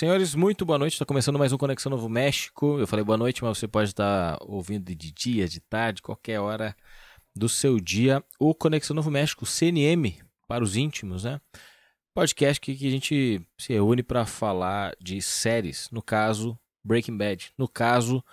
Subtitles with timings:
[0.00, 0.94] Senhores, muito boa noite.
[0.94, 2.78] Está começando mais um Conexão Novo México.
[2.78, 6.74] Eu falei boa noite, mas você pode estar ouvindo de dia, de tarde, qualquer hora
[7.36, 8.24] do seu dia.
[8.38, 10.18] O Conexão Novo México, CNM,
[10.48, 11.38] para os íntimos, né?
[12.14, 15.90] Podcast que, que a gente se reúne para falar de séries.
[15.92, 17.52] No caso, Breaking Bad.
[17.58, 18.24] No caso,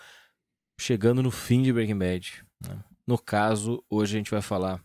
[0.80, 2.46] chegando no fim de Breaking Bad.
[2.66, 2.80] né?
[3.06, 4.82] No caso, hoje a gente vai falar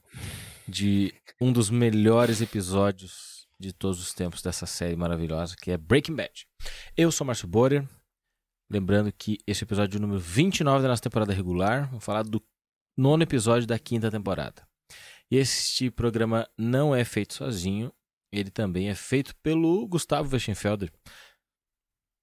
[0.67, 3.32] de um dos melhores episódios
[3.62, 6.48] de todos os tempos dessa série maravilhosa, que é Breaking Bad.
[6.97, 7.89] Eu sou Márcio Borer,
[8.69, 12.42] lembrando que esse episódio é o número 29 da nossa temporada regular, vamos falar do
[12.97, 14.67] nono episódio da quinta temporada.
[15.31, 17.92] Este programa não é feito sozinho,
[18.33, 20.92] ele também é feito pelo Gustavo Weschenfelder.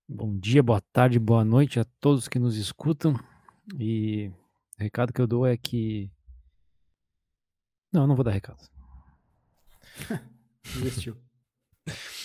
[0.07, 3.15] Bom dia, boa tarde, boa noite a todos que nos escutam.
[3.79, 4.27] E
[4.77, 6.11] o recado que eu dou é que.
[7.93, 8.67] Não, eu não vou dar recado.
[10.63, 11.28] Desistiu.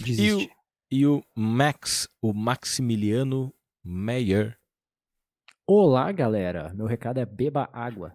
[0.06, 0.50] E o,
[0.90, 3.52] e o Max, o Maximiliano
[3.84, 4.58] Meyer.
[5.66, 6.72] Olá, galera.
[6.74, 8.14] Meu recado é beba água.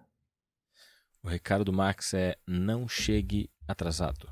[1.23, 4.31] O recado do Max é não chegue atrasado.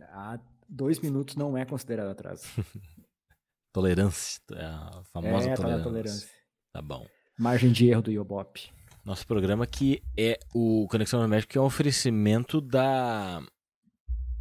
[0.00, 2.44] Há dois minutos não é considerado atraso.
[3.72, 5.78] Tolerância, a famosa é, tá tolerância.
[5.78, 6.28] na tolerância.
[6.72, 7.06] Tá bom.
[7.38, 8.70] Margem de erro do Iobop.
[9.04, 13.42] Nosso programa que é o Conexão no México, que é um oferecimento da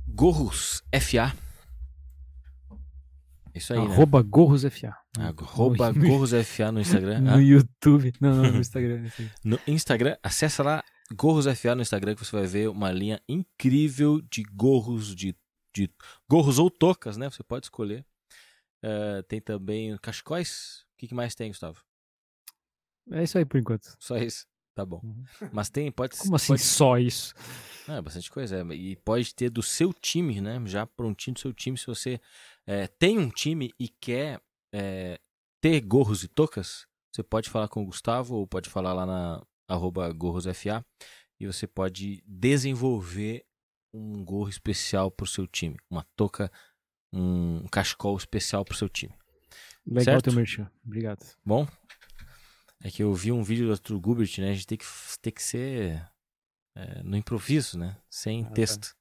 [0.08, 1.34] Gorros FA.
[3.54, 3.86] Isso aí, né?
[3.94, 4.96] Arroba Gorros FA.
[5.20, 7.20] Arroba no, Gorros FA no Instagram.
[7.22, 8.14] no Ah, YouTube.
[8.22, 9.04] Não, não, no Instagram.
[9.44, 10.84] no Instagram, acessa lá
[11.16, 15.36] Gorros FA no Instagram que você vai ver uma linha incrível de gorros, de,
[15.76, 15.90] de
[16.30, 17.30] gorros ou tocas, né?
[17.30, 18.06] Você pode escolher.
[18.84, 20.86] Eh, tem também cachecóis.
[20.94, 21.84] O que, que mais tem, Gustavo?
[23.12, 23.96] É isso aí por enquanto.
[24.00, 24.46] Só isso.
[24.74, 25.02] Tá bom.
[25.04, 25.24] Uhum.
[25.52, 27.34] Mas tem, pode Como assim pode- só isso?
[27.88, 28.58] Ah, é bastante coisa.
[28.58, 28.74] é.
[28.76, 30.62] E pode ter do seu time, né?
[30.66, 31.78] Já prontinho do seu time.
[31.78, 32.20] Se você
[32.66, 34.42] é, tem um time e quer
[34.74, 35.20] é,
[35.60, 39.46] ter gorros e tocas, você pode falar com o Gustavo ou pode falar lá na
[39.68, 40.86] arroba gorrosfa
[41.40, 43.44] e você pode desenvolver
[43.94, 45.76] um gorro especial pro seu time.
[45.90, 46.50] Uma touca,
[47.12, 49.14] um cachecol especial pro seu time.
[49.86, 50.24] Legal Certo?
[50.26, 50.72] teu merchan.
[50.86, 51.26] Obrigado.
[51.44, 51.68] Bom?
[52.84, 54.52] É que eu vi um vídeo do Arthur Gubert, né?
[54.52, 54.86] A gente tem que,
[55.22, 56.04] tem que ser
[56.76, 57.96] é, no improviso, né?
[58.10, 58.54] Sem Ah, tá.
[58.54, 58.96] texto.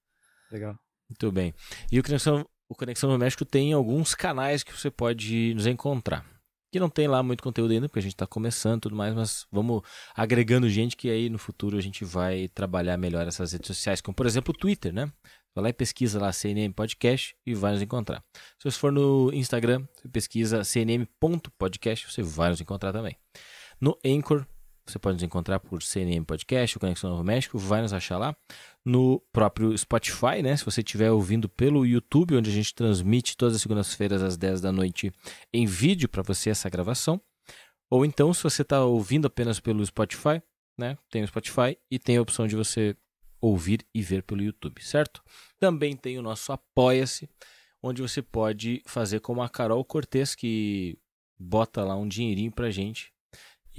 [0.50, 0.78] Legal.
[1.08, 1.54] Muito bem.
[1.90, 6.24] E o Conexão, o Conexão no México tem alguns canais que você pode nos encontrar.
[6.72, 9.12] Que não tem lá muito conteúdo ainda, porque a gente está começando e tudo mais,
[9.12, 9.82] mas vamos
[10.14, 14.14] agregando gente que aí no futuro a gente vai trabalhar melhor essas redes sociais, como
[14.14, 15.12] por exemplo o Twitter, né?
[15.52, 18.22] Vai lá e pesquisa lá CNM Podcast e vai nos encontrar.
[18.56, 23.16] Se você for no Instagram, você pesquisa cnm.podcast, você vai nos encontrar também.
[23.80, 24.46] No Anchor,
[24.86, 28.36] você pode nos encontrar por CNM Podcast, o Conexão Novo México, vai nos achar lá.
[28.84, 30.54] No próprio Spotify, né?
[30.54, 34.60] Se você estiver ouvindo pelo YouTube, onde a gente transmite todas as segundas-feiras às 10
[34.60, 35.10] da noite
[35.50, 37.18] em vídeo para você essa gravação.
[37.88, 40.42] Ou então, se você está ouvindo apenas pelo Spotify,
[40.76, 40.98] né?
[41.10, 42.94] Tem o Spotify e tem a opção de você
[43.40, 45.22] ouvir e ver pelo YouTube, certo?
[45.58, 47.30] Também tem o nosso Apoia-se,
[47.82, 50.98] onde você pode fazer como a Carol Cortez, que
[51.38, 53.10] bota lá um dinheirinho pra gente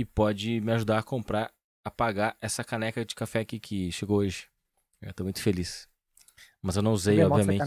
[0.01, 1.51] e pode me ajudar a comprar,
[1.85, 4.47] a pagar essa caneca de café aqui que chegou hoje.
[5.01, 5.87] Eu tô muito feliz.
[6.61, 7.63] Mas eu não usei, a obviamente.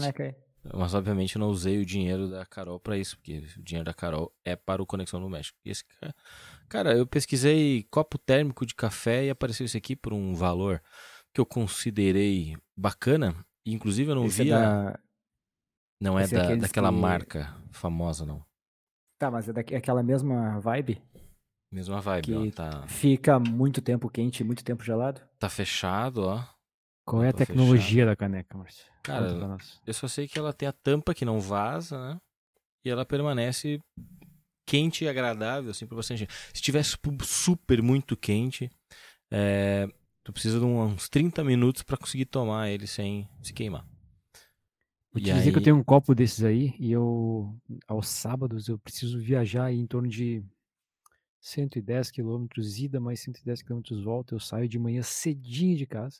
[0.73, 3.93] Mas obviamente eu não usei o dinheiro da Carol pra isso, porque o dinheiro da
[3.93, 5.57] Carol é para o Conexão no México.
[5.63, 6.13] E esse ca-
[6.67, 10.81] cara, eu pesquisei copo térmico de café e apareceu isso aqui por um valor
[11.33, 13.35] que eu considerei bacana.
[13.65, 14.99] E, inclusive eu não Esse é vi a- da-
[16.01, 18.43] Não é é da, aqueles daquela que- marca famosa, não.
[19.19, 21.01] Tá, mas é daqui- aquela mesma vibe
[21.75, 22.51] Mesma vibe, que ó.
[22.51, 25.21] Tá, fica muito tempo quente e muito tempo gelado?
[25.37, 26.43] tá fechado, ó.
[27.05, 28.85] Qual é a Tá tecnologia da caneca, Márcio?
[29.03, 29.57] Cara.
[29.85, 32.19] Eu só sei que ela tem a tampa que não vaza, né?
[32.83, 33.79] E ela permanece
[34.65, 36.33] quente e agradável, assim, pra bastante gente.
[36.33, 38.71] Se estiver su- super muito quente,
[39.29, 39.87] é,
[40.23, 43.85] tu precisa de uns 30 minutos pra conseguir tomar ele sem se queimar.
[45.11, 47.55] Vou E te dizer que eu aí- tenho um copo desses aí e eu,
[47.87, 50.43] aos sábados, eu preciso viajar em torno de
[51.45, 54.33] 110 quilômetros ida, mais 110 quilômetros volta.
[54.33, 56.19] Eu saio de manhã cedinho de casa.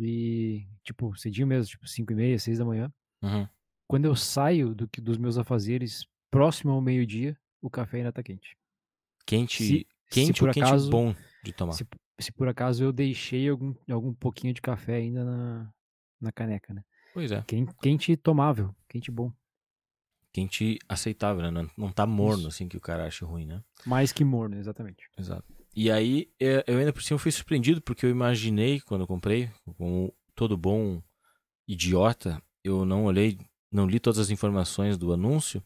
[0.00, 2.90] E, tipo, cedinho mesmo, tipo 5 e meia, 6 da manhã.
[3.22, 3.46] Uhum.
[3.86, 8.22] Quando eu saio do que, dos meus afazeres próximo ao meio-dia, o café ainda tá
[8.22, 8.56] quente.
[9.26, 11.14] Quente, Se- quente se por quente acaso- bom
[11.44, 11.72] de tomar?
[11.72, 11.86] Se,
[12.18, 15.70] se por acaso eu deixei algum, algum pouquinho de café ainda na,
[16.18, 16.82] na caneca, né?
[17.12, 17.42] Pois é.
[17.42, 19.30] Quente, quente tomável, quente bom.
[20.38, 21.50] Quente aceitável, né?
[21.50, 22.48] Não, não tá morno, Isso.
[22.48, 23.60] assim, que o cara acha ruim, né?
[23.84, 25.08] Mais que morno, exatamente.
[25.18, 25.44] Exato.
[25.74, 29.50] E aí, é, eu ainda por cima fui surpreendido, porque eu imaginei, quando eu comprei,
[29.76, 31.02] como todo bom
[31.66, 33.36] idiota, eu não olhei,
[33.70, 35.60] não li todas as informações do anúncio,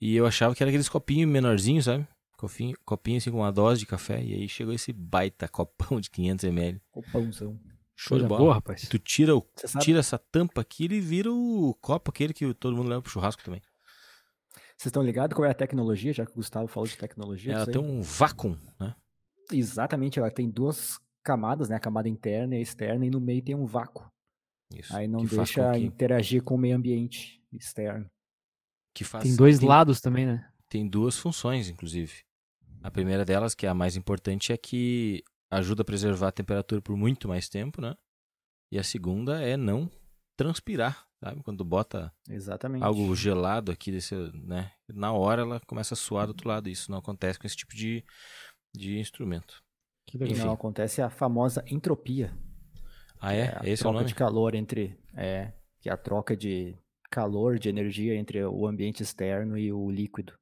[0.00, 2.06] e eu achava que era aqueles copinhos menorzinhos, sabe?
[2.36, 6.08] Copinho, copinho assim com uma dose de café, e aí chegou esse baita copão de
[6.08, 6.80] 500ml.
[6.92, 7.58] O pãozão.
[7.96, 8.40] Show de bola.
[8.40, 8.88] boa, rapaz.
[8.88, 9.44] Tu tira, o,
[9.80, 13.42] tira essa tampa aqui, ele vira o copo aquele que todo mundo leva pro churrasco
[13.42, 13.60] também.
[14.84, 17.54] Vocês estão ligados qual é a tecnologia, já que o Gustavo falou de tecnologia?
[17.54, 18.94] Ela tem um vácuo, né?
[19.50, 21.76] Exatamente, ela tem duas camadas, né?
[21.76, 24.06] A camada interna e a externa, e no meio tem um vácuo.
[24.74, 24.94] Isso.
[24.94, 28.10] Aí não deixa com que, interagir com o meio ambiente externo.
[28.92, 30.48] que faz, Tem dois tem- lados também, né?
[30.68, 32.22] tem duas funções, inclusive.
[32.82, 36.82] A primeira delas, que é a mais importante, é que ajuda a preservar a temperatura
[36.82, 37.94] por muito mais tempo, né?
[38.70, 39.90] E a segunda é não
[40.36, 41.42] transpirar, sabe?
[41.42, 42.84] Quando bota Exatamente.
[42.84, 44.70] algo gelado aqui, desse, né?
[44.88, 46.68] Na hora ela começa a suar do outro lado.
[46.68, 48.04] Isso não acontece com esse tipo de,
[48.74, 49.62] de instrumento.
[50.06, 50.32] Que legal.
[50.34, 50.44] enfim.
[50.46, 52.36] não acontece a famosa entropia.
[53.20, 53.56] Ah, é?
[53.58, 54.06] a Esse é o troca nome?
[54.06, 54.98] de calor entre.
[55.16, 56.76] É, que é a troca de
[57.10, 60.34] calor, de energia entre o ambiente externo e o líquido.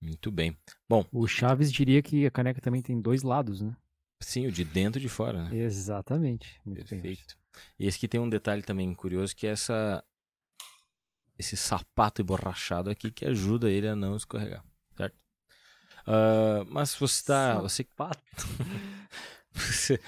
[0.00, 0.56] Muito bem.
[0.88, 3.76] Bom, O Chaves diria que a caneca também tem dois lados, né?
[4.22, 5.56] sim, o de dentro e de fora, né?
[5.56, 6.58] Exatamente.
[6.64, 7.18] Muito bem.
[7.78, 10.02] E esse aqui tem um detalhe também curioso, que é essa
[11.38, 14.64] esse sapato emborrachado aqui que ajuda ele a não escorregar,
[14.96, 15.16] certo?
[16.06, 17.84] Ah, mas você tá, você
[19.56, 19.98] você,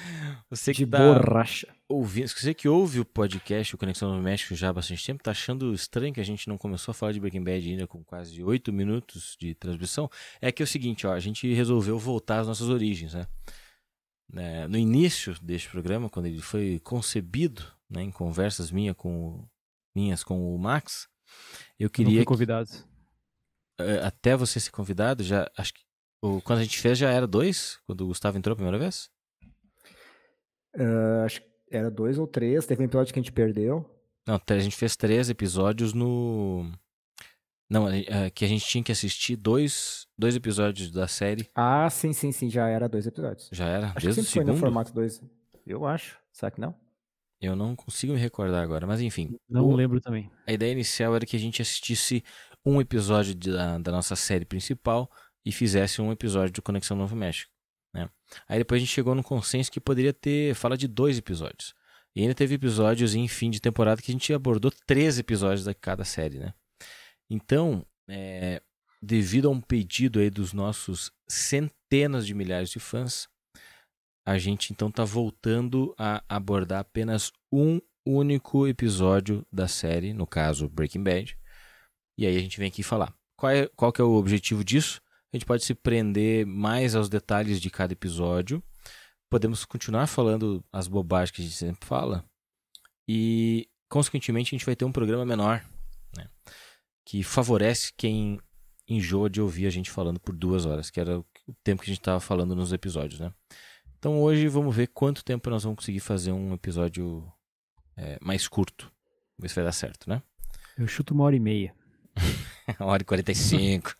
[0.50, 1.66] você que de tá borracha.
[1.88, 5.30] ouvindo, você que ouve o podcast o Conexão no México já há bastante tempo, tá
[5.30, 8.42] achando estranho que a gente não começou a falar de Breaking Bad ainda com quase
[8.42, 10.10] oito minutos de transmissão?
[10.40, 13.26] É que é o seguinte, ó, a gente resolveu voltar às nossas origens, né?
[14.32, 19.46] Né, no início deste programa, quando ele foi concebido, né, em conversas minha com,
[19.94, 21.08] minhas com o Max,
[21.78, 22.70] eu Eu não queria fui que, convidado.
[23.80, 25.80] eh, até você ser convidado, já acho que
[26.22, 29.10] o, quando a gente fez já era dois, quando o Gustavo entrou a primeira vez?
[30.76, 32.66] Ah, acho que era dois ou três.
[32.66, 33.84] Teve um episódio que a gente perdeu.
[34.26, 36.70] Não, a gente fez três episódios no.
[37.70, 41.50] Não, eh, que a gente tinha que assistir dois, dois episódios da série.
[41.54, 42.48] Ah, sim, sim, sim.
[42.48, 43.48] Já era dois episódios.
[43.52, 43.86] Já era?
[43.88, 44.60] Acho que desde o sempre foi no segundo?
[44.60, 45.22] formato dois.
[45.66, 46.18] Eu acho.
[46.32, 46.74] Será que não?
[47.40, 49.36] Eu não consigo me recordar agora, mas enfim.
[49.48, 50.30] Não o- lembro também.
[50.46, 52.24] A ideia inicial era que a gente assistisse
[52.64, 55.10] um episódio de- da, da nossa série principal
[55.44, 57.52] e fizesse um episódio do Conexão Novo México.
[57.94, 58.08] Né?
[58.48, 61.74] Aí depois a gente chegou num consenso que poderia ter fala de dois episódios.
[62.16, 65.74] E ainda teve episódios em fim de temporada que a gente abordou três episódios da
[65.74, 66.52] cada série, né?
[67.30, 68.62] Então, é,
[69.02, 73.28] devido a um pedido aí dos nossos centenas de milhares de fãs,
[74.26, 80.68] a gente então tá voltando a abordar apenas um único episódio da série, no caso
[80.68, 81.38] Breaking Bad.
[82.16, 83.14] E aí a gente vem aqui falar.
[83.36, 85.00] Qual, é, qual que é o objetivo disso?
[85.32, 88.62] A gente pode se prender mais aos detalhes de cada episódio.
[89.30, 92.24] Podemos continuar falando as bobagens que a gente sempre fala.
[93.06, 95.64] E, consequentemente, a gente vai ter um programa menor,
[96.16, 96.28] né?
[97.08, 98.38] Que favorece quem
[98.86, 101.24] enjoa de ouvir a gente falando por duas horas, que era o
[101.64, 103.32] tempo que a gente estava falando nos episódios, né?
[103.98, 107.26] Então hoje vamos ver quanto tempo nós vamos conseguir fazer um episódio
[107.96, 108.92] é, mais curto.
[109.38, 110.22] Vamos ver se vai dar certo, né?
[110.76, 111.74] Eu chuto uma hora e meia.
[112.78, 113.94] Uma hora e 45.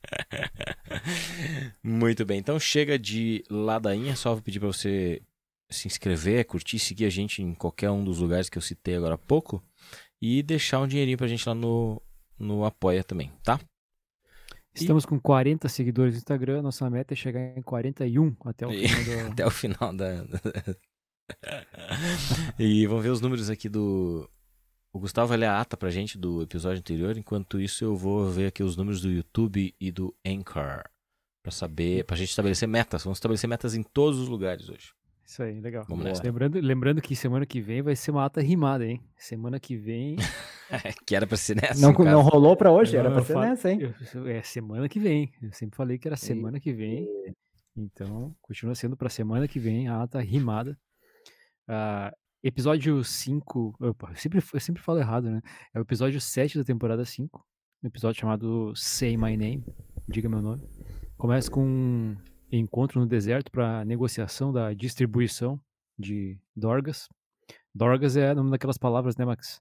[1.82, 2.38] Muito bem.
[2.38, 4.14] Então chega de ladainha.
[4.16, 5.22] Só vou pedir para você
[5.70, 9.14] se inscrever, curtir, seguir a gente em qualquer um dos lugares que eu citei agora
[9.14, 9.64] há pouco.
[10.20, 12.02] E deixar um dinheirinho pra gente lá no,
[12.38, 13.58] no Apoia também, tá?
[14.74, 16.62] Estamos com 40 seguidores no Instagram.
[16.62, 19.32] Nossa meta é chegar em 41 até o E- final do...
[19.32, 20.24] Até o final da.
[22.58, 24.28] e vamos ver os números aqui do.
[24.92, 27.16] O Gustavo vai ler a ata pra gente do episódio anterior.
[27.16, 30.82] Enquanto isso, eu vou ver aqui os números do YouTube e do Anchor.
[31.42, 32.04] Pra saber.
[32.04, 33.04] Pra gente estabelecer metas.
[33.04, 34.92] Vamos estabelecer metas em todos os lugares hoje.
[35.28, 35.84] Isso aí, legal.
[35.86, 36.22] Vamos nessa.
[36.22, 39.02] Lembrando, lembrando que semana que vem vai ser uma ata rimada, hein?
[39.14, 40.16] Semana que vem.
[41.06, 41.80] que era pra ser nessa.
[41.80, 43.94] Não, não rolou pra hoje, Eu- era pra ser falo- nessa, hein?
[44.14, 45.30] eu- é semana que vem.
[45.42, 47.06] Eu sempre falei que era semana que vem.
[47.76, 50.76] Então, continua sendo pra semana que vem a ata rimada.
[51.68, 52.10] Ah,
[52.42, 53.76] episódio 5.
[53.80, 55.42] Opa, eu sempre, eu sempre falo errado, né?
[55.74, 57.44] É o episódio 7 da temporada 5.
[57.84, 59.62] Um episódio chamado Say My Name.
[60.08, 60.66] Diga meu nome.
[61.18, 62.16] Começa com
[62.50, 65.60] encontro no deserto para negociação da distribuição
[65.98, 67.08] de Dorgas.
[67.74, 69.60] Dorgas é nome daquelas palavras, né, Max?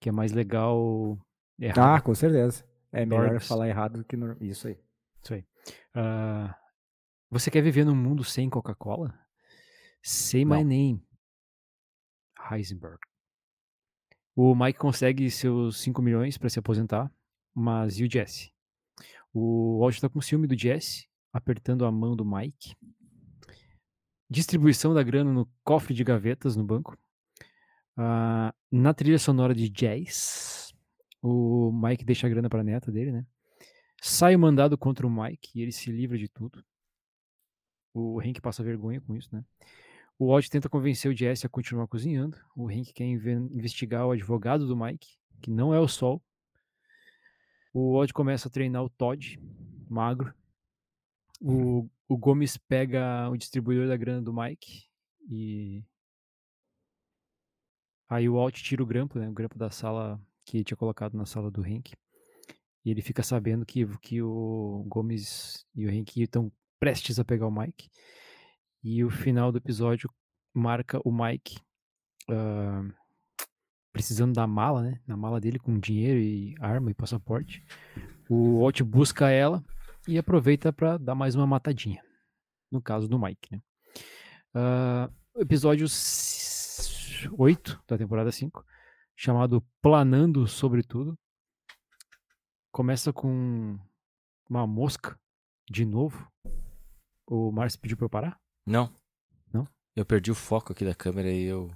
[0.00, 1.18] Que é mais legal.
[1.60, 2.02] Ah, errado.
[2.02, 2.64] com certeza.
[2.92, 3.46] É melhor Dorgas.
[3.48, 4.36] falar errado do que no...
[4.40, 4.78] isso aí.
[5.22, 5.44] Isso aí.
[5.94, 6.54] Ah,
[7.30, 9.18] você quer viver num mundo sem Coca-Cola?
[10.02, 10.64] Say my Não.
[10.64, 11.06] name.
[12.50, 12.98] Heisenberg.
[14.34, 17.10] O Mike consegue seus 5 milhões para se aposentar,
[17.54, 18.52] mas e o Jesse?
[19.32, 22.74] O Walt tá com ciúme do Jesse, apertando a mão do Mike.
[24.28, 26.96] Distribuição da grana no cofre de gavetas no banco.
[27.96, 30.74] Ah, na trilha sonora de jazz,
[31.22, 33.26] o Mike deixa a grana pra neta dele, né?
[34.00, 36.64] Sai o mandado contra o Mike e ele se livra de tudo.
[37.94, 39.44] O Hank passa vergonha com isso, né?
[40.18, 42.38] O Walt tenta convencer o Jesse a continuar cozinhando.
[42.54, 45.08] O Hank quer inve- investigar o advogado do Mike,
[45.42, 46.22] que não é o Sol.
[47.72, 49.38] O Walt começa a treinar o Todd,
[49.88, 50.34] magro.
[51.40, 54.84] O, o Gomes pega o distribuidor da grana do Mike
[55.28, 55.84] e.
[58.08, 59.28] Aí o Walt tira o grampo, né?
[59.28, 61.92] O grampo da sala que tinha colocado na sala do Hank.
[62.84, 67.48] E ele fica sabendo que, que o Gomes e o Hank estão prestes a pegar
[67.48, 67.90] o Mike.
[68.82, 70.08] E o final do episódio
[70.54, 71.58] marca o Mike
[72.30, 72.84] ah,
[73.92, 75.00] precisando da mala, né?
[75.06, 77.64] Na mala dele com dinheiro e arma e passaporte.
[78.28, 79.64] O Walt busca ela
[80.06, 82.02] e aproveita para dar mais uma matadinha.
[82.70, 83.62] No caso do Mike, né?
[84.54, 85.86] Ah, episódio
[87.32, 88.64] 8 da temporada 5,
[89.14, 91.18] chamado Planando sobre Tudo.
[92.72, 93.78] Começa com
[94.48, 95.18] uma mosca
[95.70, 96.30] de novo.
[97.26, 98.40] O Márcio pediu pra eu parar?
[98.64, 98.92] Não.
[99.52, 99.66] Não?
[99.94, 101.72] Eu perdi o foco aqui da câmera e eu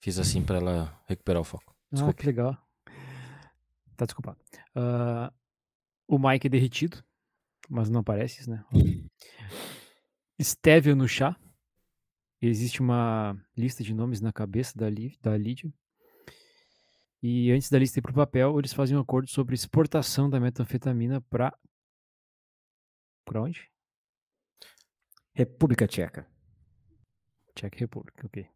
[0.00, 1.74] fiz assim pra ela recuperar o foco.
[1.76, 2.14] Ah, Desculpa.
[2.14, 2.56] que legal.
[3.96, 4.38] Tá desculpado.
[4.74, 5.32] Ah,
[6.08, 7.02] o Mike é derretido,
[7.68, 8.64] mas não aparece isso, né?
[10.40, 11.36] Stevia no chá.
[12.40, 15.72] Existe uma lista de nomes na cabeça da, Lí- da Lídia.
[17.22, 21.22] E antes da lista ir pro papel, eles fazem um acordo sobre exportação da metanfetamina
[21.22, 21.56] pra.
[23.24, 23.70] Pra onde?
[25.32, 26.28] República Tcheca.
[27.54, 28.46] Czech Republic, ok.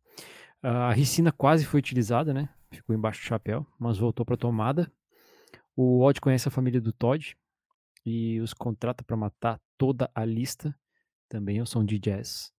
[0.63, 2.49] A ricina quase foi utilizada, né?
[2.71, 4.93] Ficou embaixo do chapéu, mas voltou para tomada.
[5.75, 7.39] O Walt conhece a família do Todd
[8.05, 10.75] e os contrata para matar toda a lista.
[11.29, 12.53] Também é o som de jazz.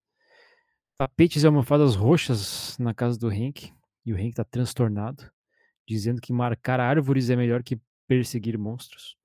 [0.98, 3.74] Tapetes e almofadas roxas na casa do Hank.
[4.06, 5.30] E o Hank tá transtornado,
[5.88, 9.16] dizendo que marcar árvores é melhor que perseguir monstros.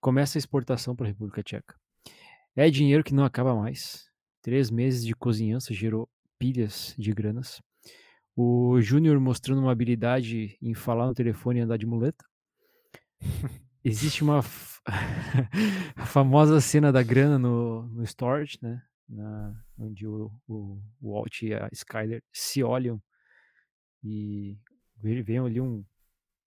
[0.00, 1.78] Começa a exportação para a República Tcheca.
[2.56, 4.10] É dinheiro que não acaba mais.
[4.42, 7.62] Três meses de cozinhança gerou pilhas de granas.
[8.34, 12.24] O Júnior mostrando uma habilidade em falar no telefone e andar de muleta.
[13.84, 14.40] Existe uma
[15.96, 18.82] a famosa cena da grana no, no storage, né?
[19.08, 23.02] Na- onde o, o, o Walt e a Skyler se olham
[24.04, 24.58] e
[24.96, 25.84] veem ali um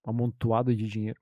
[0.06, 1.20] amontoado de dinheiro.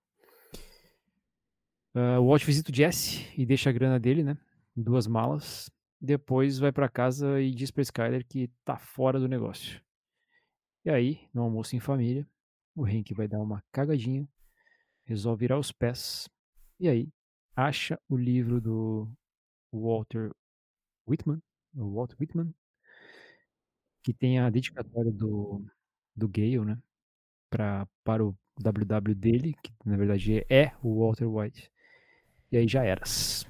[1.93, 4.37] Ah, o Walt visita o Jesse e deixa a grana dele, né?
[4.75, 5.69] Em duas malas.
[5.99, 9.81] Depois vai pra casa e diz pra Skyler que tá fora do negócio.
[10.83, 12.27] E aí, no almoço em família,
[12.75, 14.27] o Hank vai dar uma cagadinha,
[15.11, 16.29] resolve ir aos pés,
[16.79, 17.09] e aí
[17.55, 19.11] acha o livro do
[19.71, 20.31] Walter
[21.07, 21.41] Whitman,
[21.75, 22.53] o Walt Whitman,
[24.03, 25.65] que tem a dedicatória do,
[26.15, 26.81] do Gale, né?
[27.49, 31.69] Pra, para o WW dele, que na verdade é o Walter White.
[32.51, 33.45] E aí já eras.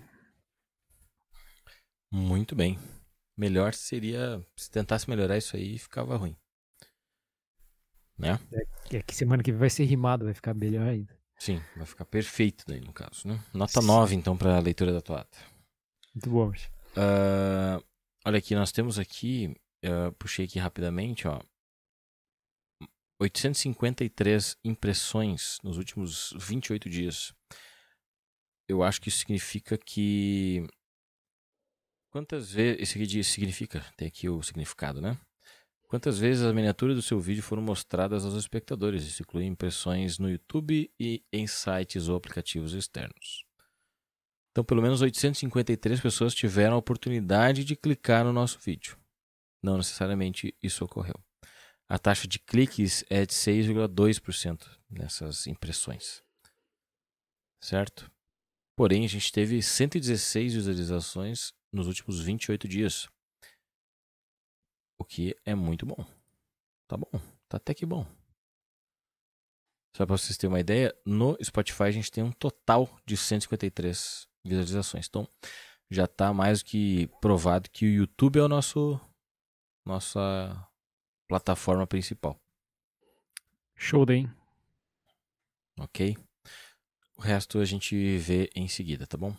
[2.12, 2.78] Muito bem.
[3.38, 6.36] Melhor seria se tentasse melhorar isso aí ficava ruim.
[8.18, 8.40] Né?
[8.92, 11.21] É que semana que vem vai ser rimado, vai ficar melhor ainda.
[11.42, 13.44] Sim, vai ficar perfeito daí no caso, né?
[13.52, 13.88] Nota Sim.
[13.88, 15.40] 9 então pra leitura da tua ata.
[16.14, 16.52] Muito bom.
[16.96, 17.82] Ah,
[18.24, 19.52] olha aqui, nós temos aqui,
[19.84, 21.42] ah, puxei aqui rapidamente, ó.
[23.20, 27.34] 853 impressões nos últimos 28 dias.
[28.68, 30.68] Eu acho que isso significa que.
[32.12, 32.84] Quantas vezes.
[32.84, 35.20] Isso aqui diz- significa, tem aqui o significado, né?
[35.92, 39.04] Quantas vezes as miniaturas do seu vídeo foram mostradas aos espectadores?
[39.06, 43.44] Isso inclui impressões no YouTube e em sites ou aplicativos externos.
[44.52, 48.98] Então, pelo menos 853 pessoas tiveram a oportunidade de clicar no nosso vídeo.
[49.62, 51.22] Não necessariamente isso ocorreu.
[51.90, 56.24] A taxa de cliques é de 6,2% nessas impressões.
[57.62, 58.10] Certo?
[58.78, 63.10] Porém, a gente teve 116 visualizações nos últimos 28 dias.
[65.02, 66.06] O que é muito bom.
[66.88, 67.10] Tá bom.
[67.50, 68.06] Tá até que bom.
[69.98, 74.28] Só para vocês terem uma ideia, no Spotify a gente tem um total de 153
[74.46, 75.08] visualizações.
[75.08, 75.28] Então,
[75.90, 79.02] já tá mais do que provado que o YouTube é o nosso
[79.84, 80.70] nossa
[81.28, 82.40] plataforma principal,
[83.76, 84.30] Show daí.
[85.80, 86.16] ok?
[87.18, 89.36] O resto a gente vê em seguida, tá bom?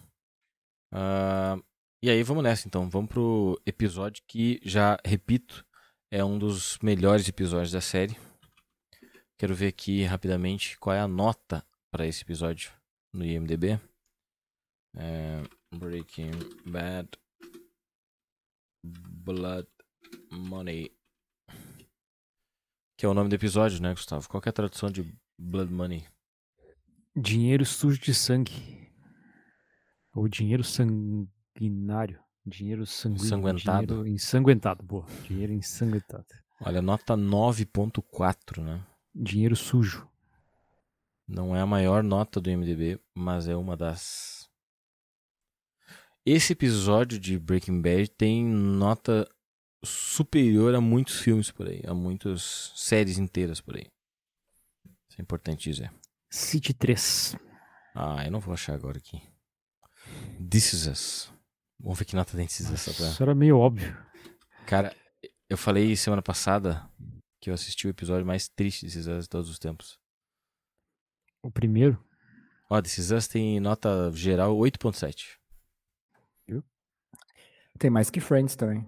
[0.90, 1.56] Ah,
[2.02, 2.90] e aí vamos nessa então.
[2.90, 5.64] Vamos pro episódio que, já repito,
[6.10, 8.16] é um dos melhores episódios da série.
[9.38, 12.72] Quero ver aqui rapidamente qual é a nota para esse episódio
[13.12, 13.80] no IMDb.
[14.96, 15.42] É,
[15.74, 16.32] Breaking
[16.66, 17.08] Bad
[18.84, 19.68] Blood
[20.32, 20.90] Money.
[22.98, 24.28] Que é o nome do episódio, né, Gustavo?
[24.28, 25.02] Qual é a tradução de
[25.38, 26.04] Blood Money?
[27.14, 28.90] Dinheiro sujo de sangue.
[30.12, 30.64] Ou dinheiro
[31.52, 32.20] sanguinário.
[32.44, 33.26] Dinheiro sanguíneo.
[33.26, 33.86] Ensanguentado.
[33.86, 35.06] Dinheiro ensanguentado, boa.
[35.28, 36.26] Dinheiro ensanguentado.
[36.60, 38.84] Olha, nota 9.4, né?
[39.14, 40.08] Dinheiro sujo.
[41.26, 44.50] Não é a maior nota do IMDb, mas é uma das.
[46.24, 49.28] Esse episódio de Breaking Bad tem nota
[49.84, 53.86] superior a muitos filmes por aí, a muitas séries inteiras por aí.
[55.08, 55.92] Isso é importante dizer.
[56.30, 57.36] City 3.
[57.94, 59.20] Ah, eu não vou achar agora aqui.
[60.48, 61.32] This is Us.
[61.82, 62.36] Vamos ver que nota
[62.70, 62.80] Us.
[62.80, 63.94] só pra- Isso era meio óbvio.
[64.66, 64.94] Cara,
[65.50, 66.88] eu falei semana passada
[67.40, 69.98] que eu assisti o episódio mais triste de This Is Us de todos os tempos.
[71.42, 72.02] O primeiro.
[72.70, 75.38] Ó, Is Us tem nota geral 8.7.
[77.78, 78.86] Tem mais que Friends também.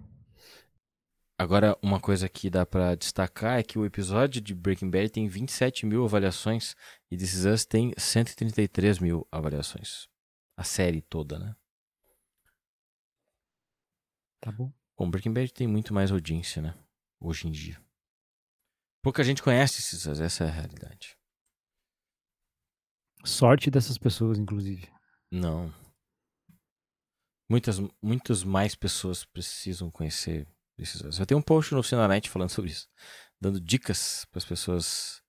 [1.37, 5.27] Agora, uma coisa que dá pra destacar é que o episódio de Breaking Bad tem
[5.27, 6.75] 27 mil avaliações
[7.11, 10.07] e This Is Us tem 133 mil avaliações.
[10.57, 11.55] A série toda, né?
[14.39, 14.71] Tá bom.
[14.97, 16.73] Bom, Breaking Bad tem muito mais audiência, né?
[17.19, 17.81] Hoje em dia.
[19.01, 21.17] Pouca gente conhece Us, essa é a realidade.
[23.23, 24.87] Sorte dessas pessoas, inclusive.
[25.31, 25.73] Não.
[27.49, 30.47] Muitas, muitas mais pessoas precisam conhecer
[30.79, 31.19] Us.
[31.19, 32.87] Eu tenho um post no Cinenet falando sobre isso.
[33.39, 35.21] Dando dicas para as pessoas.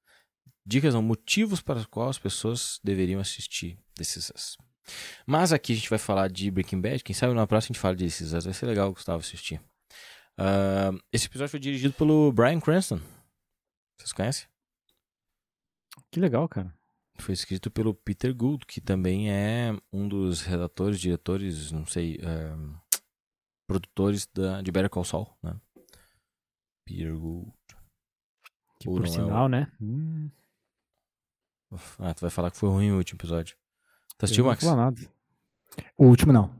[0.65, 4.57] Dicas não, motivos para os quais as pessoas deveriam assistir Us.
[5.27, 7.03] Mas aqui a gente vai falar de Breaking Bad.
[7.03, 8.31] Quem sabe na próxima a gente fala de Us.
[8.45, 9.61] Vai ser legal, Gustavo, assistir.
[10.39, 13.01] Ah, esse episódio foi dirigido pelo Brian Cranston.
[13.99, 14.47] Vocês conhecem?
[16.11, 16.73] Que legal, cara.
[17.19, 22.75] Foi escrito pelo Peter Gould, que também é um dos redatores, diretores, não sei, ehm,
[23.67, 25.59] produtores da, de Better Call Saul, né?
[26.87, 27.51] Peter Gould.
[28.79, 29.73] Que Ou por não é o- sinal, né?
[29.81, 30.31] Hum,
[31.99, 33.57] Ah, tu vai falar que foi ruim o último episódio.
[34.19, 34.63] Tu assistiu, não Max?
[34.65, 35.01] falar nada.
[35.99, 36.55] O último não.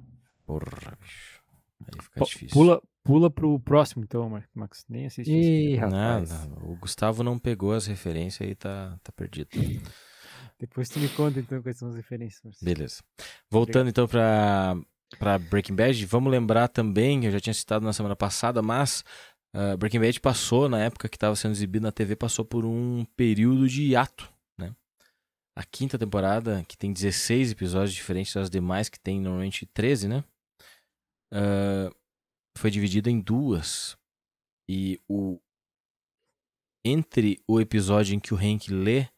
[0.47, 1.41] Porra, bicho.
[1.87, 2.49] Aí fica Pu- difícil.
[2.51, 4.85] Pula, pula pro próximo, então, Max.
[4.89, 5.31] Nem assiste.
[5.33, 6.31] Ih, rapaz.
[6.31, 9.49] Nada, o Gustavo não pegou as referências e tá, tá perdido.
[10.59, 12.43] Depois tu me conta, então, quais são as referências.
[12.45, 12.65] Marcelo.
[12.75, 13.03] Beleza.
[13.51, 14.75] Voltando então pra,
[15.19, 19.05] pra Breaking Bad, vamos lembrar também, eu já tinha citado na semana passada, mas
[19.55, 23.05] ah, Breaking Bad passou, na época que estava sendo exibido na TV, passou por um
[23.17, 24.31] período de hiato?
[25.59, 30.23] A quinta temporada, que tem 16 episódios diferentes das demais, que tem normalmente 13, né?
[31.33, 31.91] Ah,
[32.59, 33.97] foi dividida em duas.
[34.69, 35.41] E o
[36.85, 39.09] entre o episódio em que o Hank lê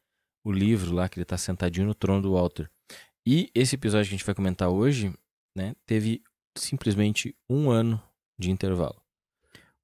[0.45, 2.71] o livro lá, que ele tá sentadinho no trono do Walter,
[3.27, 5.13] e esse episódio que a gente vai comentar hoje,
[5.57, 6.23] né, teve
[6.57, 8.03] simplesmente um ano
[8.39, 9.03] de intervalo.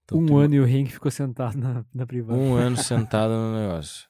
[0.04, 2.38] Então, um tem uma- ano e o Hank ficou sentado na, na privada.
[2.38, 4.08] um ano sentado no negócio.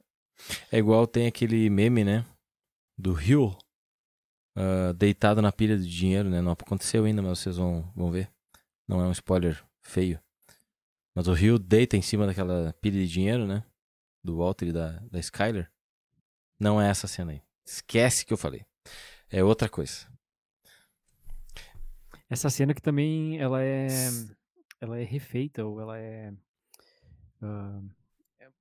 [0.70, 2.24] É igual tem aquele meme, né?
[2.96, 3.57] Do Hill
[4.57, 6.40] ah, deitado na pilha de dinheiro, né?
[6.40, 8.30] Não aconteceu ainda, mas vocês vão, vão ver.
[8.87, 10.20] Não é um spoiler feio.
[11.14, 13.64] Mas o Hill deita em cima daquela pilha de dinheiro, né?
[14.22, 15.70] Do Walter e da, da Skyler.
[16.59, 17.42] Não é essa cena aí.
[17.66, 18.64] Esquece que eu falei.
[19.30, 20.07] É outra coisa.
[22.28, 23.88] Essa cena que também ela é
[24.80, 26.33] ela é refeita ou ela é
[27.42, 27.80] ah,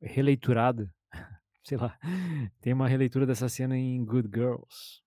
[0.01, 0.93] releiturada,
[1.63, 1.97] sei lá.
[2.61, 5.01] Tem uma releitura dessa cena em Good Girls.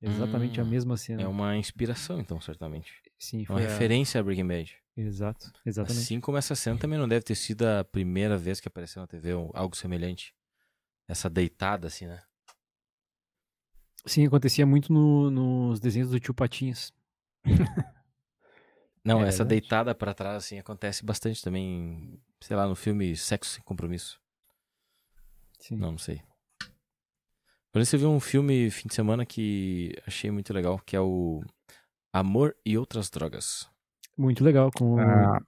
[0.00, 1.22] Exatamente a Hum, mesma cena.
[1.22, 2.92] É uma inspiração, então, certamente.
[3.18, 4.76] Sim, É uma foi a- referência a Breaking Bad.
[4.96, 6.02] Exato, exatamente.
[6.02, 9.06] Assim como essa cena também não deve ter sido a primeira vez que apareceu na
[9.08, 10.34] TV ou algo semelhante.
[11.08, 12.22] Essa deitada, assim, né?
[14.06, 16.92] Sim, acontecia muito no- nos desenhos do Tio Patinhas.
[19.04, 19.48] Não, É essa verdade.
[19.60, 24.20] deitada pra trás, assim, acontece bastante também, sei lá, no filme Sexo Sem Compromisso.
[25.58, 25.76] Sim.
[25.76, 26.22] Não, não sei.
[27.72, 31.00] Por isso eu vi um filme fim de semana que achei muito legal, que é
[31.00, 31.42] o
[32.12, 33.68] Amor e Outras Drogas.
[34.16, 35.40] Muito legal com Ah,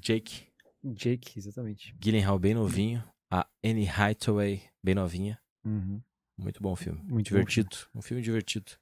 [0.00, 0.48] Jake
[0.82, 1.94] Jake, exatamente.
[1.98, 5.40] Gyllenhaal bem novinho, a Anne Hathaway bem novinha.
[5.64, 6.02] Uhum.
[6.36, 6.98] Muito bom filme.
[7.00, 7.76] Muito bom divertido.
[7.94, 8.72] Um filme divertido.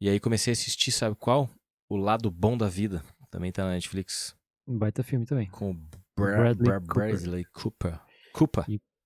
[0.00, 1.48] E aí comecei a assistir, sabe qual?
[1.88, 3.04] O Lado Bom da Vida.
[3.30, 4.36] Também tá na Netflix.
[4.66, 5.48] Um baita filme também.
[5.48, 5.74] Com o
[6.16, 6.80] Bra Bradley Bra.
[6.80, 7.92] Bradley Cooper.
[7.92, 8.13] Cooper.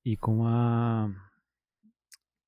[0.05, 1.11] E com a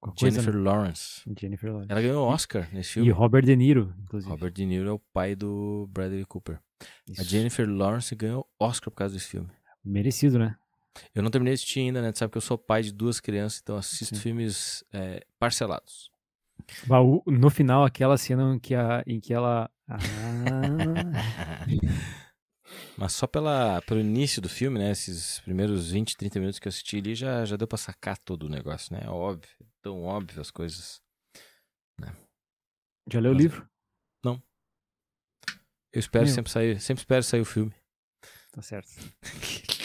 [0.01, 0.71] Com a coisa, Jennifer né?
[0.71, 1.23] Lawrence.
[1.39, 1.93] Jennifer Lawrence.
[1.93, 3.11] Ela ganhou Oscar nesse E filme.
[3.11, 4.31] Robert De Niro, inclusive.
[4.31, 6.57] Robert De Niro é o pai do Bradley Cooper.
[6.57, 7.25] A Isso.
[7.25, 9.49] Jennifer Lawrence ganhou Oscar por causa desse filme.
[9.85, 10.57] Merecido, né?
[11.15, 12.11] Eu não terminei de assistir ainda, né?
[12.13, 14.21] Tu sabe que eu sou pai de duas crianças, então assisto Sim.
[14.23, 16.11] filmes é, parcelados.
[17.27, 19.71] No final, aquela cena em que, a, em que ela.
[19.93, 21.67] Ah,
[23.01, 24.91] Mas só pela, pelo início do filme, né?
[24.91, 28.43] Esses primeiros 20, 30 minutos que eu assisti ali, já, já deu pra sacar todo
[28.45, 29.01] o negócio, né?
[29.05, 29.49] É óbvio,
[29.81, 31.01] tão óbvio as coisas.
[33.11, 33.71] já leu o Mas- livro?
[35.93, 36.33] Eu espero Meu.
[36.35, 37.73] sempre sair, sempre espero sair o filme.
[38.53, 38.89] Tá certo.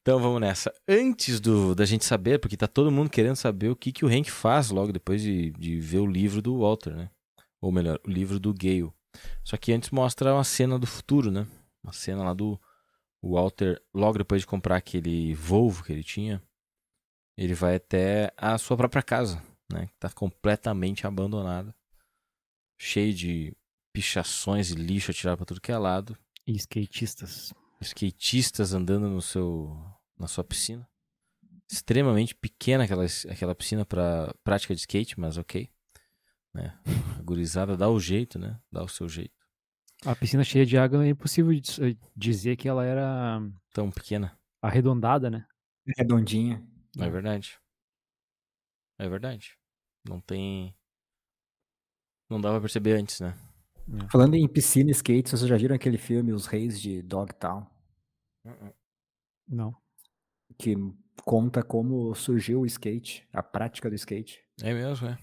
[0.00, 0.72] Então vamos nessa.
[0.88, 4.08] Antes do, da gente saber, porque tá todo mundo querendo saber o que, que o
[4.08, 7.10] Hank faz logo depois de, de ver o livro do Walter, né?
[7.60, 8.90] Ou melhor, o livro do Gale.
[9.44, 11.46] Só que antes mostra uma cena do futuro, né?
[11.82, 12.60] Uma cena lá do
[13.22, 16.42] Walter, logo depois de comprar aquele Volvo que ele tinha,
[17.36, 19.86] ele vai até a sua própria casa, né?
[19.86, 21.74] Que tá completamente abandonada.
[22.78, 23.56] Cheio de
[23.92, 27.52] pichações e lixo atirado pra tudo que é lado E skatistas.
[27.80, 29.76] skatistas andando no seu
[30.18, 30.88] na sua piscina.
[31.70, 35.70] Extremamente pequena aquela, aquela piscina para prática de skate, mas ok.
[36.54, 36.78] Né?
[37.18, 38.60] A gurizada dá o jeito, né?
[38.70, 39.32] Dá o seu jeito.
[40.04, 43.40] A piscina cheia de água é impossível eh, dizer que ela era
[43.72, 44.36] Tão pequena.
[44.60, 45.46] arredondada, né?
[45.96, 46.66] Redondinha.
[46.98, 47.58] É verdade.
[48.98, 49.56] É verdade.
[50.08, 50.74] Não tem.
[52.28, 53.34] Não dava pra perceber antes, né?
[54.10, 57.66] Falando em piscina e skate, vocês já viram aquele filme Os Reis de Dogtown?
[59.48, 59.76] Não.
[60.58, 60.74] Que
[61.24, 64.40] conta como surgiu o skate, a prática do skate.
[64.62, 65.18] É mesmo, é.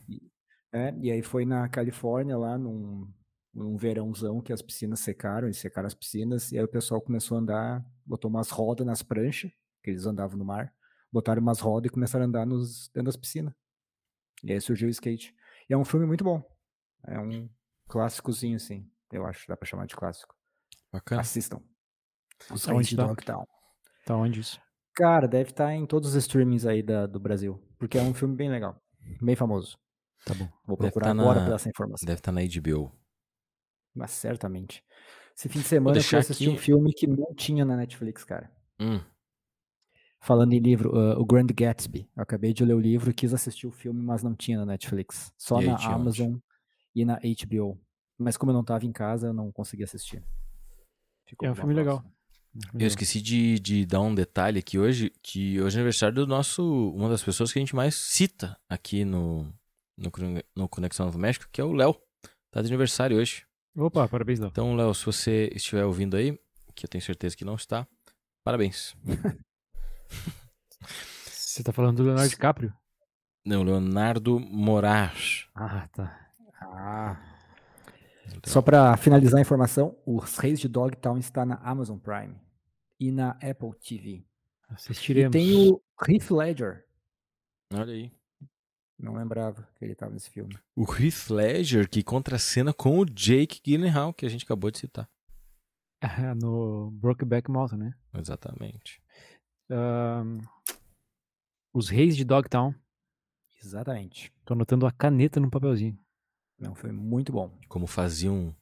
[0.71, 3.11] É, e aí foi na Califórnia, lá num,
[3.53, 7.37] num verãozão que as piscinas secaram, e secaram as piscinas, e aí o pessoal começou
[7.37, 9.51] a andar, botou umas rodas nas pranchas,
[9.83, 10.73] que eles andavam no mar,
[11.11, 13.53] botaram umas rodas e começaram a andar nos, dentro das piscinas.
[14.43, 15.35] E aí surgiu o skate.
[15.69, 16.41] E é um filme muito bom.
[17.07, 17.49] É um
[17.87, 20.35] clássicozinho, assim, eu acho, dá pra chamar de clássico.
[20.91, 21.21] Bacana.
[21.21, 21.61] Assistam.
[22.51, 23.05] Os Aonde Reis de tá?
[23.07, 23.45] Dogtown.
[24.05, 24.61] Tá onde isso?
[24.93, 28.35] Cara, deve estar em todos os streamings aí da- do Brasil, porque é um filme
[28.35, 28.81] bem legal,
[29.21, 29.77] bem famoso.
[30.25, 30.47] Tá bom.
[30.65, 32.05] Vou Deve procurar tá agora na- por essa informação.
[32.05, 32.91] Deve estar na HBO.
[33.95, 34.83] Mas certamente.
[35.35, 38.23] Esse fim de semana eu deixar assistir um aqui- filme que não tinha na Netflix,
[38.23, 38.51] cara.
[38.79, 38.99] Hum,
[40.21, 42.09] Falando em livro, uh, o Grand Gatsby.
[42.15, 45.31] Eu acabei de ler o livro, quis assistir o filme, mas não tinha na Netflix.
[45.37, 45.85] Só E na onde?
[45.85, 46.35] Amazon
[46.93, 47.79] e na HBO.
[48.17, 50.21] Mas como eu não tava em casa, eu não consegui assistir.
[51.25, 52.03] Ficou É um filme legal.
[52.77, 56.89] Eu esqueci de, de dar um detalhe aqui hoje, que hoje é aniversário do nosso,
[56.93, 59.53] uma das pessoas que a gente mais cita aqui no,
[59.99, 60.11] no,
[60.55, 61.95] no Conexão Novo México, que é o Léo.
[62.51, 63.45] Tá de aniversário hoje.
[63.77, 64.49] Opa, parabéns, Léo.
[64.49, 66.39] Então, Léo, se você estiver ouvindo aí,
[66.73, 67.87] que eu tenho certeza que não está,
[68.43, 68.95] parabéns.
[71.25, 72.73] Você tá falando do Leonardo DiCaprio?
[73.45, 75.47] Não, Leonardo Moraes.
[75.53, 76.31] Ah, tá.
[76.61, 77.21] Ah.
[78.45, 82.35] Só pra finalizar a informação, Os Reis de Dogtown está na Amazon Prime
[82.99, 84.09] e na Apple TV.
[84.09, 84.25] E
[84.69, 85.31] Assistiremos.
[85.31, 86.85] tem o Heath Ledger.
[87.73, 88.11] Olha aí.
[88.99, 90.57] Não lembrava que ele tava nesse filme.
[90.75, 95.09] O Heath Ledger que contracena com o Jake Gyllenhaal, que a gente acabou de citar.
[96.41, 97.93] no Brokeback Mountain, né?
[98.13, 99.01] Exatamente.
[101.73, 102.73] Os Reis de Dogtown.
[103.63, 104.33] Exatamente.
[104.45, 105.97] Tô anotando a caneta no papelzinho.
[106.57, 107.57] Não, foi muito bom.
[107.67, 108.55] Como faziam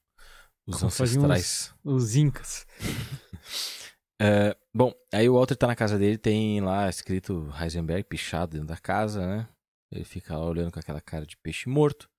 [0.67, 1.76] os Como faziam os- ancestrais.
[1.84, 2.65] Os Incas.
[4.19, 8.67] É, bom, aí o Walter tá na casa dele, tem lá escrito Heisenberg pichado dentro
[8.69, 9.47] da casa, né?
[9.91, 12.10] Ele fica lá olhando com aquela cara de peixe morto,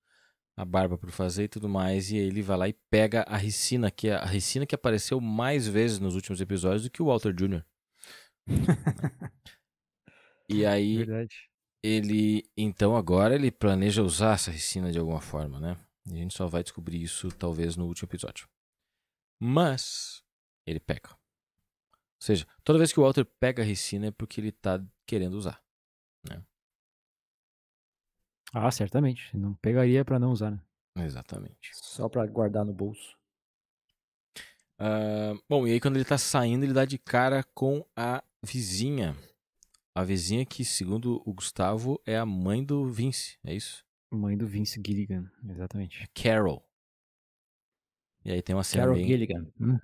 [0.57, 3.37] a barba por fazer e tudo mais, e aí ele vai lá e pega a
[3.37, 7.05] ricina, que é a ricina que apareceu mais vezes nos últimos episódios do que o
[7.05, 7.63] Walter Jr.
[10.49, 11.49] e aí Verdade.
[11.83, 15.77] ele, então agora ele planeja usar essa ricina de alguma forma, né?
[16.07, 18.49] E a gente só vai descobrir isso talvez no último episódio.
[19.39, 20.23] Mas
[20.65, 21.11] ele pega.
[21.11, 25.35] Ou seja, toda vez que o Walter pega a ricina é porque ele tá querendo
[25.35, 25.63] usar.
[28.53, 29.35] Ah, certamente.
[29.37, 30.59] Não pegaria pra não usar, né?
[30.97, 31.69] Exatamente.
[31.73, 33.17] Só pra guardar no bolso.
[34.77, 39.15] Ah, bom, e aí quando ele tá saindo, ele dá de cara com a vizinha.
[39.93, 43.83] A vizinha que, segundo o Gustavo, é a mãe do Vince, é isso?
[44.11, 45.29] Mãe do Vince Gilligan.
[45.47, 46.07] Exatamente.
[46.13, 46.65] Carol.
[48.23, 49.47] E aí tem uma cena Carol bem, Gilligan.
[49.59, 49.79] Uhum.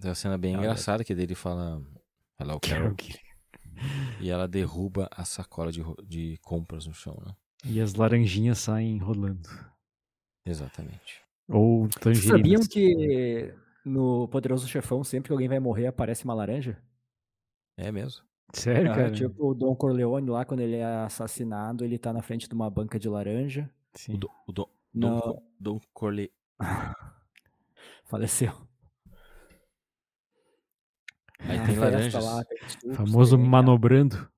[0.00, 1.82] tem uma cena bem Ah, engraçada que dele fala
[2.38, 2.94] Hello, Carol.
[3.00, 3.26] Gilligan.
[4.20, 7.34] E ela derruba a sacola de, de compras no chão, né?
[7.68, 9.48] E as laranjinhas saem rolando.
[10.44, 11.20] Exatamente.
[11.48, 12.38] Ou Vocês tangerinas.
[12.38, 16.80] sabiam que no Poderoso Chefão, sempre que alguém vai morrer, aparece uma laranja?
[17.76, 18.24] É mesmo.
[18.54, 19.10] Sério, Ah, cara?
[19.12, 22.70] tipo o Don Corleone lá, quando ele é assassinado, ele tá na frente de uma
[22.70, 23.68] banca de laranja.
[23.94, 24.16] O, Sim.
[24.16, 25.10] do, o Dom, Não.
[25.10, 26.32] Dom, Co- Dom Corle...
[28.04, 28.52] Faleceu.
[31.40, 32.24] Aí tem festa laranjas.
[32.24, 34.30] lá, tem Famoso tem- manobrando.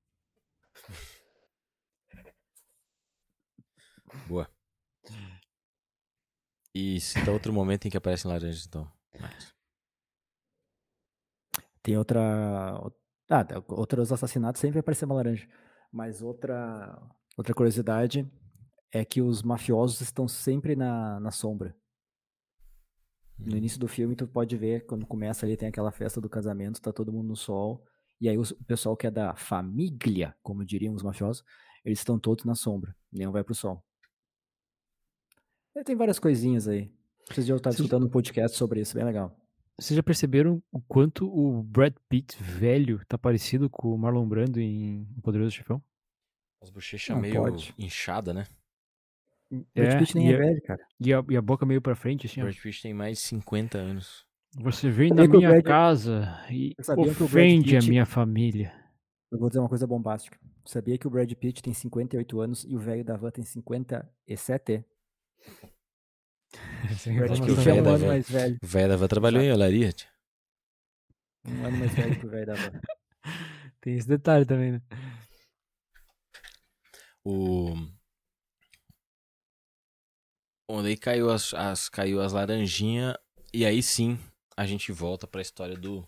[4.27, 4.49] Boa.
[6.81, 8.89] E cita outro momento em que aparecem laranjas, então.
[9.19, 9.53] Marcos.
[11.83, 12.21] Tem outra.
[13.29, 15.49] Ah, tem outros assassinatos sempre vai aparecer uma laranja.
[15.91, 16.97] Mas outra,
[17.37, 18.31] outra curiosidade
[18.93, 21.77] é que os mafiosos estão sempre na, na sombra.
[23.37, 26.81] No início do filme, tu pode ver, quando começa ali, tem aquela festa do casamento,
[26.81, 27.85] tá todo mundo no sol.
[28.21, 31.43] E aí os- o pessoal que é da família, como diriam os mafiosos,
[31.85, 32.95] eles estão todos na sombra.
[33.13, 33.85] Nenhum vai pro sol.
[35.79, 36.91] E tem várias coisinhas aí.
[37.31, 37.69] Vocês já Sim.
[37.71, 39.37] escutando um podcast sobre isso, bem legal.
[39.79, 44.61] Vocês já perceberam o quanto o Brad Pitt velho tá parecido com o Marlon Brando
[44.61, 45.81] em O Poderoso Chefão?
[46.61, 47.73] As bochechas Não, meio pode.
[47.79, 48.47] inchada, né?
[49.75, 50.81] Brad Pitt nem e, é a, velho, cara.
[51.01, 52.45] e, a, e a boca meio pra frente, assim, O.
[52.45, 54.27] Brad Pitt tem mais de 50 anos.
[54.61, 58.73] Você vem na o minha Brad- casa e o ofende a Pitt- minha família.
[59.31, 60.39] Eu vou dizer uma coisa bombástica.
[60.65, 64.85] Sabia que o Brad Pitt tem 58 anos e o velho da van tem 57?
[67.07, 68.59] O Brad Acho que o Pitt é velho um da ano van- mais velho.
[68.63, 69.93] O velho da van trabalhou em olaria.
[69.93, 70.09] tia.
[71.47, 72.81] Um ano mais velho que o velho da van.
[73.81, 74.81] Tem esse detalhe também, né?
[77.25, 77.75] O...
[80.71, 83.15] Onde aí caiu as, as, caiu as laranjinhas.
[83.53, 84.19] E aí sim,
[84.57, 86.07] a gente volta pra história do.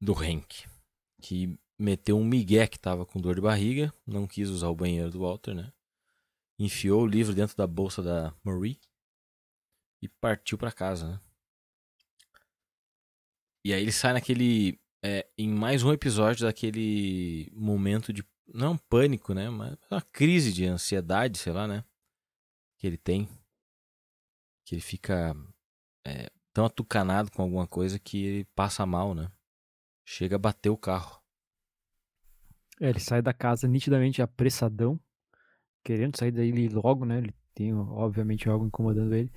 [0.00, 0.64] Do Hank.
[1.22, 3.92] Que meteu um migué que tava com dor de barriga.
[4.06, 5.72] Não quis usar o banheiro do Walter, né?
[6.58, 8.80] Enfiou o livro dentro da bolsa da Marie.
[10.02, 11.20] E partiu pra casa, né?
[13.64, 14.80] E aí ele sai naquele.
[15.02, 18.24] é, em mais um episódio daquele momento de.
[18.46, 19.50] Não pânico, né?
[19.50, 21.84] Mas uma crise de ansiedade, sei lá, né?
[22.78, 23.28] Que ele tem.
[24.64, 25.34] Que ele fica
[26.06, 29.30] é, tão atucanado com alguma coisa que ele passa mal, né?
[30.04, 31.20] Chega a bater o carro.
[32.80, 35.00] É, ele sai da casa nitidamente apressadão,
[35.86, 37.18] querendo sair daí logo, né?
[37.18, 39.30] Ele tem, obviamente, algo incomodando ele.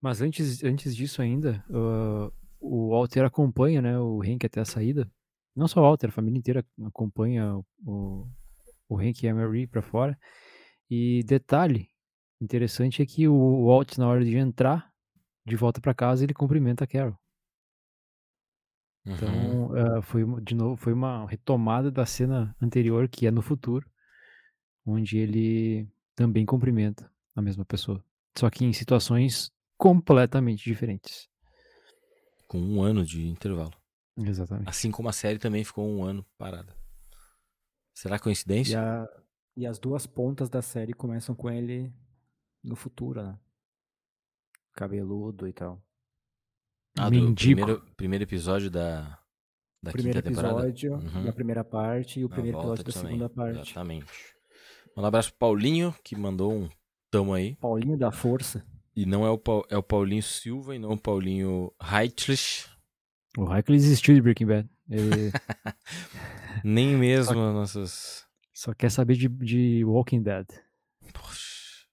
[0.00, 2.30] Mas antes, antes disso ainda, ah,
[2.60, 5.10] o Walter acompanha, né, o Hank até a saída.
[5.56, 8.26] Não só o Walter, a família inteira acompanha o,
[8.88, 10.16] o Hank e a Mary pra fora.
[10.88, 11.90] E detalhe
[12.40, 14.90] interessante é que o Walt, na hora de entrar
[15.44, 17.18] de volta pra casa, ele cumprimenta a Carol.
[19.06, 19.14] Uhum.
[19.14, 23.42] Então, eh, foi uma- de novo, foi uma retomada da cena anterior, que é no
[23.42, 23.88] futuro,
[24.90, 28.02] onde ele também cumprimenta a mesma pessoa.
[28.36, 31.28] Só que em situações completamente diferentes.
[32.46, 33.72] Com um ano de intervalo.
[34.16, 34.68] Exatamente.
[34.68, 36.74] Assim como a série também ficou um ano parada.
[37.94, 38.80] Será E, coincidência?
[38.80, 39.08] a-
[39.56, 41.92] e as duas pontas da série começam com ele
[42.62, 43.38] no futuro, né?
[44.72, 45.82] Cabeludo e tal.
[46.98, 49.02] Ah, do primeiro, primeiro episódio da,
[49.82, 50.60] da O primeiro quinta temporada.
[50.68, 51.24] episódio Uhum.
[51.24, 53.60] da primeira parte e o Na primeiro episódio da também, segunda parte.
[53.60, 54.36] Exatamente.
[54.96, 56.68] Um abraço pro Paulinho, que mandou um
[57.10, 57.54] tamo aí.
[57.56, 58.64] Paulinho da Força.
[58.94, 62.66] E não é o, Pau- é o Paulinho Silva e não o Paulinho Heitlich.
[63.36, 64.68] O Michael existiu de Breaking Bad.
[64.90, 65.30] Ele
[66.64, 68.24] Nem mesmo as nossas.
[68.52, 70.46] só quer saber de, de Walking Dead.
[71.12, 71.86] Poxa,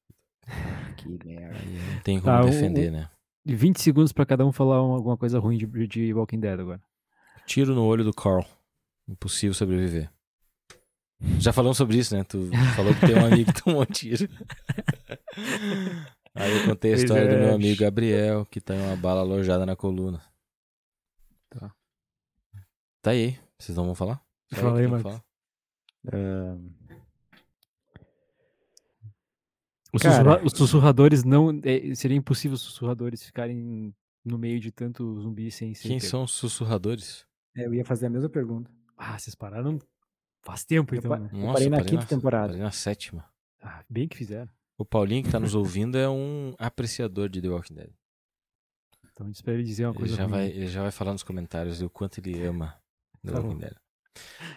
[0.97, 1.59] Que merda.
[1.93, 3.09] não tem como Tá, defender, né?
[3.45, 6.59] E 20 segundos pra cada um falar um- alguma coisa ruim de, de Walking Dead
[6.59, 6.81] agora.
[7.45, 8.43] Tiro no olho do Carl.
[9.07, 10.09] Impossível sobreviver.
[11.39, 12.23] Já falamos sobre isso, né?
[12.23, 14.27] Tu falou que tem um amigo que tomou um tiro.
[16.35, 17.45] Aí eu contei a história do é.
[17.45, 20.21] meu amigo Gabriel, que tem uma bala alojada na coluna.
[21.49, 21.73] Tá.
[23.01, 23.39] Tá aí.
[23.57, 24.21] Vocês não vão falar?
[24.53, 25.21] Fala aí, que Marcos.
[26.13, 26.69] Ahn,
[29.93, 31.49] Os, sussurra- os sussurradores não.
[31.63, 35.87] é, seria impossível os sussurradores ficarem no meio de tanto zumbi sem ser.
[35.87, 37.25] Quem são os sussurradores?
[37.55, 38.69] é, eu ia fazer a mesma pergunta.
[38.97, 39.79] Ah, vocês pararam
[40.45, 41.29] faz tempo Eu então, né?
[41.33, 42.47] Nossa, parei na parei quinta temporada.
[42.49, 43.25] Parei na sétima.
[43.61, 44.49] Ah, bem que fizeram.
[44.77, 47.89] O Paulinho que tá nos ouvindo é um apreciador de The Walking Dead.
[49.11, 51.23] Então diz pra ele dizer uma Ele coisa já, vai, ele já vai falar nos
[51.23, 52.77] comentários o quanto ele ama
[53.25, 53.59] The Tá Walking bom.
[53.59, 53.75] Dead.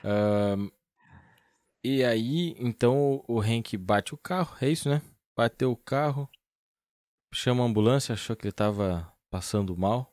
[0.05, 0.71] Ahn,
[1.83, 5.01] e aí, então o Hank bate o carro, é isso, né?
[5.37, 6.29] Bateu o carro,
[7.33, 10.13] chama a ambulância, achou que ele tava passando mal.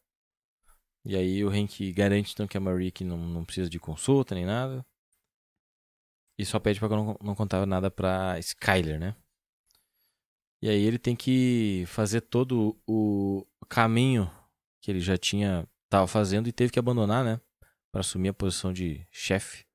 [1.04, 4.36] E aí o Hank garante então que a Marie que não, não precisa de consulta
[4.36, 4.86] nem nada.
[6.38, 9.16] E só pede pra que eu não, não contar nada pra Skyler, né?
[10.62, 14.30] E aí ele tem que fazer todo o caminho
[14.82, 17.40] que ele já tinha tava fazendo e teve que abandonar, né?
[17.92, 19.66] Pra assumir a posição de chefe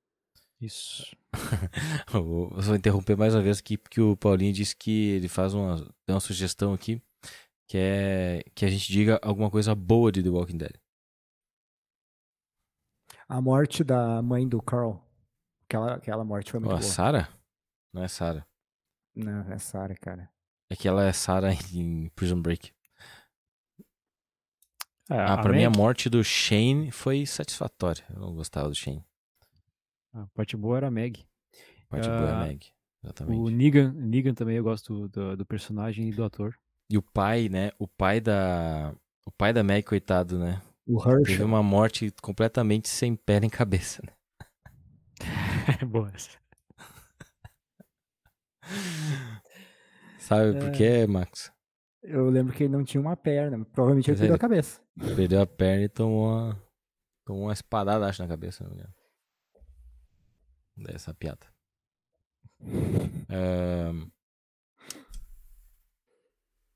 [0.61, 1.17] Isso.
[2.13, 5.77] Eu vou interromper mais uma vez aqui, porque o Paulinho disse que ele faz uma,
[6.05, 7.01] tem uma sugestão aqui,
[7.67, 10.75] que é que a gente diga alguma coisa boa de The Walking Dead.
[13.29, 15.01] A morte da mãe do Carl.
[15.71, 16.83] Aquela, aquela morte foi muito a boa.
[16.91, 17.29] Sarah?
[17.93, 18.45] Não é Sarah.
[19.15, 20.29] Não, é Sarah, cara.
[20.69, 22.73] É que ela é Sarah em Prison Break.
[25.09, 28.05] É, Ah, a pra mim a morte do Shane foi satisfatória.
[28.13, 29.05] Eu não gostava do Shane.
[30.13, 31.25] A parte boa era a Meg.
[31.89, 32.67] Parte boa é a Ah, Meg.
[33.03, 33.53] O Exatamente.
[33.55, 36.59] Negan, Negan também eu gosto do, do personagem e do ator.
[36.91, 37.71] E o pai, né?
[37.79, 38.93] O pai da.
[39.25, 40.61] O pai da Meg, coitado, né?
[40.85, 41.47] O Teve Herschel.
[41.47, 44.13] uma morte completamente sem pé nem cabeça, né?
[45.87, 46.13] Boa.
[50.19, 51.53] Sabe por quê, Max?
[52.03, 53.65] Eu lembro que ele não tinha uma perna.
[53.67, 54.81] Provavelmente ele perdeu a cabeça.
[55.17, 56.63] Perdeu a perna e tomou uma.
[57.25, 58.85] Tomou uma espadada, acho, na cabeça, não me.
[60.77, 61.47] Dessa piada.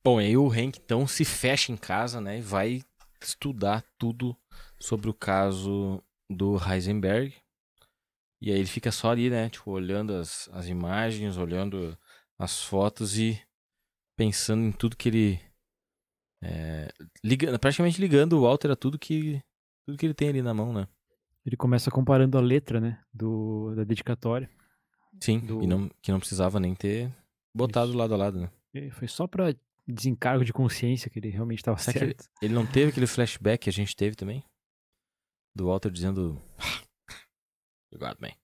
[0.05, 2.39] Bom, aí o Hank então se fecha em casa, né?
[2.39, 2.83] E vai
[3.23, 4.37] estudar tudo
[4.79, 7.35] sobre o caso do Heisenberg.
[8.45, 9.49] E aí ele fica só ali, né?
[9.49, 11.97] Tipo, olhando as, as imagens, olhando
[12.39, 13.41] as fotos e
[14.19, 15.41] pensando em tudo que ele.
[16.43, 16.93] É,
[17.25, 19.41] liga, praticamente ligando o Walter a tudo que,
[19.87, 20.87] tudo que ele tem ali na mão, né?
[21.47, 23.03] Ele começa comparando a letra, né?
[23.15, 24.51] Do, da dedicatória.
[25.23, 27.11] Sim, Do- e não, que não precisava nem ter
[27.57, 27.99] botado Isso.
[27.99, 28.51] lado a lado, né?
[28.75, 29.55] E foi só pra
[29.89, 32.29] desencargo de consciência que ele realmente estava que ele, certo.
[32.43, 34.45] ele não teve aquele flashback que a gente teve também?
[35.57, 36.43] Do Walter dizendo.
[36.59, 36.84] You
[37.99, 38.35] got me.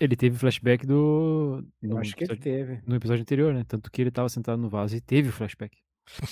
[0.00, 1.64] Ele teve flashback do.
[1.80, 2.82] No, acho que ele teve.
[2.86, 3.64] no episódio anterior, né?
[3.64, 5.78] Tanto que ele tava sentado no vaso e teve o flashback.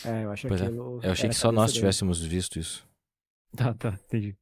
[0.04, 0.66] É, eu acho Pois é.
[0.68, 1.80] Eu achei que só nós dele.
[1.80, 2.86] tivéssemos visto isso.
[3.56, 4.36] Tá, tá, entendi.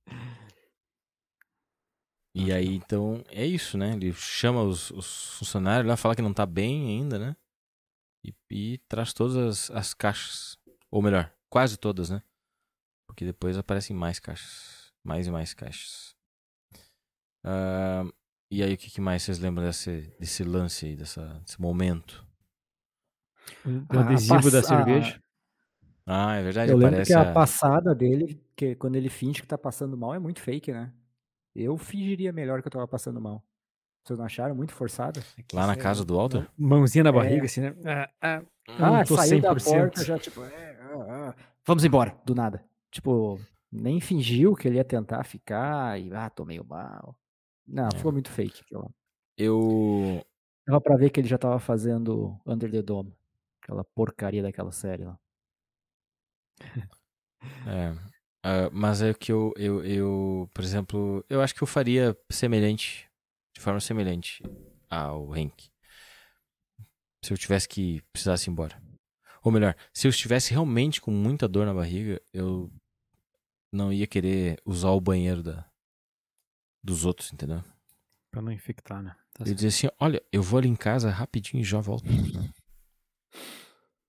[2.34, 3.92] E aí, então, é isso, né?
[3.92, 7.36] Ele chama os, os funcionários lá, fala que não tá bem ainda, né?
[8.24, 10.56] E, e traz todas as, as caixas.
[10.90, 12.22] Ou melhor, quase todas, né?
[13.06, 14.92] Porque depois aparecem mais caixas.
[15.02, 16.14] Mais e mais caixas.
[17.44, 18.04] Ah,
[18.50, 22.26] e aí, o que, que mais vocês lembram desse, desse lance aí, dessa, desse momento?
[23.64, 25.20] O A adesivo da cerveja.
[26.06, 27.32] Ah, é verdade, Eu lembro que a a...
[27.32, 30.92] passada dele, que quando ele finge que tá passando mal, é muito fake, né?
[31.54, 33.44] Eu fingiria melhor que eu tava passando mal.
[34.04, 35.22] Vocês não acharam muito forçada?
[35.52, 36.48] lá na casa do Walter.
[36.56, 37.12] Mãozinha na É.
[37.12, 37.74] barriga, assim, né?
[37.84, 38.42] Ah, ah,
[39.00, 39.64] Ah, saiu da 100%.
[39.64, 41.44] porta já, tipo, é, ah, ah.
[41.66, 42.64] vamos embora, do nada.
[42.90, 43.38] Tipo,
[43.70, 47.14] nem fingiu que ele ia tentar ficar e, ah, tô meio mal.
[47.70, 47.96] Não, É.
[47.96, 48.62] ficou muito fake.
[49.36, 50.24] Eu...
[50.66, 53.16] Dava pra ver que ele já tava fazendo Under the Dome.
[53.62, 55.18] Aquela porcaria daquela série lá.
[57.66, 57.94] É,
[58.42, 63.08] ah, mas é que eu, eu, eu, por exemplo, eu acho que eu faria semelhante,
[63.54, 64.42] de forma semelhante
[64.88, 65.70] ao Hank.
[67.24, 68.82] Se eu tivesse que precisasse ir embora.
[69.42, 72.70] Ou melhor, se eu estivesse realmente com muita dor na barriga, eu
[73.72, 75.69] não ia querer usar o banheiro da,
[76.82, 77.62] dos outros, entendeu?
[78.30, 79.14] Pra não infectar, né?
[79.34, 79.54] Tá certo.
[79.56, 82.04] dizia assim, olha, eu vou ali em casa rapidinho e já volto.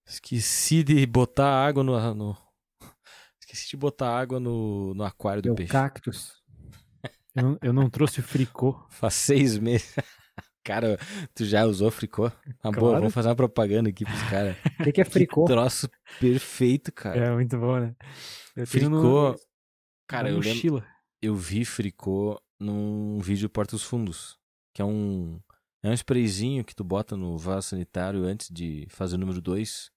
[0.06, 2.38] Esqueci de botar água no, no-
[3.40, 5.72] Esqueci de botar água no, no aquário do Deu peixe.
[5.72, 6.34] cactus.
[7.36, 8.82] Eu, não, eu não trouxe fricô.
[8.92, 9.96] Faz seis meses.
[10.64, 11.00] Cara,
[11.34, 12.28] tu já usou fricô?
[12.28, 12.34] Ah,
[12.72, 12.98] boa, Claro.
[13.00, 14.56] vamos fazer uma propaganda aqui pros caras.
[14.80, 15.46] O que, que é fricô?
[15.46, 17.26] Que troço perfeito, cara.
[17.26, 17.96] É muito bom, né?
[18.56, 19.32] Eu no- fricô.
[19.32, 19.38] na
[20.08, 20.50] Cara, eu lembro.
[20.50, 20.86] mochila.
[21.22, 24.40] Eu vi fricô num vídeo Porta dos Fundos.
[24.74, 25.40] Que é um.
[25.84, 29.92] É um sprayzinho que tu bota no vaso sanitário antes de fazer o número 2.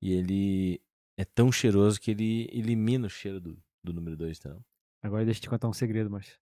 [0.00, 0.80] E ele
[1.16, 4.56] é tão cheiroso que ele elimina o cheiro do, do número 2, tá?
[5.02, 6.36] Agora deixa eu te contar um segredo, Márcio.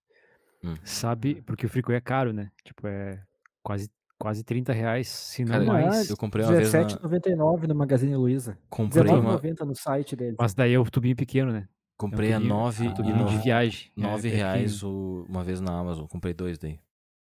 [0.63, 0.77] Hum.
[0.85, 2.53] Sabe, porque o fricô é caro, né?
[2.63, 3.21] Tipo, é
[3.63, 6.11] quase, quase 30 reais, se não Cara, mais.
[6.11, 6.81] eu comprei uma vez na.
[6.81, 8.59] R$17,99 no Magazine Luiza.
[8.69, 10.37] Comprei, uma, R$19,90 no site dele.
[10.39, 11.69] Mas daí é o tubinho pequeno, né?
[12.01, 13.93] Comprei é um a 9 um e de viagem.
[13.97, 16.07] É, 9 é reais o- uma vez na Amazon.
[16.07, 16.81] Comprei dois daí.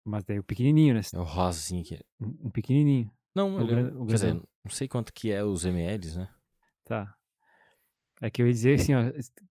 [0.06, 1.02] Mas daí o pequenininho, né?
[1.14, 2.00] É o rosinho aqui.
[2.20, 3.12] Um um pequenininho.
[3.36, 6.30] Não, O gran- o quer dizer, não sei quanto que é os mls, né?
[6.86, 7.16] Tá.
[8.22, 9.02] É que eu ia dizer assim, ó,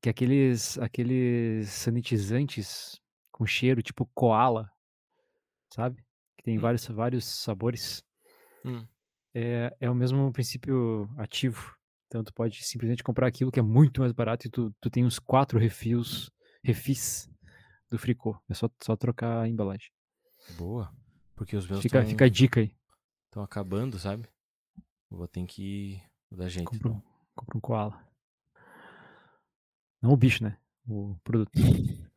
[0.01, 3.01] que aqueles, aqueles sanitizantes
[3.32, 4.70] com cheiro tipo koala,
[5.74, 6.05] sabe?
[6.36, 6.61] Que tem Hum.
[6.61, 8.03] vários, vários sabores.
[8.64, 8.86] Hum.
[9.34, 11.74] É, é o mesmo princípio ativo.
[12.11, 15.04] Então tu pode simplesmente comprar aquilo que é muito mais barato e tu, tu tem
[15.04, 16.28] uns quatro refis,
[16.61, 17.30] refis
[17.88, 18.36] do fricô.
[18.48, 19.92] É só, só trocar a embalagem.
[20.58, 20.92] Boa.
[21.36, 22.74] Porque os meus Fica, estão fica a dica aí.
[23.36, 24.28] acabando, sabe?
[25.08, 26.02] Vou ter que
[26.32, 26.68] dar jeito.
[26.68, 27.00] Compra um,
[27.32, 28.08] compra um koala.
[30.02, 30.58] Não o bicho, né?
[30.88, 31.52] O produto.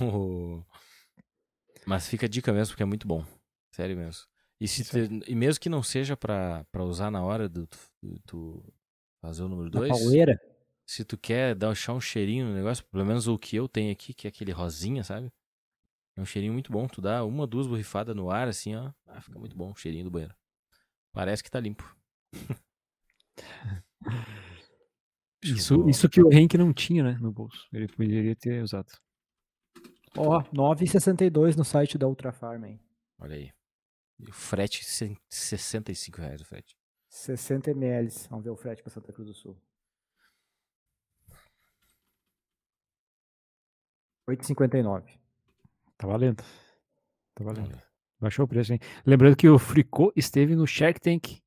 [0.00, 0.64] O-
[1.86, 3.24] Mas fica a dica mesmo, porque é muito bom.
[3.72, 4.24] Sério mesmo.
[4.60, 7.66] E, se te- e mesmo que não seja pra, pra usar na hora do
[8.02, 8.72] do- tu
[9.20, 10.40] fazer o número Na 2, pauleira.
[10.86, 13.92] se tu quer dar deixar um cheirinho no negócio, pelo menos o que eu tenho
[13.92, 15.30] aqui, que é aquele rosinha, sabe?
[16.16, 16.86] É um cheirinho muito bom.
[16.86, 18.92] Tu dá uma, duas borrifadas no ar, assim, ó.
[19.06, 20.34] Ah, fica muito bom o cheirinho do banheiro.
[21.12, 21.96] Parece que tá limpo.
[25.42, 27.66] Isso, isso que o Henk não tinha, né, no bolso.
[27.72, 28.92] Ele poderia ter usado.
[30.16, 32.80] Ó, 9,62 no site da Ultra Farm, hein?
[33.18, 33.50] Olha aí.
[34.18, 36.76] E o frete, cem- 65 reais o frete.
[37.10, 38.08] 60 ml.
[38.30, 39.60] Vamos ver o frete para Santa Cruz do Sul.
[44.28, 45.18] 8,59.
[45.98, 46.42] Tá valendo.
[47.34, 47.82] Tá valendo.
[48.20, 48.78] Baixou o preço, hein?
[49.04, 51.40] Lembrando que o Fricô esteve no Shark Tank.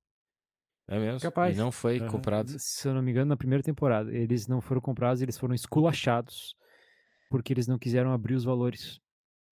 [0.87, 1.21] É mesmo?
[1.21, 1.55] Capaz.
[1.55, 2.09] E não foi Aham.
[2.11, 2.59] comprado.
[2.59, 4.11] Se eu não me engano, na primeira temporada.
[4.13, 6.55] Eles não foram comprados, eles foram esculachados.
[7.29, 8.99] Porque eles não quiseram abrir os valores.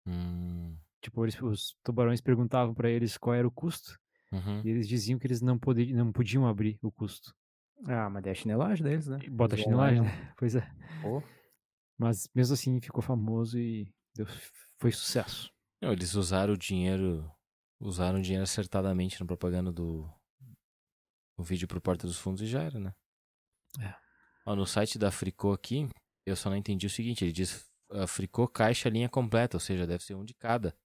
[0.05, 3.99] Hum, Tipo, eles- os tubarões perguntavam pra eles qual era o custo.
[4.31, 4.61] Uhum.
[4.63, 7.35] E eles diziam que eles não, poderiam, não podiam abrir o custo.
[7.85, 9.19] Ah, mas é a chinelagem deles, né?
[9.23, 10.09] E Bota a lá chinelagem, né?
[10.37, 10.61] Pois é.
[11.01, 11.21] Pô.
[11.97, 14.25] Mas mesmo assim ficou famoso e deu,
[14.77, 15.51] foi sucesso.
[15.81, 17.29] Não, eles usaram o dinheiro.
[17.79, 20.09] Usaram o dinheiro acertadamente na propaganda do.
[21.37, 22.93] O vídeo pro Porta dos Fundos e já era, né?
[23.81, 23.93] É.
[24.45, 25.89] Ó, no site da Fricô aqui,
[26.25, 29.85] eu só não entendi o seguinte: ele diz a Fricô caixa linha completa, ou seja,
[29.85, 30.75] deve ser um de cada.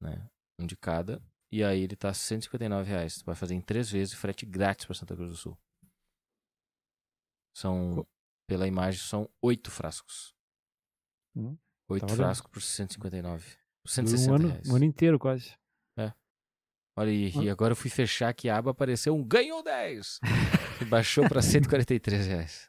[0.00, 0.28] Né?
[0.58, 1.22] Um de cada.
[1.52, 3.18] E aí ele tá 159 reais.
[3.18, 5.58] Tu vai fazer em três vezes frete grátis pra Santa Cruz do Sul.
[7.54, 8.06] São.
[8.46, 10.34] Pela imagem, são oito frascos.
[11.36, 11.56] Hum,
[11.88, 12.16] Oito valendo.
[12.16, 13.44] frascos por 159.
[13.44, 14.68] Por Dura 160 um ano, reais.
[14.68, 15.56] um ano inteiro quase.
[16.96, 20.18] Olha, e, e agora eu fui fechar aqui a aba, apareceu um ganhou 10.
[20.82, 22.68] E baixou pra 143 reais.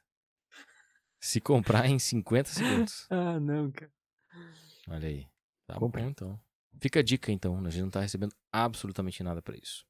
[1.20, 3.08] Se comprar em 50 segundos.
[3.10, 3.92] Ah, não, cara.
[4.88, 5.28] Olha aí.
[5.68, 6.04] Tá Compre.
[6.04, 6.40] bom, então.
[6.82, 7.58] Fica a dica, então.
[7.66, 9.86] A gente não tá recebendo absolutamente nada pra isso.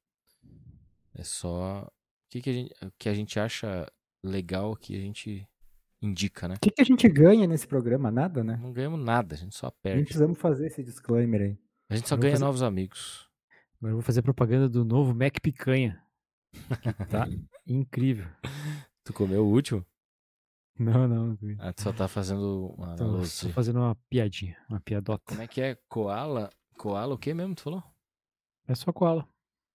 [1.14, 1.82] É só...
[1.84, 1.90] O
[2.30, 3.90] que, que, a, gente, o que a gente acha
[4.24, 5.46] legal que a gente
[6.00, 6.54] indica, né?
[6.56, 8.10] O que, que a gente ganha nesse programa?
[8.10, 8.58] Nada, né?
[8.60, 10.04] Não ganhamos nada, a gente só Nem perde.
[10.04, 11.58] precisamos fazer esse disclaimer aí.
[11.90, 13.28] A gente só ganha fazer- novos amigos.
[13.78, 16.02] Agora eu vou fazer propaganda do novo Mac Picanha.
[17.10, 17.26] Tá
[17.66, 18.26] incrível.
[19.04, 19.84] Tu comeu o último?
[20.78, 21.38] Não, não.
[21.58, 23.22] Ah, tu só tá fazendo uma Tô
[23.52, 25.22] fazendo uma piadinha, uma piadota.
[25.26, 25.76] Como é que é?
[25.88, 26.50] Koala?
[26.78, 27.82] Koala o que mesmo, tu falou?
[28.66, 29.28] É só koala.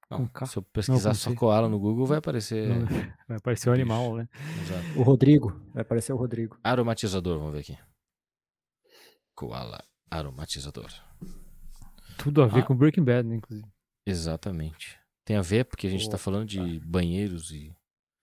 [0.09, 2.69] Não, se eu pesquisar com só koala no Google, vai aparecer.
[2.69, 2.85] Não,
[3.27, 3.81] vai aparecer um bicho.
[3.81, 4.29] animal, né?
[4.61, 4.99] Exato.
[4.99, 5.49] O Rodrigo.
[5.73, 6.57] Vai aparecer o Rodrigo.
[6.63, 7.77] Aromatizador, vamos ver aqui.
[9.35, 10.89] Koala aromatizador.
[12.17, 12.65] Tudo a ver Ah.
[12.65, 13.67] com Breaking Bad, né, inclusive.
[14.05, 14.97] Exatamente.
[15.25, 16.17] Tem a ver porque a gente tá Opa.
[16.23, 17.75] falando de banheiros e.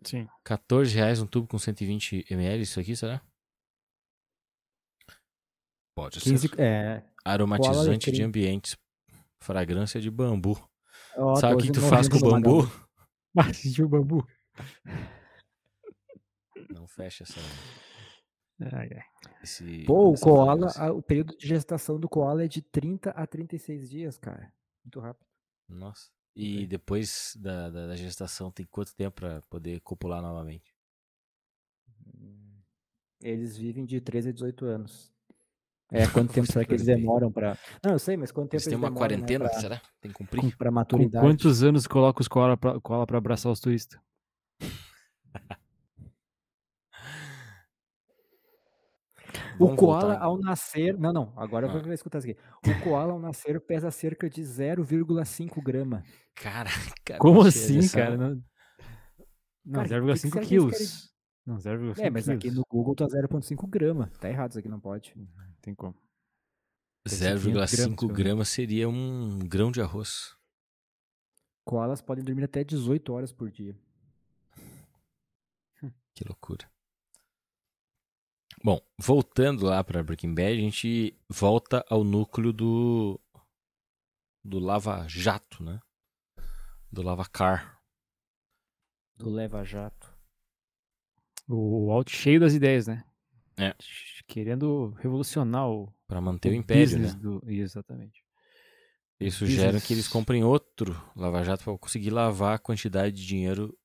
[0.03, 0.27] Sim.
[0.43, 3.20] 14 reais um tubo com 120 ml, isso aqui, será?
[5.95, 6.61] Pode 15, ser.
[6.61, 7.05] é.
[7.25, 8.77] Aromatizante de ambientes.
[9.41, 10.59] Fragrância de bambu.
[11.16, 12.62] ó, Sabe o que 12,90 tu faz com o bambu?
[13.35, 14.27] Mas de bambu.
[16.70, 17.41] Não fecha essa.
[18.72, 19.03] Ai, ai.
[19.43, 23.27] Esse, Pô, o koala, a- o período de gestação do koala é de 30 a
[23.27, 24.53] 36 dias, cara.
[24.85, 25.27] Muito rápido.
[25.68, 26.11] Nossa.
[26.37, 30.75] E depois da, da, da gestação, tem quanto tempo pra poder copular novamente?
[33.20, 35.14] Eles vivem de 13 a 18 anos.
[35.95, 37.57] É, quanto tempo será que eles demoram pra.
[37.85, 39.81] Não, eu sei, mas quanto tempo Eles têm uma demoram, né, quarentena, pra- será?
[40.01, 40.57] Tem que cumprir?
[40.57, 41.25] Pra Com maturidade.
[41.25, 43.99] quantos anos coloca os koala pra, koala pra abraçar os turistas?
[49.59, 50.23] O Vamos koala, voltar.
[50.25, 50.99] ao nascer.
[50.99, 51.75] Não, não, agora Ah.
[51.77, 52.39] eu vou escutar isso aqui.
[52.69, 56.03] O koala, ao nascer, pesa cerca de 0,5 grama.
[56.35, 57.19] Caraca.
[57.19, 58.17] Como assim, essa- cara?
[58.17, 58.43] Não,
[59.65, 61.15] não Cara, que que 0,5 será que eles querem- quilos.
[61.47, 62.57] Não, 0,5 É, mas aqui quilos.
[62.59, 64.11] no Google tá 0,5 grama.
[64.21, 65.15] Tá errado isso aqui, não pode.
[65.65, 65.97] Tem como.
[67.07, 70.37] Deve ser 500 gramas, 0,5 pelo gramas seria um grão de arroz.
[71.65, 73.75] Koalas podem dormir até 18 horas por dia.
[76.15, 76.71] Que loucura.
[78.62, 83.19] Bom, voltando lá pra Breaking Bad, a gente volta ao núcleo do
[84.45, 85.81] do Lava Jato, né?
[86.93, 87.81] Do Lava Car.
[89.17, 90.15] Do Leva Jato.
[91.49, 93.03] O Alt cheio das ideias, né?
[93.57, 93.75] É.
[94.27, 97.13] Querendo revolucionar o, Pra manter o, o império, né?
[97.15, 97.43] do.
[97.47, 98.25] Exatamente.
[99.19, 99.87] Eles sugerem business.
[99.87, 103.77] que eles comprem outro Lava Jato para conseguir lavar a quantidade de dinheiro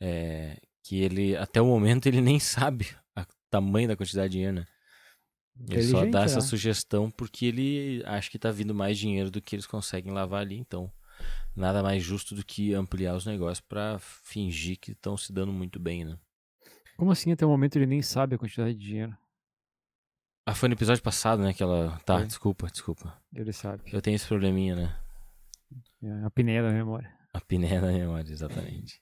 [0.00, 4.56] é, que ele, até o momento, ele nem sabe o tamanho da quantidade de dinheiro,
[4.56, 4.66] né?
[5.68, 6.40] Ele só dá essa né?
[6.40, 10.56] sugestão porque ele acha que tá vindo mais dinheiro do que eles conseguem lavar ali,
[10.56, 10.92] então
[11.54, 15.80] nada mais justo do que ampliar os negócios para fingir que estão se dando muito
[15.80, 16.16] bem, né?
[16.98, 19.16] Como assim até o momento ele nem sabe a quantidade de dinheiro?
[20.46, 21.52] Ah, foi no episódio passado, né?
[21.54, 21.98] Que ela.
[22.04, 22.26] Tá, Foi.
[22.26, 23.22] desculpa, desculpa.
[23.34, 23.82] Ele sabe.
[23.92, 25.00] Eu tenho esse probleminha, né?
[26.02, 27.12] É a pineia da memória.
[27.32, 29.00] A pinéia da memória, exatamente.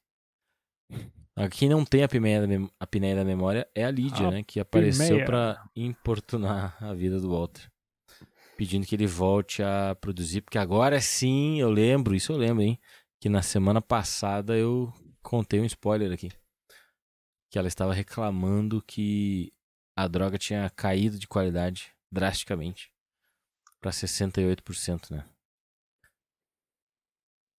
[1.53, 4.30] Quem não tem a pinéia da, mem- a pinéia da memória é a Lídia, A
[4.30, 4.42] né?
[4.42, 5.24] Que apareceu pinéia.
[5.24, 7.70] pra importunar a vida do Walter.
[8.57, 12.78] Pedindo que ele volte a produzir, porque agora sim eu lembro, isso eu lembro, hein?
[13.20, 14.92] Que na semana passada eu
[15.22, 16.30] contei um spoiler aqui.
[17.51, 19.53] Que ela estava reclamando que
[19.97, 22.92] a droga tinha caído de qualidade drasticamente
[23.80, 25.24] pra 68%, né?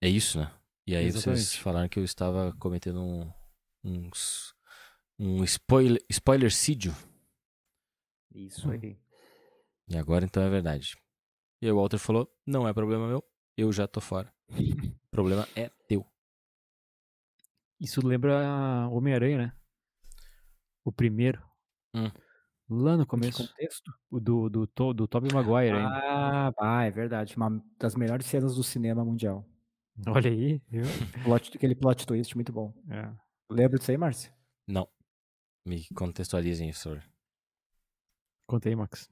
[0.01, 0.51] É isso, né?
[0.85, 1.61] E aí vocês Exatamente.
[1.61, 3.31] falaram que eu estava cometendo um,
[3.83, 4.53] uns,
[5.19, 6.95] um spoiler, spoilercídio.
[8.33, 8.97] Isso aí.
[9.89, 10.95] E agora então é verdade.
[11.61, 13.23] E aí o Walter falou: não é problema meu,
[13.57, 14.33] eu já tô fora.
[14.49, 14.53] O
[15.09, 16.05] problema é teu.
[17.79, 19.57] Isso lembra Homem-Aranha, né?
[20.87, 21.43] O primeiro.
[21.93, 22.09] Hum.
[22.69, 23.45] Lá no começo.
[23.45, 23.91] contexto?
[24.09, 25.75] Do, do, to- do Tobey Maguire.
[25.75, 27.35] Ah, ah, é verdade.
[27.35, 29.45] Uma das melhores cenas do cinema mundial.
[30.07, 30.85] Olha aí, viu?
[31.25, 32.73] Plot, aquele plot twist muito bom.
[32.89, 33.11] É.
[33.51, 34.31] Lembra disso aí, Márcio?
[34.65, 34.87] Não.
[35.65, 36.87] Me contextualizem isso,
[38.69, 39.09] aí, Max.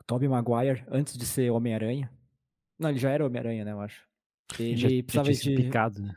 [0.00, 2.10] O Tobey Maguire, antes de ser Homem-Aranha.
[2.78, 4.02] Não, ele já era Homem-Aranha, né, eu acho.
[4.58, 5.62] Ele já, já precisava tinha sido de.
[5.64, 6.16] picado, né?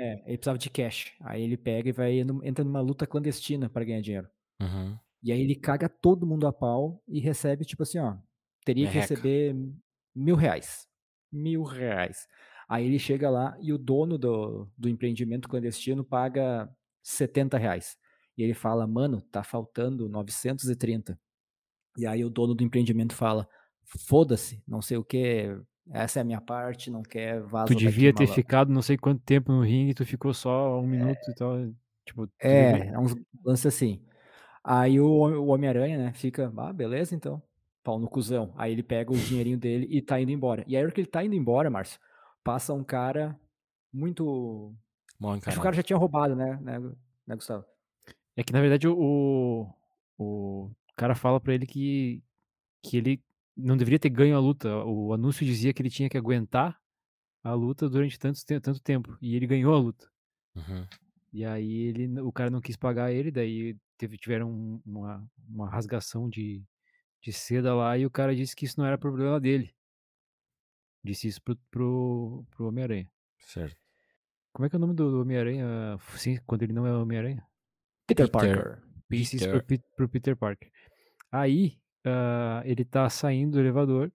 [0.00, 1.12] É, ele precisava de cash.
[1.20, 4.28] Aí ele pega e vai entra numa luta clandestina para ganhar dinheiro.
[4.62, 4.98] Uhum.
[5.22, 8.16] E aí ele caga todo mundo a pau e recebe, tipo assim, ó.
[8.64, 9.54] Teria que receber
[10.14, 10.88] mil reais.
[11.30, 12.26] Mil reais.
[12.66, 16.70] Aí ele chega lá e o dono do, do empreendimento clandestino paga
[17.02, 17.98] 70 reais.
[18.38, 21.20] E ele fala, mano, tá faltando 930.
[21.98, 23.46] E aí o dono do empreendimento fala,
[23.84, 25.54] foda-se, não sei o que,
[25.92, 28.96] essa é a minha parte, não quer vaza Tu devia ter malandro." ficado não sei
[28.96, 31.56] quanto tempo no ringue, tu ficou só um minuto e tal.
[32.04, 33.14] Tipo, É, é uns
[33.44, 34.02] lances assim.
[34.62, 37.42] Aí o, o Homem-Aranha, né, fica, ah, beleza então,
[37.82, 38.52] pau no cuzão.
[38.56, 40.64] Aí ele pega o dinheirinho dele e tá indo embora.
[40.66, 41.98] E aí, que ele tá indo embora, Márcio,
[42.44, 43.38] passa um cara
[43.92, 44.74] muito.
[45.18, 46.78] Mal Acho que o cara já tinha roubado, né, né,
[47.26, 47.64] né Gustavo?
[48.36, 49.66] É que na verdade o,
[50.18, 52.22] o cara fala pra ele que,
[52.82, 53.22] que ele
[53.56, 54.84] não deveria ter ganho a luta.
[54.84, 56.78] O anúncio dizia que ele tinha que aguentar
[57.42, 59.16] a luta durante tanto, tanto tempo.
[59.20, 60.10] E ele ganhou a luta.
[60.54, 60.86] Uhum.
[61.32, 65.70] E aí ele, o cara não quis pagar ele, daí teve, tiveram um- uma, uma
[65.70, 66.62] rasgação de,
[67.22, 69.72] de seda lá e o cara disse que isso não era problema dele.
[71.02, 73.08] Disse isso pro, pro, pro Homem-Aranha.
[73.38, 73.76] Certo.
[74.52, 75.96] Como é que é o nome do, do Homem-Aranha?
[76.16, 77.46] Sim, quando ele não é Homem-Aranha?
[78.06, 78.56] Peter, Peter.
[78.56, 78.82] Parker.
[79.08, 79.64] Disse isso Peter.
[79.64, 80.70] pro, pro Peter Parker.
[81.30, 84.12] Aí, ah, ele tá saindo do elevador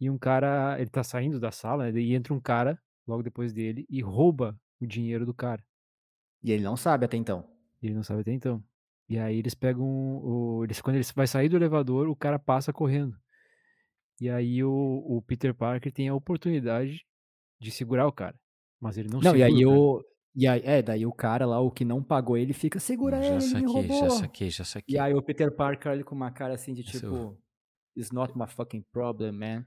[0.00, 3.52] e um cara, ele tá saindo da sala, né, e entra um cara logo depois
[3.52, 5.64] dele e rouba o dinheiro do cara.
[6.42, 7.48] E ele não sabe até então.
[7.82, 8.62] Ele não sabe até então.
[9.08, 10.64] E aí eles pegam o.
[10.64, 13.16] Eles, quando ele vai sair do elevador, o cara passa correndo.
[14.20, 17.04] E aí o, o Peter Parker tem a oportunidade
[17.60, 18.38] de segurar o cara.
[18.80, 19.80] Mas ele não, Não, e segura aí o cara.
[19.80, 20.04] o.
[20.34, 23.26] E aí, é, daí o cara lá, o que não pagou ele, fica, segura já
[23.26, 24.00] ele, ele me saquei, roubou.
[24.00, 24.96] já saquei, já saquei.
[24.96, 27.38] E aí o Peter Parker olha com uma cara assim de tipo,
[27.96, 29.64] it's not my fucking problem, man.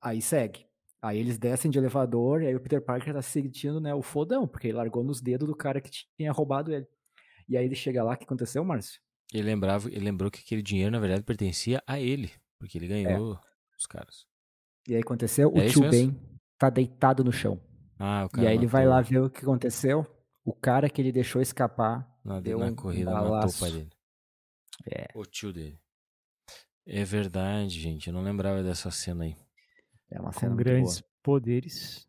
[0.00, 0.66] Aí segue.
[1.00, 4.48] Aí eles descem de elevador e aí o Peter Parker tá sentindo, né, o fodão,
[4.48, 6.86] porque ele largou nos dedos do cara que tinha roubado ele.
[7.48, 9.00] E aí ele chega lá, o que aconteceu, Márcio?
[9.32, 12.32] Ele lembrava, ele lembrou que aquele dinheiro, na verdade, pertencia a ele.
[12.58, 13.38] Porque ele ganhou
[13.78, 14.26] os caras.
[14.88, 16.12] E aí aconteceu, o É isso tio mesmo?
[16.12, 17.60] Ben tá deitado no chão.
[17.98, 20.06] Ah, o E cara aí ele vai lá ver o que aconteceu.
[20.44, 23.90] O cara que ele deixou escapar na, deu na um corrida, matou o pai dele.
[24.90, 25.06] É.
[25.14, 25.78] O tio dele.
[26.86, 28.06] É verdade, gente.
[28.08, 29.36] Eu não lembrava dessa cena aí.
[30.10, 31.10] É uma Com cena muito grandes boa.
[31.22, 32.08] poderes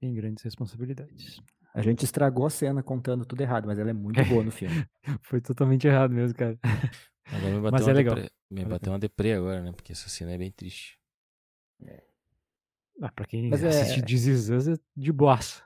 [0.00, 1.40] tem grandes responsabilidades.
[1.74, 4.86] A gente estragou a cena contando tudo errado, mas ela é muito boa no filme.
[5.22, 6.58] Foi totalmente errado mesmo, cara.
[7.26, 8.14] Agora me bateu Mas uma é legal.
[8.14, 8.30] deprê.
[8.50, 9.72] Me bateu uma deprê agora, né?
[9.72, 10.98] Porque essa cena é bem triste.
[13.02, 15.62] Ah, pra quem Mas é- assiste This Is Us é de boassa.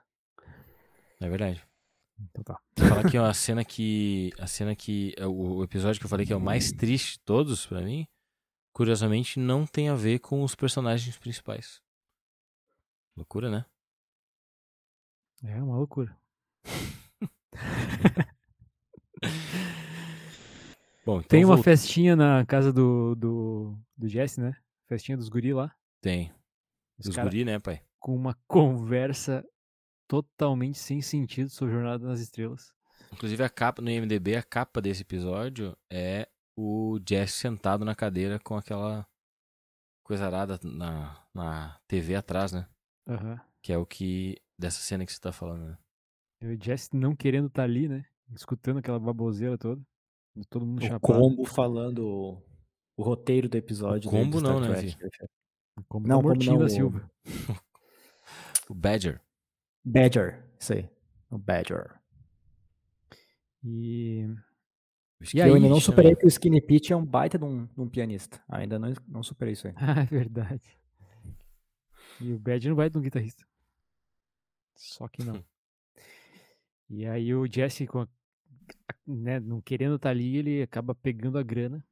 [1.20, 1.62] É verdade.
[2.20, 2.58] Então tá.
[2.78, 4.32] Falar que é a cena que.
[4.38, 5.14] A cena que.
[5.16, 7.80] é O o episódio que eu falei que é o mais triste de todos, pra
[7.80, 8.06] mim,
[8.72, 11.80] curiosamente, não tem a ver com os personagens principais.
[13.16, 13.64] Loucura, né?
[15.44, 16.16] É uma loucura.
[21.04, 24.54] Bom, então Tem uma festinha na casa do, do, do Jesse, né?
[24.86, 25.74] Festinha dos guri lá.
[26.00, 26.30] Tem.
[26.98, 27.82] Os guri, né, pai?
[28.00, 29.44] com uma conversa
[30.08, 32.72] totalmente sem sentido sobre Jornada nas Estrelas.
[33.12, 38.38] Inclusive a capa no IMDB, a capa desse episódio é o Jess sentado na cadeira
[38.38, 39.06] com aquela
[40.04, 42.68] coisa arada na, na TV atrás, né?
[43.06, 43.40] Aham.
[43.62, 44.36] Que é o que.
[44.58, 45.78] dessa cena que você tá falando, né?
[46.42, 48.04] E o Jesse não querendo estar ali, né?
[48.34, 49.80] Escutando aquela baboseira toda.
[50.48, 51.00] Todo mundo O chapado.
[51.00, 52.40] combo falando
[52.96, 54.08] o roteiro do episódio.
[54.08, 54.96] O combo não, né, Trek.
[55.88, 57.10] Como Não, como Mortinho não, da o- Silva.
[58.70, 59.18] O Badger.
[59.82, 60.90] Badger, isso aí.
[61.30, 61.98] O Badger.
[63.64, 64.26] E
[65.20, 66.20] O E eu aí, ainda não superei também.
[66.20, 68.40] que o Skinny Pete é um baita de um, de um pianista.
[68.48, 69.74] Ainda não, não superei isso aí.
[69.78, 70.62] Ah, é verdade.
[72.20, 73.44] E o Bad não vai de um guitarrista.
[74.74, 75.42] Só que não.
[76.90, 78.08] E aí o Jesse, com a-
[79.06, 81.84] né, não querendo estar ali, ele acaba pegando a grana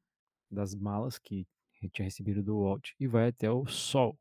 [0.51, 1.47] das malas que
[1.81, 4.19] ele tinha recebido do Walt e vai até o Sol.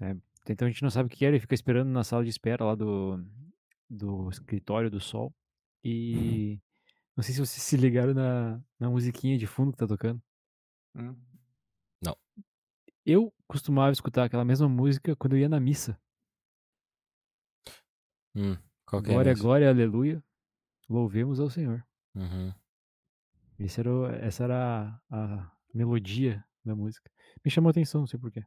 [0.00, 0.16] É,
[0.48, 2.64] então a gente não sabe o que é, ele fica esperando na sala de espera
[2.64, 3.22] lá do,
[3.88, 5.34] do escritório do Sol.
[5.84, 6.60] E
[7.16, 10.22] não sei se vocês se ligaram na, na musiquinha de fundo que tá tocando.
[10.94, 11.16] Hum.
[13.04, 15.98] Eu costumava escutar aquela mesma música quando eu ia na missa.
[18.34, 19.42] Hum, qual que é Glória, mesmo?
[19.42, 20.22] glória, aleluia.
[20.88, 21.84] Louvemos ao Senhor.
[22.14, 22.52] Uhum.
[23.58, 23.90] Esse era,
[24.20, 27.10] essa era a, a melodia da música.
[27.44, 28.44] Me chamou a atenção, não sei porquê.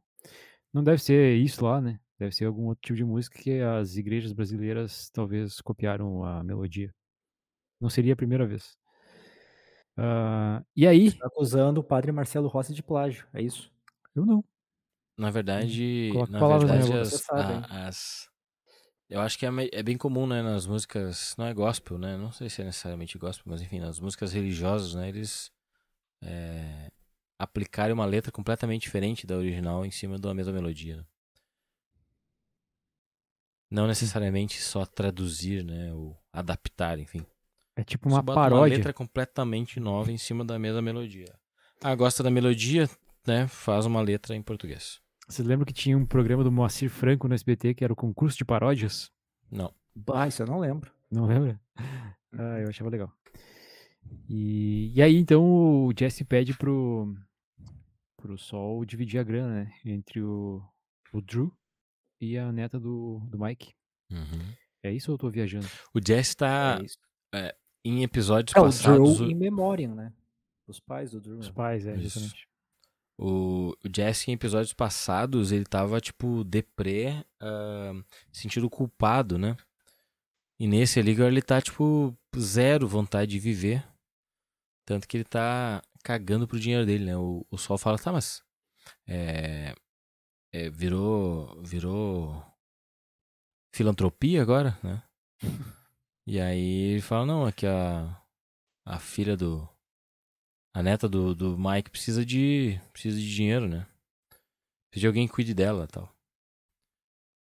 [0.72, 2.00] Não deve ser isso lá, né?
[2.18, 6.94] Deve ser algum outro tipo de música que as igrejas brasileiras talvez copiaram a melodia.
[7.80, 8.76] Não seria a primeira vez.
[9.96, 13.72] Ah, e aí, Tá acusando o padre Marcelo Rossi de plágio, é isso?
[14.14, 14.44] eu não.
[15.16, 18.28] Na verdade, Coloca na verdade as, sabe, a- as-
[19.08, 22.16] eu acho que é, é bem comum, né, nas músicas, não é gospel, né?
[22.16, 25.50] Não sei se é necessariamente gospel, mas enfim, nas músicas religiosas, né, eles
[26.22, 26.88] é,
[27.38, 30.98] aplicarem uma letra completamente diferente da original em cima da mesma melodia.
[30.98, 31.04] né?
[33.70, 37.26] Não necessariamente só traduzir, né, ou adaptar, enfim.
[37.76, 38.76] É tipo uma bota uma paródia.
[38.76, 41.34] letra completamente nova em cima da mesma melodia.
[41.82, 42.88] Ah, gosta da melodia,
[43.26, 43.48] né?
[43.48, 45.00] Faz uma letra em português.
[45.26, 48.38] Você lembra que tinha um programa do Moacir Franco no SBT que era o concurso
[48.38, 49.10] de paródias?
[49.50, 49.74] Não.
[49.94, 50.92] Bah, isso eu não lembro.
[51.10, 51.60] Não lembra?
[51.76, 53.12] Ah, eu achava legal.
[54.28, 55.42] E, e aí, então,
[55.86, 57.14] o Jesse pede pro,
[58.16, 59.72] pro Sol dividir a grana, né?
[59.84, 60.62] Entre o,
[61.12, 61.52] o Drew
[62.20, 63.74] e a neta do, do Mike.
[64.10, 64.54] Uhum.
[64.82, 65.66] É isso ou eu tô viajando?
[65.94, 66.98] O Jess tá é isso.
[67.84, 69.16] em episódios É o passados.
[69.18, 70.12] Drew o- em Memoriam, né?
[70.66, 71.38] Os pais do Drew.
[71.38, 71.52] Os né?
[71.52, 72.02] pais, é, Isso.
[72.20, 72.48] justamente.
[73.20, 77.92] O, o Jesse, em episódios passados, ele tava, tipo, deprê, ah,
[78.32, 79.56] sentindo culpado, né?
[80.58, 83.86] E nesse ali, agora ele tá, tipo, zero vontade de viver.
[84.84, 87.16] Tanto que ele tá cagando pro dinheiro dele, né?
[87.16, 88.42] O, o Sol fala, tá, mas.
[89.06, 89.74] É,
[90.52, 91.60] é, virou.
[91.62, 92.44] Virou.
[93.74, 95.02] Filantropia agora, né?
[96.26, 98.20] E aí ele fala, não, é que a.
[98.86, 99.68] A filha do.
[100.74, 102.80] A neta do, do Mike precisa de.
[102.92, 103.86] Precisa de dinheiro, né?
[104.90, 106.14] Precisa de alguém que cuide dela e tal.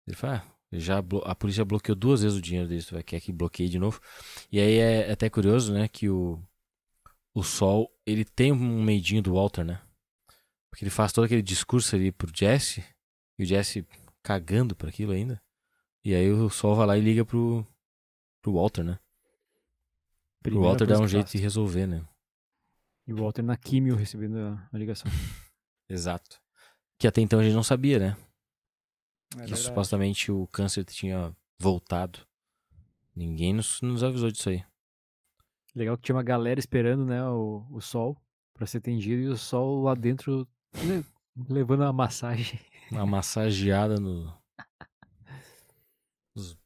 [0.06, 3.20] Ele fala, ah, já a polícia bloqueou duas vezes o dinheiro deles, tu vai querer
[3.20, 4.00] que bloqueie de novo.
[4.52, 6.40] E aí é, é até curioso, né, que o,
[7.36, 9.82] o Sol, ele tem um medinho do Walter, né?
[10.70, 12.82] Porque ele faz todo aquele discurso ali pro Jesse,
[13.38, 13.86] e o Jesse
[14.22, 15.38] cagando por aquilo ainda.
[16.02, 17.66] E aí o Sol vai lá e liga pro,
[18.40, 18.98] pro Walter, né?
[20.42, 22.02] Primeira Walter dar um jeito de resolver, né?
[23.06, 25.10] E o Walter na químio recebendo a, a ligação.
[25.90, 26.40] Exato.
[26.98, 28.16] Que até então a gente não sabia, né?
[29.36, 32.26] É que supostamente o câncer tinha voltado.
[33.14, 34.64] Ninguém nos, nos avisou disso aí.
[35.76, 38.16] Legal que tinha uma galera esperando, né, o, o Sol
[38.54, 41.04] pra ser atendido e o Sol lá dentro le-
[41.48, 42.58] levando a massagem.
[42.90, 44.32] Uma massageada no.
[46.34, 46.56] Os-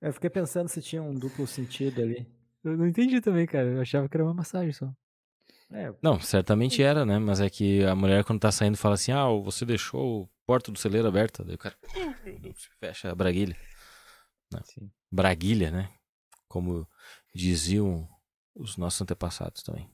[0.00, 2.26] Eu fiquei pensando se tinha um duplo sentido ali.
[2.64, 3.68] Eu não entendi também, cara.
[3.68, 4.92] Eu achava que era uma massagem só.
[5.70, 7.18] É, Não, certamente era, né?
[7.18, 10.70] Mas é que a mulher, quando tá saindo, fala assim: Ah, você deixou a porta
[10.70, 11.42] do celeiro aberta.
[11.44, 11.74] Daí o cara.
[11.96, 13.56] "Oh, Meu Deus, fecha a braguilha.
[14.64, 14.90] Sim.
[15.10, 15.92] Braguilha, né?
[16.48, 16.86] Como
[17.34, 18.08] diziam
[18.54, 19.90] os nossos antepassados também.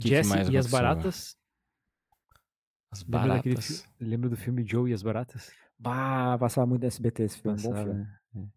[0.00, 1.36] Que Jesse mais e as baratas.
[2.90, 3.82] as Lembra, daquele baratas.
[3.82, 5.52] fi- lembra do filme Joe e as baratas?
[5.78, 7.60] bah, passava muito no SBT esse filme.
[7.60, 8.04] Bom Passava, filme.
[8.04, 8.18] né?
[8.36, 8.48] É.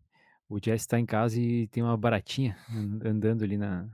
[0.49, 3.87] O Jesse tá em casa e tem uma baratinha an- andando ali na,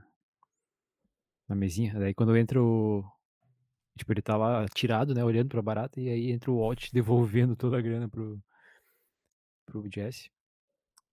[1.48, 1.94] na mesinha.
[1.98, 3.04] Daí quando entra o.
[3.98, 5.24] Tipo, ele tá lá tirado, né?
[5.24, 8.40] Olhando pra barata, e aí entra o Walt devolvendo toda a grana pro,
[9.66, 10.30] pro Jesse.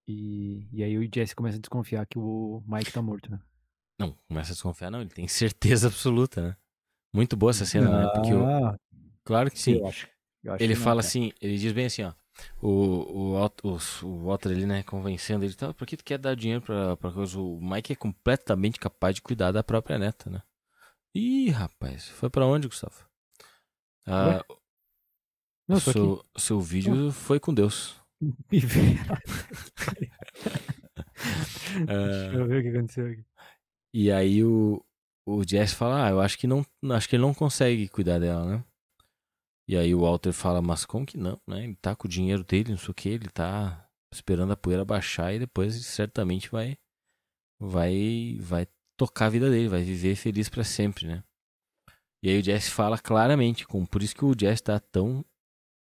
[0.07, 3.41] E, e aí o Jesse começa a desconfiar que o Mike tá morto, né?
[3.99, 5.01] Não, começa a desconfiar, não.
[5.01, 6.55] Ele tem certeza absoluta, né?
[7.13, 8.07] Muito boa essa cena, né?
[8.09, 8.75] Porque o- Ah,
[9.25, 9.79] claro que sim.
[9.79, 10.07] eu acho.
[10.43, 11.07] eu acho Ele que não, fala cara.
[11.07, 12.13] assim, ele diz bem assim, ó.
[12.61, 16.35] O, o, o, o Walter ali, né, convencendo ele, tá, por que tu quer dar
[16.35, 17.39] dinheiro pra, pra coisa?
[17.39, 20.41] O Mike é completamente capaz de cuidar da própria neta, né?
[21.15, 23.05] Ih, rapaz, foi pra onde, Gustavo?
[24.05, 24.41] Ah,
[25.67, 27.95] Não, seu, seu vídeo foi com Deus.
[31.71, 33.25] É, Deixa eu ver o que aconteceu aqui.
[33.93, 34.83] e aí o,
[35.27, 36.65] o Jesse fala, ah, eu acho que não.
[36.91, 38.65] Acho que ele não consegue cuidar dela, né?
[39.67, 41.63] E aí o Walter fala, mas como que não, né?
[41.63, 44.83] Ele tá com o dinheiro dele, não sei o que, ele tá esperando a poeira
[44.83, 46.77] baixar e depois certamente vai
[47.59, 48.67] vai vai
[49.01, 51.23] tocar a vida dele, vai viver feliz pra sempre, né?
[52.23, 55.25] E aí o Jesse fala claramente, com por isso que o Jesse tá tão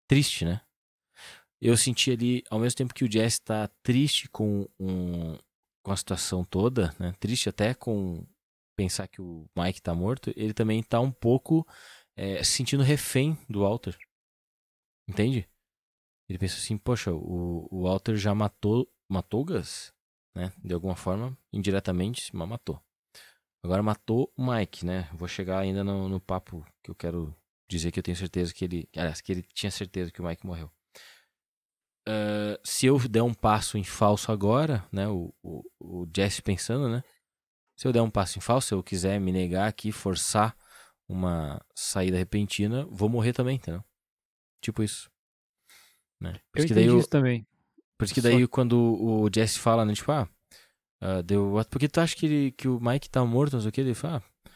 [0.08, 0.62] triste, né?
[1.62, 5.38] Eu senti ali, ao mesmo tempo que o Jesse tá triste com um,
[5.84, 7.12] com a situação toda, né?
[7.20, 8.26] Triste até com
[8.78, 11.68] pensar que o Mike tá morto, ele também tá um pouco
[12.16, 13.98] é, se sentindo refém do Walter.
[15.10, 15.46] Entende?
[16.30, 19.92] Ele pensa assim, poxa, o, o Walter já matou, matou o Gus,
[20.34, 20.54] né?
[20.64, 22.82] De alguma forma, indiretamente, mas matou.
[23.64, 25.10] Agora matou o Mike, né?
[25.14, 27.36] Vou chegar ainda no, no papo que eu quero
[27.68, 28.90] dizer que eu tenho certeza que ele.
[28.96, 30.72] Aliás, que ele tinha certeza que o Mike morreu.
[32.08, 35.08] Ah, se eu der um passo em falso agora, né?
[35.08, 37.04] O, o, o Jesse pensando, né?
[37.76, 40.56] Se eu der um passo em falso, se eu quiser me negar aqui, forçar
[41.08, 43.84] uma saída repentina, vou morrer também, entendeu?
[44.62, 45.10] Tipo isso.
[46.20, 46.34] Né?
[46.52, 47.48] Por Eu isso que daí eu- isso também.
[47.98, 50.28] por isso que Só daí quando o Jesse fala, né, tipo, ah,
[51.02, 53.70] ah, deu, por que tu acha que, ele, que o Mike tá morto, não sei
[53.70, 54.50] o que, ele fala, ah,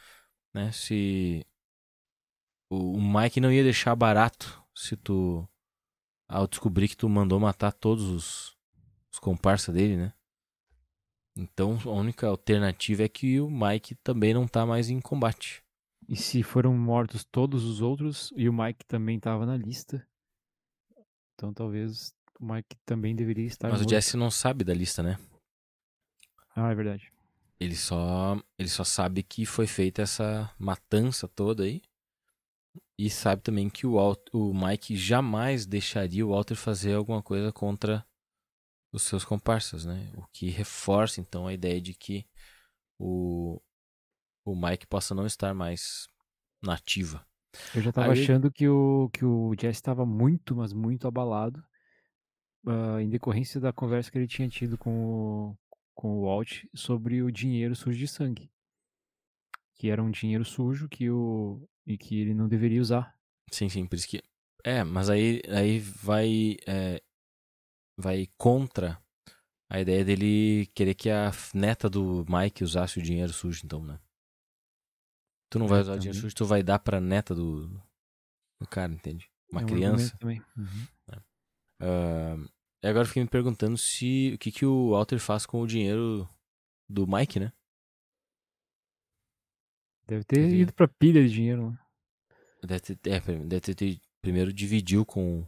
[0.53, 1.45] né, se
[2.69, 5.47] o, o Mike não ia deixar barato se tu,
[6.27, 8.57] ao descobrir que tu mandou matar todos os,
[9.11, 10.13] os comparsas dele, né.
[11.35, 15.63] Então a única alternativa é que o Mike também não tá mais em combate.
[16.07, 20.05] E se foram mortos todos os outros e o Mike também tava na lista.
[21.33, 23.89] Então talvez o Mike também deveria estar Mas o morto.
[23.89, 25.17] Jesse não sabe da lista, né.
[26.55, 27.11] Ah, é verdade.
[27.59, 31.81] Ele só, ele só sabe que foi feita essa matança toda aí.
[32.97, 37.51] E sabe também que o, Walt- o Mike jamais deixaria o Walter fazer alguma coisa
[37.51, 38.05] contra
[38.91, 40.11] os seus comparsas, né?
[40.15, 42.25] O que reforça então a ideia de que
[42.99, 43.61] o,
[44.45, 46.07] o Mike possa não estar mais
[46.63, 47.25] nativa.
[47.75, 51.63] Eu já tava Aí- achando que o, que o Jesse estava muito, mas muito abalado
[52.67, 55.57] ah, em decorrência da conversa que ele tinha tido com o,
[55.93, 58.51] com o Walt sobre o dinheiro sujo de sangue.
[59.75, 63.17] Que era um dinheiro sujo que o, e que ele não deveria usar.
[63.51, 64.21] Sim, sim, por isso que.
[64.63, 66.57] É, mas aí, aí vai.
[66.67, 67.01] é,
[67.97, 69.01] vai contra
[69.69, 73.99] a ideia dele querer que a neta do Mike usasse o dinheiro sujo, então, né?
[75.49, 77.67] Tu não vai É, usar o dinheiro sujo, tu vai dar pra neta do,
[78.59, 79.29] do cara, entende?
[79.51, 80.17] Uma É um criança.
[80.17, 80.41] Também.
[80.57, 80.87] Uhum.
[81.79, 82.37] Ah,
[82.83, 85.67] e agora eu fiquei me perguntando se o que, que o Walter faz com o
[85.67, 86.29] dinheiro
[86.87, 87.51] do Mike, né?
[90.05, 91.71] Deve ter Deve- ido pra pilha de dinheiro.
[91.71, 91.79] Né?
[92.65, 95.45] Deve ter, é, deve ter, primeiro dividiu com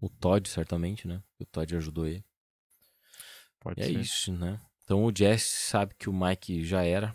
[0.00, 1.22] o Todd, certamente, né?
[1.38, 2.24] O Todd ajudou ele.
[3.58, 3.98] Pode E é ser.
[4.00, 4.60] isso, né?
[4.84, 7.14] Então o Jesse sabe que o Mike já era.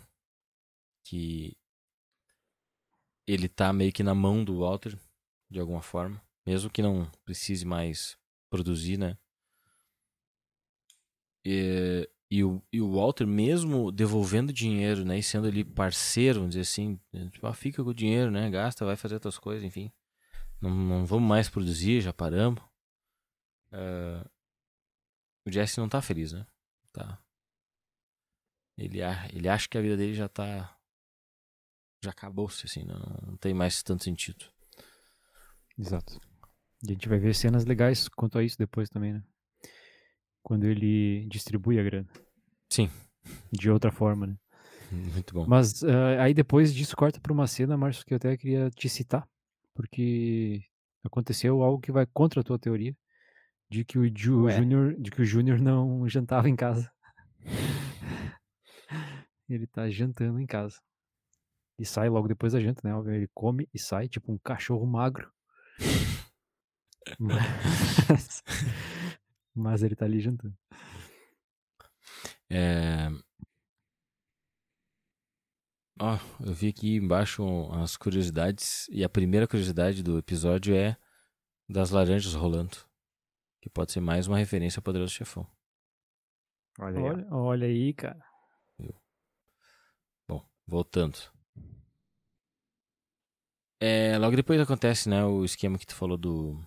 [1.04, 1.56] Que
[3.26, 4.96] ele tá meio que na mão do Walter,
[5.50, 6.20] de alguma forma.
[6.44, 8.16] Mesmo que não precise mais
[8.50, 9.16] produzir, né?
[11.44, 15.18] E, e, o, e o Walter, mesmo devolvendo dinheiro, né?
[15.18, 18.50] E sendo ali parceiro, vamos dizer assim, tipo, ah, fica com o dinheiro, né?
[18.50, 19.92] Gasta, vai fazer outras coisas, enfim.
[20.60, 22.62] Não, não vamos mais produzir, já paramos.
[23.72, 24.28] Ah,
[25.46, 26.44] o Jesse não tá feliz, né?
[26.92, 27.22] Tá.
[28.76, 28.98] Ele,
[29.32, 30.76] ele acha que a vida dele já tá.
[32.02, 34.44] Já acabou-se, assim, não, não tem mais tanto sentido.
[35.78, 36.20] Exato.
[36.86, 39.22] E a gente vai ver cenas legais quanto a isso depois também, né?
[40.42, 42.08] Quando ele distribui a grana.
[42.70, 42.88] Sim.
[43.50, 44.36] De outra forma, né?
[44.92, 45.44] Muito bom.
[45.48, 48.88] Mas ah, aí depois disso corta pra uma cena, Márcio, que eu até queria te
[48.88, 49.28] citar.
[49.74, 50.62] Porque
[51.04, 52.96] aconteceu algo que vai contra a tua teoria.
[53.68, 54.48] De que o, Ju.
[54.48, 56.88] Júnior, de que o Júnior não jantava em casa.
[59.48, 60.80] ele tá jantando em casa.
[61.78, 63.14] E sai logo depois da janta, né?
[63.14, 65.30] Ele come e sai, tipo um cachorro magro.
[67.18, 68.42] Mas,
[69.54, 70.56] mas ele tá ali jantando.
[72.50, 73.08] É...
[75.98, 77.42] Ó, eu vi aqui embaixo
[77.72, 78.86] as curiosidades.
[78.90, 80.96] E a primeira curiosidade do episódio é
[81.68, 82.76] das laranjas rolando.
[83.60, 85.46] Que pode ser mais uma referência ao Poderoso Chefão.
[86.78, 87.04] Olha, aí.
[87.04, 88.24] Olha, olha aí, cara.
[90.28, 91.18] Bom, voltando.
[93.80, 96.58] É, logo depois acontece, né, o esquema que tu falou do...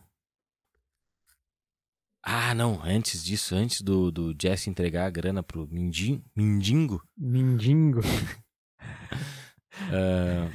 [2.21, 8.01] Ah, não, antes disso, antes do, do Jesse entregar a grana pro Mindin, Mindingo, Mindingo.
[9.91, 10.49] ah,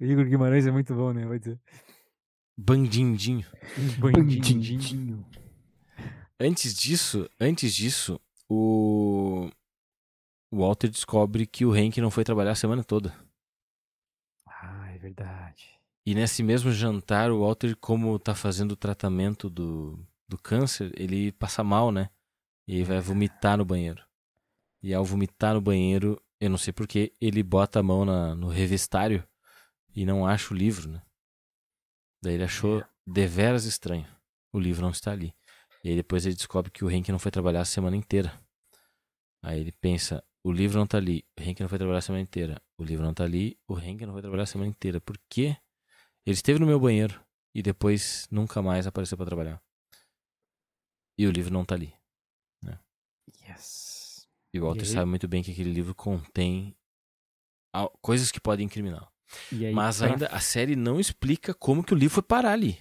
[0.00, 1.26] Igor Guimarães é muito bom, né?
[1.26, 1.60] Vai dizer.
[2.56, 3.46] Bandindinho.
[3.98, 5.26] Bandidinho.
[6.38, 9.50] Antes disso, antes disso, o
[10.50, 13.14] o Walter descobre que o Hank não foi trabalhar a semana toda.
[14.46, 15.75] Ah, é verdade.
[16.06, 19.98] E nesse mesmo jantar, o Walter, como tá fazendo o tratamento do,
[20.28, 22.10] do câncer, ele passa mal, né?
[22.64, 24.04] E vai vomitar no banheiro.
[24.80, 28.46] E ao vomitar no banheiro, eu não sei porquê, ele bota a mão na, no
[28.46, 29.26] revistário
[29.96, 31.02] e não acha o livro, né?
[32.22, 34.06] Daí ele achou deveras estranho.
[34.52, 35.34] O livro não está ali.
[35.82, 38.32] E aí depois ele descobre que o Hank não foi trabalhar a semana inteira.
[39.42, 42.22] Aí ele pensa, o livro não tá ali, o Hank não foi trabalhar a semana
[42.22, 42.62] inteira.
[42.78, 45.00] O livro não tá ali, o Hank não foi trabalhar a semana inteira.
[45.00, 45.56] Por quê?
[46.26, 47.24] Ele esteve no meu banheiro
[47.54, 49.62] e depois nunca mais apareceu para trabalhar.
[51.18, 51.94] E o livro não tá ali.
[53.48, 54.28] Yes.
[54.52, 54.86] E o Walter aí?
[54.88, 56.76] sabe muito bem que aquele livro contém
[58.00, 59.10] coisas que podem incriminar.
[59.52, 62.52] E aí, Mas pra- ainda a série não explica como que o livro foi parar
[62.52, 62.78] ali.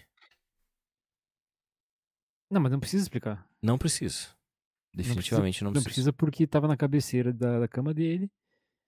[2.51, 3.47] Não, mas não precisa explicar.
[3.61, 4.29] Não precisa.
[4.93, 5.89] Definitivamente não Não precisa.
[5.89, 8.31] precisa porque tava na cabeceira da, da cama dele.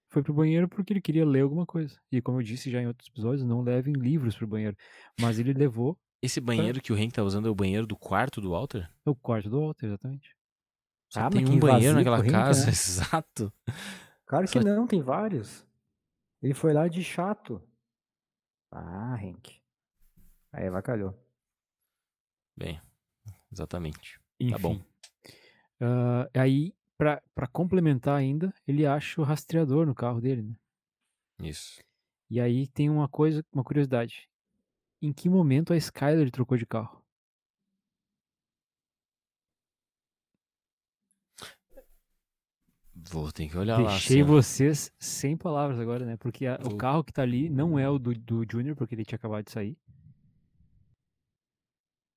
[0.10, 2.00] Foi pro banheiro porque ele queria ler alguma coisa.
[2.12, 4.76] E como eu disse já em outros episódios, não levem livros pro banheiro.
[5.20, 8.40] Mas ele levou Esse banheiro que o Hank tá usando é o banheiro do quarto
[8.40, 8.90] do Walter?
[9.06, 10.36] o quarto do Walter, exatamente.
[11.10, 12.72] Só Ah, tem um que banheiro naquela Hank, casa, né?
[12.72, 13.54] exato.
[14.26, 15.66] Claro que Só- não, tem vários.
[16.42, 17.62] Ele foi lá de chato.
[18.72, 19.56] Ah, Hank.
[20.54, 21.14] Aí avacalhou.
[22.56, 22.82] Bem,
[23.52, 24.20] exatamente.
[24.40, 24.52] Enfim.
[24.52, 24.82] Tá bom.
[25.80, 30.56] Ah, aí, pra complementar ainda, ele acha o rastreador no carro dele, né?
[31.42, 31.80] Isso.
[32.30, 34.28] E aí tem uma coisa, uma curiosidade.
[35.02, 37.02] Em que momento a Skyler trocou de carro?
[43.10, 43.90] Vou ter que olhar lá.
[43.92, 44.34] Deixei assim, ó.
[44.36, 46.18] vocês sem palavras agora, né?
[46.18, 48.96] Porque a- o Vou- carro que tá ali não é o do, do Junior, porque
[48.96, 49.78] ele tinha acabado de sair.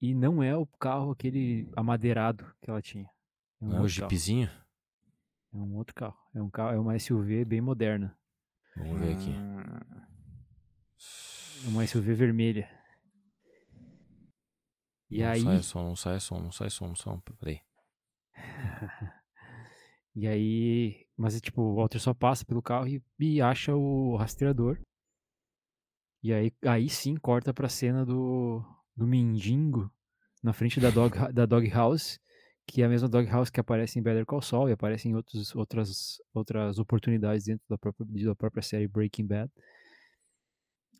[0.01, 3.09] E não é o carro aquele amadeirado que ela tinha.
[3.61, 3.89] Não é o.
[3.89, 4.51] Jeepzinho?
[5.53, 6.17] É um outro carro.
[6.35, 8.17] É um carro, é uma SUV bem moderna.
[8.77, 9.35] Vamos ver aqui.
[11.65, 12.69] É uma SUV vermelha.
[15.11, 17.21] E não aí, sai som, não sai som, não sai som, não sai som.
[17.39, 17.61] Peraí.
[20.15, 24.17] e aí, mas é tipo, o Walter só passa pelo carro e, e acha o
[24.17, 24.81] rastreador.
[26.23, 28.63] E aí, aí sim corta pra cena do,
[28.95, 29.91] do mendigo
[30.43, 32.21] na frente da dog, da dog house,
[32.71, 35.14] que é a mesma dog house que aparece em Better Call Saul e aparece em
[35.16, 39.51] outros, outras, outras oportunidades dentro da própria, da própria série Breaking Bad.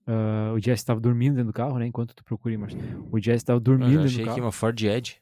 [0.07, 1.87] Ah, o Jesse estava dormindo dentro do carro, né?
[1.87, 2.77] Enquanto tu procura, aí, Marcos.
[3.13, 4.47] O Jesse estava Eu dormindo já dentro achei do aqui carro.
[4.47, 5.21] uma Ford Edge.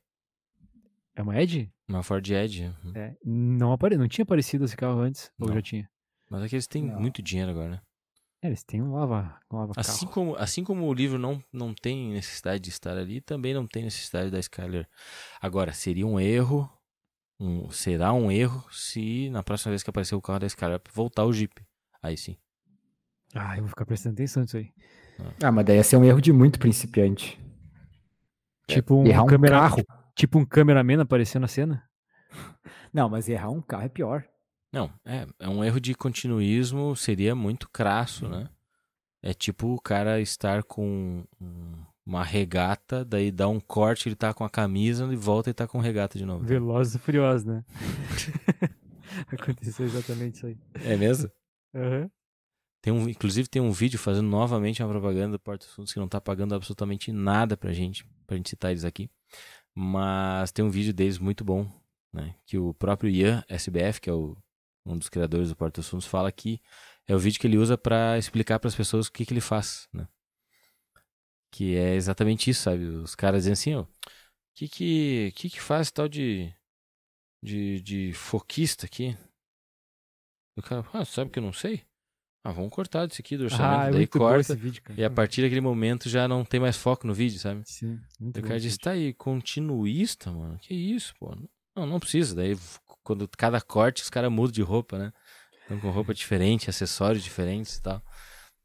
[1.15, 1.71] É uma Edge?
[1.89, 2.65] Uma Ford Edge.
[2.85, 2.93] uhum.
[2.95, 3.97] É, não, apare...
[3.99, 5.55] não tinha aparecido esse carro antes, ou Não.
[5.55, 5.91] já tinha?
[6.31, 7.01] Mas é que eles têm Não.
[7.01, 7.81] muito dinheiro agora, né?
[8.41, 10.13] É, eles têm um lava, um lava Assim carro.
[10.13, 13.83] como, assim como o livro não, não tem necessidade de estar ali, também não tem
[13.85, 14.87] necessidade da Skyler.
[15.41, 16.71] Agora, seria um erro,
[17.41, 21.25] um- será um erro se na próxima vez que aparecer o carro da Skyler voltar
[21.25, 21.53] o Jeep.
[22.03, 22.37] Aí sim.
[23.35, 24.73] Ah, eu vou ficar prestando atenção nisso aí.
[25.43, 27.39] Ah, mas daí ia ser um erro de muito principiante.
[28.69, 29.59] Tipo um, Errar um câmera...
[29.59, 29.83] carro.
[30.15, 31.83] tipo um cameraman aparecendo na cena.
[32.93, 34.25] Não, mas errar um carro é pior.
[34.73, 38.49] Não, é, é um erro de continuismo, seria muito crasso, né?
[39.23, 41.75] É tipo o cara estar com um-
[42.07, 45.67] uma regata, daí dá um corte, ele tá com a camisa e volta e tá
[45.67, 46.45] com regata de novo.
[46.45, 47.65] Velozes e Furiosos, né?
[49.33, 50.57] Aconteceu exatamente isso aí.
[50.85, 51.31] É mesmo?
[51.75, 52.11] Aham.
[52.81, 55.99] Tem um, inclusive tem um vídeo fazendo novamente uma propaganda do Porta dos Fundos que
[55.99, 59.11] não tá pagando absolutamente nada pra gente, pra gente citar eles aqui.
[59.75, 61.69] Mas tem um vídeo deles muito bom,
[62.13, 62.35] né?
[62.47, 64.37] Que o próprio Ian SBF, que é o,
[64.93, 66.61] um dos criadores do Porta dos Fundos, fala que
[67.07, 69.89] é o vídeo que ele usa pra explicar pras pessoas o que, que ele faz,
[69.93, 70.07] né?
[71.51, 72.85] Que é exatamente isso, sabe?
[72.85, 73.89] Os caras dizem assim, ó, o
[74.55, 76.53] que que, que que faz tal de,
[77.43, 79.17] de, de foquista aqui?
[80.57, 81.87] O cara, ah, sabe que eu não sei?
[82.45, 83.81] Ah, vamos cortar disso aqui do orçamento.
[83.81, 84.55] Ah, é Daí corta.
[84.55, 84.83] vídeo.
[84.97, 87.63] E a partir daquele momento já não tem mais foco no vídeo, sabe?
[87.65, 90.59] Sim, muito o cara diz, tá aí, continuista, mano.
[90.59, 91.37] Que isso, pô?
[91.77, 92.35] Não, não precisa.
[92.35, 92.57] Daí,
[93.09, 95.13] quando cada corte, os caras mudam de roupa, né?
[95.63, 98.03] Estão com roupa diferente, acessórios diferentes e tal.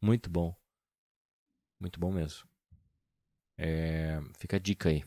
[0.01, 0.53] Muito bom.
[1.79, 2.47] Muito bom mesmo.
[3.57, 5.03] É, fica a dica aí.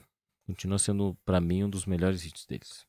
[0.47, 2.87] Continua sendo, pra mim, um dos melhores hits deles.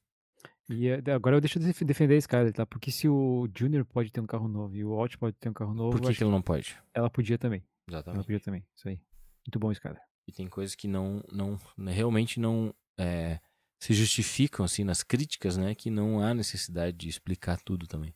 [0.69, 2.65] E é, agora eu deixo de def- defender a Skyler, tá?
[2.65, 5.53] Porque se o Junior pode ter um carro novo e o Walt pode ter um
[5.53, 6.77] carro novo, Por que, que ele não pode?
[6.93, 7.59] ela podia também.
[7.87, 8.25] Ela Exatamente.
[8.25, 8.65] podia também.
[8.75, 8.99] Isso aí.
[9.47, 10.01] Muito bom, Skyler.
[10.27, 13.39] E tem coisas que não, não realmente não é,
[13.79, 15.75] se justificam assim nas críticas, né?
[15.75, 18.15] Que não há necessidade de explicar tudo também.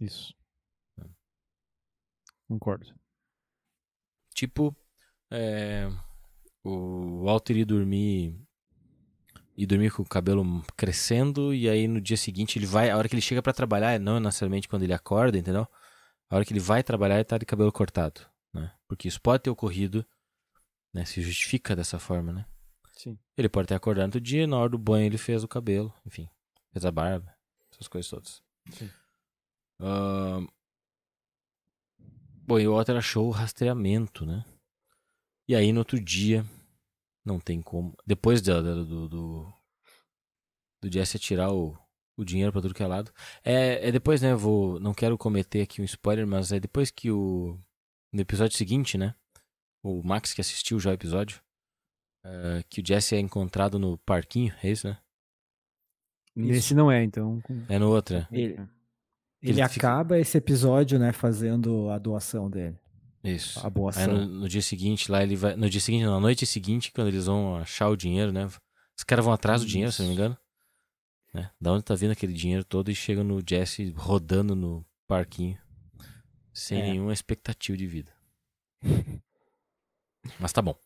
[0.00, 0.34] Isso.
[0.98, 1.04] É.
[2.48, 2.94] Concordo.
[4.34, 4.74] Tipo,
[5.30, 5.88] é,
[6.64, 8.38] o Walter ia dormir
[9.56, 13.08] e dormir com o cabelo crescendo e aí no dia seguinte ele vai, a hora
[13.08, 15.68] que ele chega para trabalhar, não necessariamente quando ele acorda, entendeu?
[16.30, 18.72] A hora que ele vai trabalhar ele tá de cabelo cortado, né?
[18.88, 20.06] Porque isso pode ter ocorrido,
[20.92, 21.04] né?
[21.04, 22.46] Se justifica dessa forma, né?
[23.02, 23.18] Sim.
[23.36, 26.28] Ele pode ter acordado outro dia, na hora do banho ele fez o cabelo, enfim,
[26.72, 27.34] fez a barba,
[27.72, 28.42] essas coisas todas.
[28.70, 28.88] Sim.
[29.80, 30.46] Ahn,
[32.44, 34.44] Bom, e o Walter achou o rastreamento, né?
[35.48, 36.44] E aí no outro dia,
[37.24, 37.96] não tem como.
[38.06, 39.52] Depois da- do, do,
[40.80, 41.76] do Jesse tirar o,
[42.16, 43.12] o dinheiro pra tudo que é lado.
[43.44, 44.34] É, é depois, né?
[44.34, 47.58] Vou, não quero cometer aqui um spoiler, mas é depois que o.
[48.12, 49.14] No episódio seguinte, né?
[49.82, 51.40] O Max que assistiu já o episódio.
[52.24, 54.98] É, que o Jesse é encontrado no parquinho, é isso, né?
[56.34, 57.40] Nesse não é, então.
[57.42, 58.26] com- É no outro, né?
[58.32, 58.60] Ele, Ele
[59.42, 62.78] ele fica- acaba esse episódio, né, fazendo a doação dele.
[63.24, 63.64] Isso.
[63.64, 64.14] A boa Aí ação.
[64.14, 65.54] no, no dia seguinte, lá ele vai.
[65.54, 68.46] No dia seguinte, na noite seguinte, quando eles vão achar o dinheiro, né?
[68.96, 70.36] Os caras vão atrás do dinheiro, se não me engano.
[71.32, 71.50] Né?
[71.60, 75.56] Da onde tá vindo aquele dinheiro todo e chega no Jesse rodando no parquinho.
[76.52, 76.90] Sem É.
[76.90, 78.12] nenhuma expectativa de vida.
[80.40, 80.76] Mas tá bom.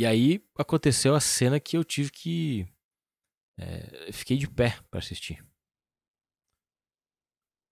[0.00, 2.66] E aí aconteceu a cena que eu tive que.
[3.58, 5.46] é, fiquei de pé pra assistir.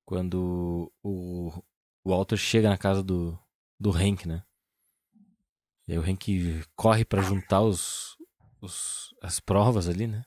[0.05, 1.63] Quando o,
[2.05, 3.39] o Walter chega na casa do,
[3.81, 4.45] do Hank, né?
[5.87, 8.19] E aí o Hank corre pra juntar os,
[8.61, 10.23] os, as provas ali, né?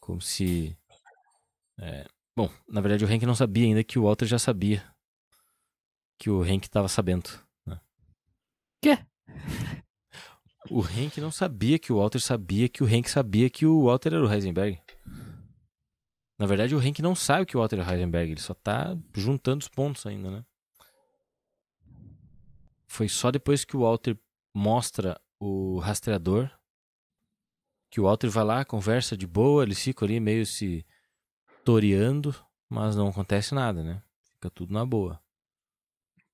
[0.00, 0.74] Como se.
[1.78, 4.82] é, Bom, na verdade o Hank não sabia ainda que o Walter já sabia.
[6.18, 7.28] Que o Hank tava sabendo.
[7.66, 7.78] Né?
[8.80, 9.06] Quê?
[10.72, 14.14] O Hank não sabia que o Walter sabia que o Hank sabia que o Walter
[14.14, 14.80] era o Heisenberg.
[16.38, 18.96] Na verdade, o Hank não sabe que o Walter é o Heisenberg, ele só tá
[19.14, 20.44] juntando os pontos ainda, né?
[22.86, 24.18] Foi só depois que o Walter
[24.54, 26.50] mostra o rastreador
[27.90, 30.86] que o Walter vai lá, conversa de boa, eles ficam ali meio se
[31.62, 32.34] toreando,
[32.66, 34.02] mas não acontece nada, né?
[34.32, 35.22] Fica tudo na boa.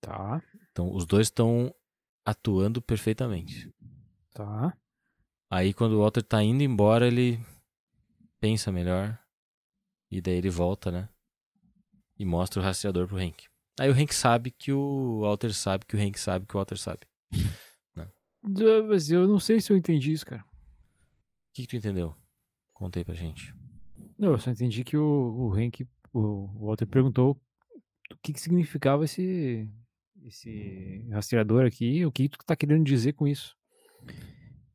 [0.01, 1.75] Tá, Então, os dois estão
[2.25, 3.69] atuando perfeitamente.
[4.39, 4.77] Tá.
[5.51, 7.41] Aí quando o Walter tá indo embora, ele
[8.41, 9.19] pensa melhor.
[10.11, 11.09] E daí ele volta, né?
[12.19, 13.47] E mostra o rastreador pro Hank.
[13.79, 16.79] Aí o Hank sabe que o Walter sabe que o Hank sabe que o Walter
[16.79, 17.01] sabe.
[18.41, 20.45] O Ah, Mas eu não sei se eu entendi isso, cara.
[21.53, 22.15] que, que tu entendeu?
[22.73, 23.53] Contei pra gente.
[24.17, 27.33] Não, eu só entendi que o, o Hank, o, o Walter perguntou
[28.13, 29.69] o que, que significava esse,
[30.25, 33.57] esse rastreador aqui, o que tu tá querendo dizer com isso.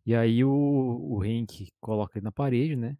[0.06, 2.97] E aí o, o Hank coloca ele na parede, né?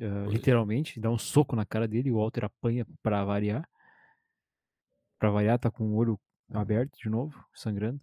[0.00, 0.32] Oi.
[0.32, 3.68] literalmente, dá um soco na cara dele o Walter apanha pra variar.
[5.18, 6.18] Pra variar, tá com o olho
[6.50, 8.00] aberto de novo, sangrando.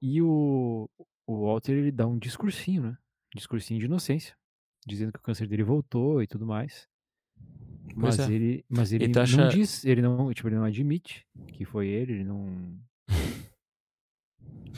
[0.00, 0.88] E o,
[1.26, 2.98] o Walter ele dá um discursinho, né?
[3.34, 4.36] Discursinho de inocência,
[4.86, 6.88] dizendo que o câncer dele voltou e tudo mais.
[7.96, 8.32] Mas é.
[8.32, 12.12] ele, mas ele não acha- diz, ele não, tipo, ele não admite que foi ele,
[12.12, 12.46] ele não.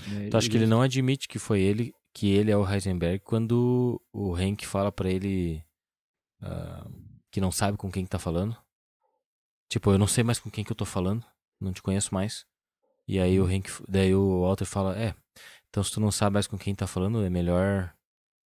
[0.09, 3.19] né, Tu acha que ele não admite que foi ele, que ele é o Heisenberg,
[3.23, 5.63] quando o Hank fala pra ele
[6.41, 6.89] ah,
[7.31, 8.57] que não sabe com quem que tá falando?
[9.69, 11.23] Tipo, eu não sei mais com quem que eu tô falando,
[11.61, 12.47] não te conheço mais.
[13.07, 15.15] E aí o Hank, daí o Walter fala, é,
[15.69, 17.95] então se tu não sabe mais com quem tá falando, é melhor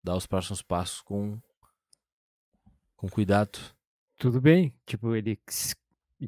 [0.03, 1.39] dar os próximos passos com
[2.97, 3.57] com cuidado.
[4.19, 5.39] Tudo bem, tipo, ele.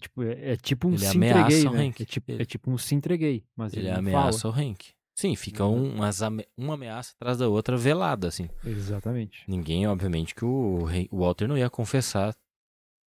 [0.01, 1.85] Tipo, é, é tipo um Ele se ameaça entreguei, o né?
[1.87, 2.03] Hank.
[2.03, 4.55] É tipo, Ele- é tipo um se entreguei, mas ele, Ele ameaça fala.
[4.55, 4.95] o Hank.
[5.15, 5.93] Sim, fica Uhum.
[5.93, 6.21] um, umas
[6.57, 8.49] uma ameaça atrás da outra velada, assim.
[8.65, 9.45] Exatamente.
[9.49, 12.35] Ninguém, obviamente, que o, o Walter não ia confessar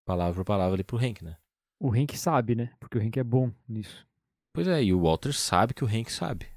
[0.05, 1.35] palavra por palavra ali pro Hank, né?
[1.79, 2.71] O Hank sabe, né?
[2.79, 4.07] Porque o Hank é bom nisso.
[4.53, 6.47] Pois é, e o Walter sabe que o Hank sabe.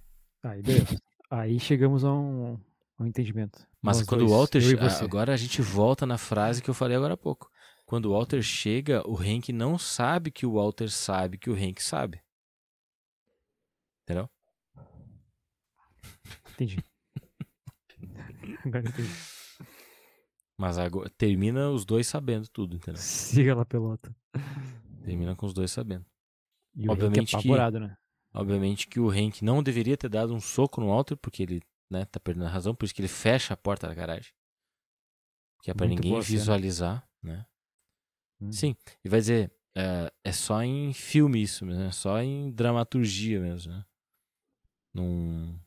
[0.42, 1.00] Aí, beleza.
[1.30, 2.58] Aí chegamos a um,
[3.00, 3.66] um entendimento.
[3.82, 4.62] Mas Nós quando o dois, Walter.
[4.80, 5.04] ah, você.
[5.04, 7.50] Agora a gente volta na frase que eu falei agora há pouco.
[7.84, 11.82] Quando o Walter chega, o Hank não sabe que o Walter sabe que o Hank
[11.82, 12.20] sabe.
[14.04, 14.28] Entendeu?
[16.58, 16.84] Entendi.
[18.64, 19.10] Agora entendi.
[20.56, 23.00] Mas agora termina os dois sabendo tudo, entendeu?
[23.00, 24.12] Siga lá, pelota.
[25.04, 26.04] Termina com os dois sabendo.
[26.74, 27.96] E o Obviamente Hank que- é apavorado, né?
[28.34, 32.04] Obviamente que o Hank não deveria ter dado um soco no Walter, porque ele, né,
[32.06, 34.32] tá perdendo a razão, por isso que ele fecha a porta da garagem.
[35.62, 36.38] Que é pra Muito ninguém cena.
[36.38, 37.46] visualizar, né?
[38.40, 38.50] Hum.
[38.52, 43.40] Sim, e vai dizer, é, é só em filme isso, mesmo, é só em dramaturgia
[43.40, 43.84] mesmo, né?
[44.92, 45.58] Num,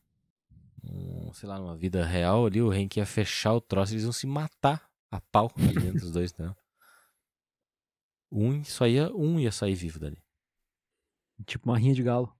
[0.83, 4.11] num, sei lá, numa vida real ali, o Hank ia fechar o troço, eles iam
[4.11, 6.53] se matar a pau ali dentro dos dois, né?
[8.31, 10.23] Um só ia, um ia sair vivo dali.
[11.45, 12.33] Tipo uma rinha de galo.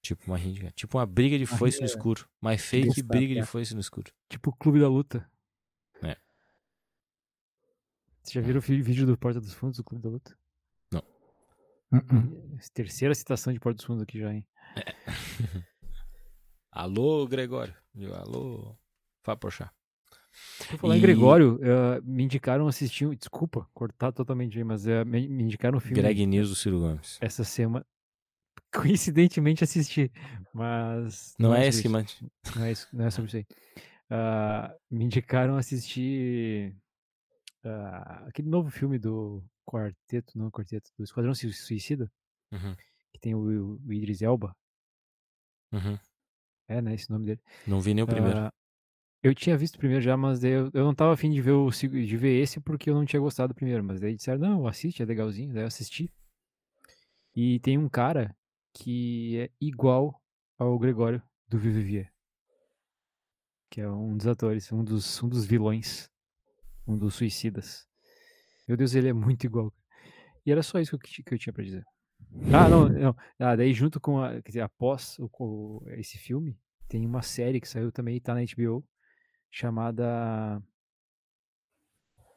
[0.00, 0.74] Tipo uma rinha de gato.
[0.74, 2.26] Tipo uma briga de Uma foice no escuro.
[2.40, 3.44] My fake Exato, briga de é.
[3.44, 4.10] foice no escuro.
[4.28, 5.30] Tipo o Clube da Luta.
[6.02, 6.16] É.
[8.22, 10.38] Você já viram o vídeo do Porta dos Fundos do Clube da Luta?
[11.90, 12.58] Uh-uh.
[12.74, 14.46] Terceira citação de Porta dos Fundos aqui já, hein?
[16.82, 17.74] Alô, Gregório.
[17.96, 18.76] Eu, Alô,
[19.24, 19.68] Fábio Porchat.
[20.70, 23.04] Por falar em E- Gregório, eh, me indicaram assistir.
[23.04, 26.54] um- Desculpa, cortar totalmente aí, mas eh, me, me indicaram um filme Greg News do
[26.54, 27.18] Ciro Gomes.
[27.20, 27.84] essa semana.
[28.72, 30.08] Coincidentemente assisti,
[30.54, 31.34] mas.
[31.36, 32.16] Não é sobre esse que mande.
[32.54, 33.46] Não é, isso, não é sobre isso aí.
[34.08, 36.76] Ah, me indicaram assistir
[37.64, 42.08] ah, aquele novo filme do Quarteto, não Quarteto, do Esquadrão Sui- Suicida,
[42.52, 42.76] Uhum,
[43.12, 44.54] que tem o, o Idris Elba.
[45.72, 45.98] uhum.
[46.68, 46.94] É, né?
[46.94, 47.40] Esse nome dele.
[47.66, 48.38] Não vi nem o primeiro.
[48.38, 48.52] Ah,
[49.22, 51.52] eu tinha visto o primeiro já, mas daí eu, eu não tava afim de ver,
[51.52, 53.82] o, de ver esse porque eu não tinha gostado do primeiro.
[53.82, 55.52] Mas daí disseram, não, assiste, é legalzinho.
[55.52, 56.12] Daí eu assisti.
[57.34, 58.36] E tem um cara
[58.72, 60.22] que é igual
[60.58, 62.12] ao Gregório do Vivier.
[63.70, 66.10] Que é um dos atores, um dos, um dos vilões.
[66.86, 67.86] Um dos suicidas.
[68.66, 69.72] Meu Deus, ele é muito igual.
[70.44, 71.84] E era só isso que eu, que eu tinha pra dizer.
[72.54, 73.16] Ah, não, não.
[73.38, 76.58] Ah, daí junto com a, quer dizer, após o, co- esse filme,
[76.88, 78.84] tem uma série que saiu também, tá na HBO,
[79.50, 80.62] chamada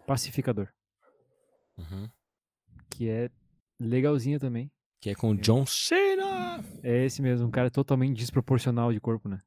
[0.07, 0.69] Pacificador,
[1.77, 2.09] Uhum.
[2.89, 3.29] que é
[3.79, 4.71] legalzinha também.
[4.99, 6.63] Que é com o John Cena.
[6.83, 9.39] É esse mesmo, um cara totalmente desproporcional de corpo, né?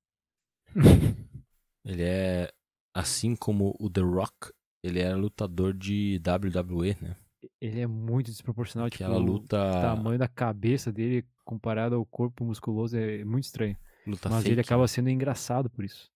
[1.85, 2.51] Ele é,
[2.95, 4.51] assim como o The Rock,
[4.83, 7.15] ele era lutador de WWE, né?
[7.61, 12.45] Ele é muito desproporcional, tipo, Aquela o luta, tamanho da cabeça dele comparado ao corpo
[12.45, 13.77] musculoso é muito estranho.
[14.07, 14.53] luta mas fake.
[14.53, 16.13] ele acaba sendo engraçado por isso.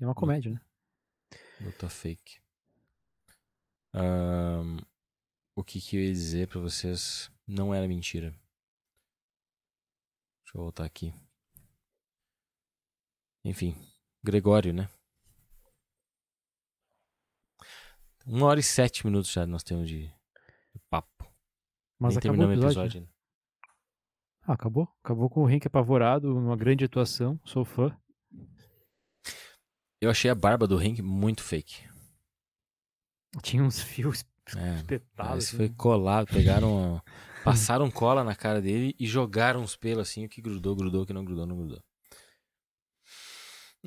[0.00, 0.60] É uma comédia, né?
[1.60, 2.40] Luta fake.
[3.92, 4.78] Ahn,
[5.54, 8.30] o que, que eu ia dizer pra vocês não era mentira.
[10.42, 11.14] Deixa eu voltar aqui.
[13.44, 13.74] Enfim,
[14.22, 14.88] Gregório, né?
[18.26, 21.08] Uma hora e sete minutos já nós temos de, de papo.
[21.98, 22.68] Mas Nem acabou o episódio.
[22.82, 23.00] episódio.
[23.00, 23.12] ainda.
[24.42, 24.88] Ah, acabou.
[25.04, 27.96] Acabou com o Henk apavorado, uma grande atuação, sou fã.
[30.00, 31.86] Eu achei a barba do Hank muito fake.
[33.42, 34.24] Tinha uns fios
[34.56, 35.44] É, espetados.
[35.46, 35.74] Assim, foi né?
[35.76, 37.02] colado, pegaram,
[37.44, 41.06] passaram cola na cara dele e jogaram os pelos assim, o que grudou, grudou, o
[41.06, 41.82] que não grudou, não grudou.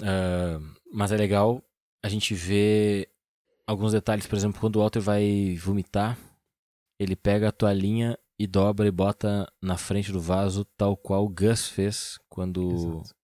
[0.01, 0.59] Ah,
[0.91, 1.63] mas é legal
[2.03, 3.09] a gente ver
[3.65, 6.17] alguns detalhes, por exemplo, quando o Walter vai vomitar,
[6.99, 11.29] ele pega a toalhinha e dobra e bota na frente do vaso, tal qual o
[11.29, 13.15] Gus fez quando Exato.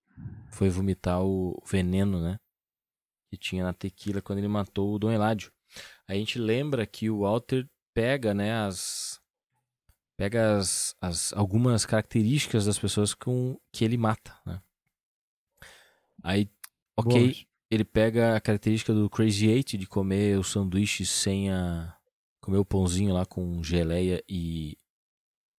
[0.52, 2.40] foi vomitar o veneno, né?
[3.30, 5.52] Que tinha na tequila quando ele matou o Dom Eládio.
[6.08, 9.20] A gente lembra que o Walter pega, né, as
[10.18, 14.62] pega as, as algumas características das pessoas com que ele mata, né?
[16.22, 16.52] Aí,
[16.98, 17.49] ok, Boa.
[17.70, 21.96] Ele pega a característica do Crazy Eight de comer o sanduíche sem a
[22.42, 24.78] comer o pãozinho lá com geleia e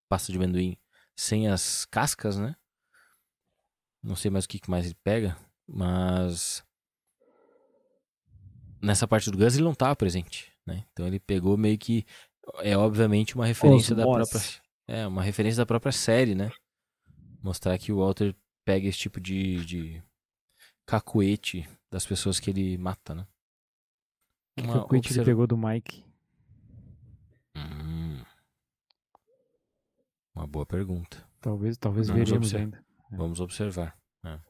[0.09, 0.77] pasta de amendoim
[1.17, 2.57] sem as cascas, né?
[4.03, 5.37] Não sei mais o que que mais ele pega,
[5.69, 6.65] mas
[8.83, 10.87] nessa parte do Gus ele não estava presente, né?
[10.93, 12.05] Então ele pegou meio que
[12.59, 14.41] é obviamente uma referência da própria
[14.89, 16.51] é uma referência da própria série, né?
[17.41, 18.35] Mostrar que o Walter
[18.65, 20.03] pega esse tipo de, de
[20.85, 23.27] cacuete das pessoas que ele mata, né?
[24.57, 26.05] Que Uma o Quit ele observa- pegou do Mike?
[27.57, 28.25] Hum.
[30.35, 31.29] Uma boa pergunta.
[31.41, 32.65] Talvez, talvez Vamos veremos observar.
[32.65, 32.87] ainda.
[33.13, 33.17] É.
[33.17, 33.99] Vamos observar.
[34.23, 34.43] né?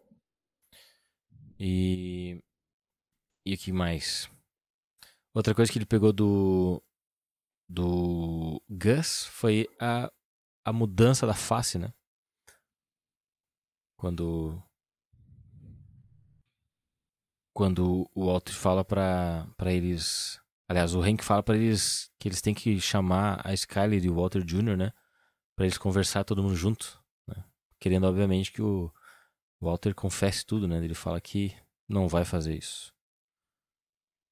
[1.58, 2.42] E.
[3.46, 4.30] E o que mais?
[5.34, 6.82] Outra coisa que ele pegou do.
[7.72, 10.12] Do Gus foi a,
[10.64, 11.92] a mudança da face, né?
[13.96, 14.62] Quando.
[17.60, 20.40] Quando o Walter fala pra eles.
[20.66, 24.14] Aliás, o Hank fala pra eles que eles têm que chamar a Skyler e o
[24.14, 24.94] Walter Jr., né?
[25.54, 26.98] Pra eles conversar todo mundo junto.
[27.26, 27.44] Né?
[27.78, 28.90] Querendo, obviamente, que o
[29.60, 30.82] Walter confesse tudo, né?
[30.82, 31.54] Ele fala que
[31.86, 32.94] não vai fazer isso.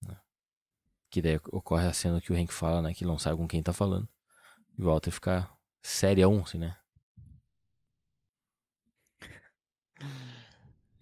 [0.02, 0.18] Né?
[1.10, 2.94] Que daí ocorre a cena que o Hank fala, né?
[2.94, 4.08] Que não sabe com quem tá falando.
[4.78, 5.46] E o Walter fica
[5.82, 6.78] serião, assim, né?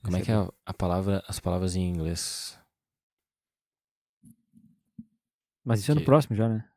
[0.06, 2.58] Como é que é a, a palavra, as palavras em inglês?
[5.64, 6.68] Mas isso é no que- próximo já, né?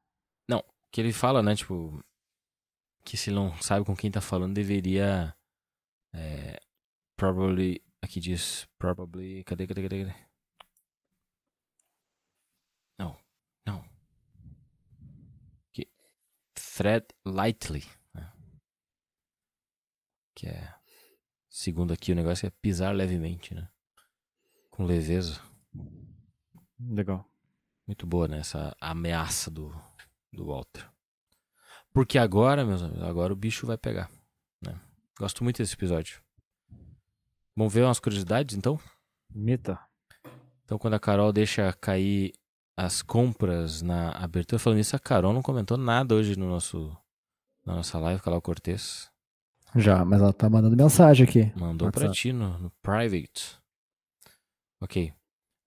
[0.91, 1.55] Que ele fala, né?
[1.55, 2.03] Tipo,
[3.05, 5.35] que se ele não sabe com quem tá falando, deveria.
[6.11, 6.59] É,
[7.15, 7.79] probably.
[8.01, 8.67] Aqui diz.
[8.79, 9.43] Probably.
[9.43, 10.05] Cadê, cadê, cadê?
[10.05, 10.19] cadê?
[12.97, 13.15] Não.
[13.67, 13.87] Não.
[15.71, 15.87] Que,
[16.55, 17.83] thread lightly.
[18.15, 18.33] né?
[20.35, 20.78] Que é.
[21.59, 23.67] Segundo aqui, o negócio é pisar levemente, né?
[24.69, 25.41] Com leveza.
[26.79, 27.29] Legal.
[27.85, 28.37] Muito boa, né?
[28.39, 29.69] Essa ameaça do,
[30.31, 30.89] do Walter.
[31.91, 34.09] Porque agora, meus amigos, agora o bicho vai pegar.
[34.61, 34.79] Né?
[35.19, 36.21] Gosto muito desse episódio.
[37.53, 38.79] Vamos ver umas curiosidades, então?
[39.29, 39.77] Meta.
[40.63, 42.31] Então, quando a Carol deixa cair
[42.77, 46.95] as compras na abertura, falando isso, a Carol não comentou nada hoje no nosso,
[47.65, 49.11] na nossa live, Carol Cortez.
[49.75, 51.51] Já, mas ela tá mandando mensagem aqui.
[51.55, 52.17] Mandou pra WhatsApp.
[52.17, 53.57] ti no, no private.
[54.81, 55.13] Ok.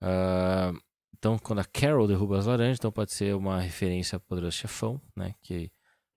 [0.01, 0.73] Ah,
[1.17, 5.01] então, quando a Carol derruba as laranjas, então pode ser uma referência ao Poderoso Chefão,
[5.15, 5.35] né?
[5.41, 5.71] Que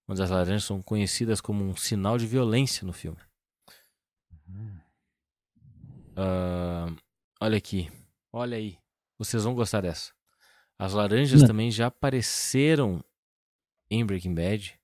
[0.07, 3.19] uma das laranjas são conhecidas como um sinal de violência no filme.
[6.15, 6.87] Ah,
[7.41, 7.91] olha aqui.
[8.33, 8.77] Olha aí.
[9.17, 10.13] Vocês vão gostar dessa.
[10.77, 11.47] As laranjas Não.
[11.47, 13.03] também já apareceram
[13.89, 14.77] em Breaking Bad.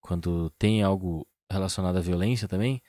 [0.00, 2.82] Quando tem algo relacionado à violência também.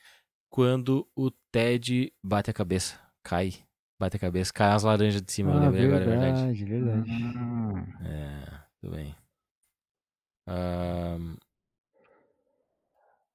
[0.50, 3.00] Quando o Ted bate a cabeça.
[3.24, 3.54] Cai.
[4.00, 4.52] Bate a cabeça.
[4.54, 5.52] Cai as laranjas de cima.
[5.52, 6.64] eu Ah, lembrei agora, é verdade.
[6.64, 7.12] verdade, verdade.
[7.38, 9.16] Ah, É, tudo bem.
[10.48, 11.18] Ah,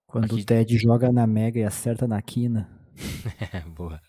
[0.07, 2.69] quando Aqui- o Ted joga na Mega e acerta na quina.
[3.55, 4.01] É, boa.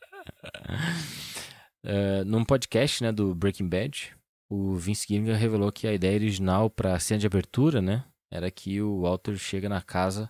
[1.83, 4.15] Eh, num podcast né, do Breaking Bad,
[4.49, 8.51] o Vince Gilligan revelou que a ideia original para a cena de abertura né, era
[8.51, 10.29] que o Walter chega na casa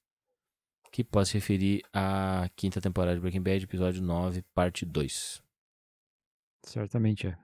[0.93, 5.43] que pode se referir à quinta temporada de Breaking Bad, episódio 9, parte 2.
[6.65, 7.39] Certamente é.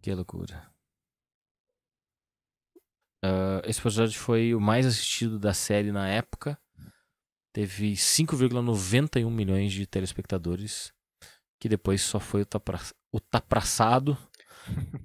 [0.00, 0.72] Que loucura.
[3.24, 6.58] Ah, esse episódio foi o mais assistido da série na época.
[7.52, 10.94] Teve 5,91 milhões de telespectadores.
[11.58, 12.44] Que depois só foi
[13.16, 14.16] ultrapra- ultrapassado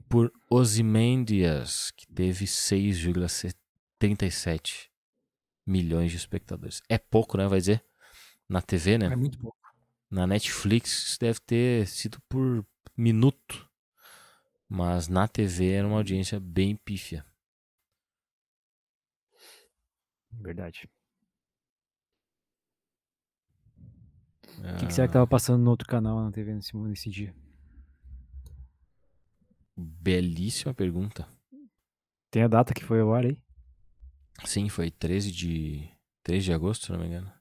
[0.09, 4.89] por Ozymandias, que teve 6,37
[5.65, 6.81] milhões de espectadores.
[6.89, 7.47] É pouco, né?
[7.47, 7.83] Vai dizer?
[8.49, 9.05] Na TV, né?
[9.05, 9.57] É muito pouco.
[10.09, 12.65] Na Netflix deve ter sido por
[12.97, 13.69] minuto.
[14.67, 17.25] Mas na TV era uma audiência bem pífia.
[20.31, 20.89] Verdade.
[24.57, 27.09] O Ah, que, que será que tava passando no outro canal na TV nesse, nesse
[27.09, 27.33] dia?
[29.77, 31.27] Belíssima pergunta.
[32.29, 33.41] Tem a data que foi ao ar aí?
[34.45, 35.89] Sim, foi 13 de
[36.23, 37.31] 3 de agosto, se não me engano.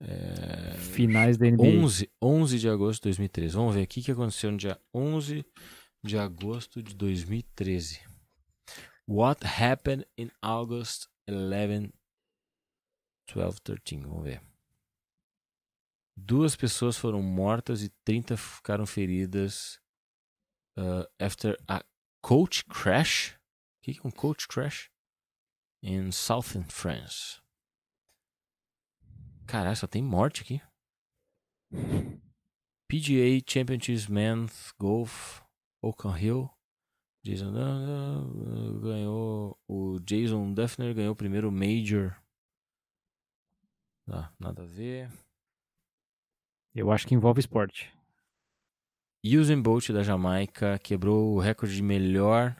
[0.00, 1.62] É, Finais da NBA.
[1.62, 3.54] 11, 11 de agosto de 2013.
[3.54, 5.44] Vamos ver aqui o que aconteceu no dia 11
[6.02, 8.00] de agosto de 2013.
[9.08, 11.92] What happened in August 11,
[13.32, 14.02] 12, 13?
[14.02, 14.42] Vamos ver.
[16.16, 19.80] Duas pessoas foram mortas e 30 ficaram feridas
[20.76, 21.82] uh, after a
[22.22, 23.34] coach crash.
[23.34, 24.90] O que que é um coach crash?
[25.82, 27.40] In Southern France.
[29.46, 30.62] Caralho, só tem morte aqui.
[32.88, 35.42] PGA Championships Men's Golf
[35.82, 36.50] Oakham Hill.
[37.24, 39.58] Jason Dun- ganhou.
[39.68, 42.14] O Jason Duffner ganhou o primeiro Major.
[44.08, 45.10] Ah, nada a ver.
[46.74, 47.93] Eu acho que envolve esporte.
[49.24, 52.54] Usain Bolt da Jamaica quebrou o recorde de melhor.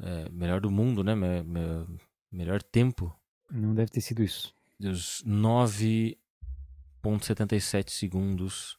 [0.00, 1.14] é, melhor do mundo, né?
[1.14, 1.98] Me- me-
[2.30, 3.12] melhor tempo
[3.50, 4.54] Não deve ter sido isso.
[4.78, 5.22] dos
[7.02, 8.78] 9,77 segundos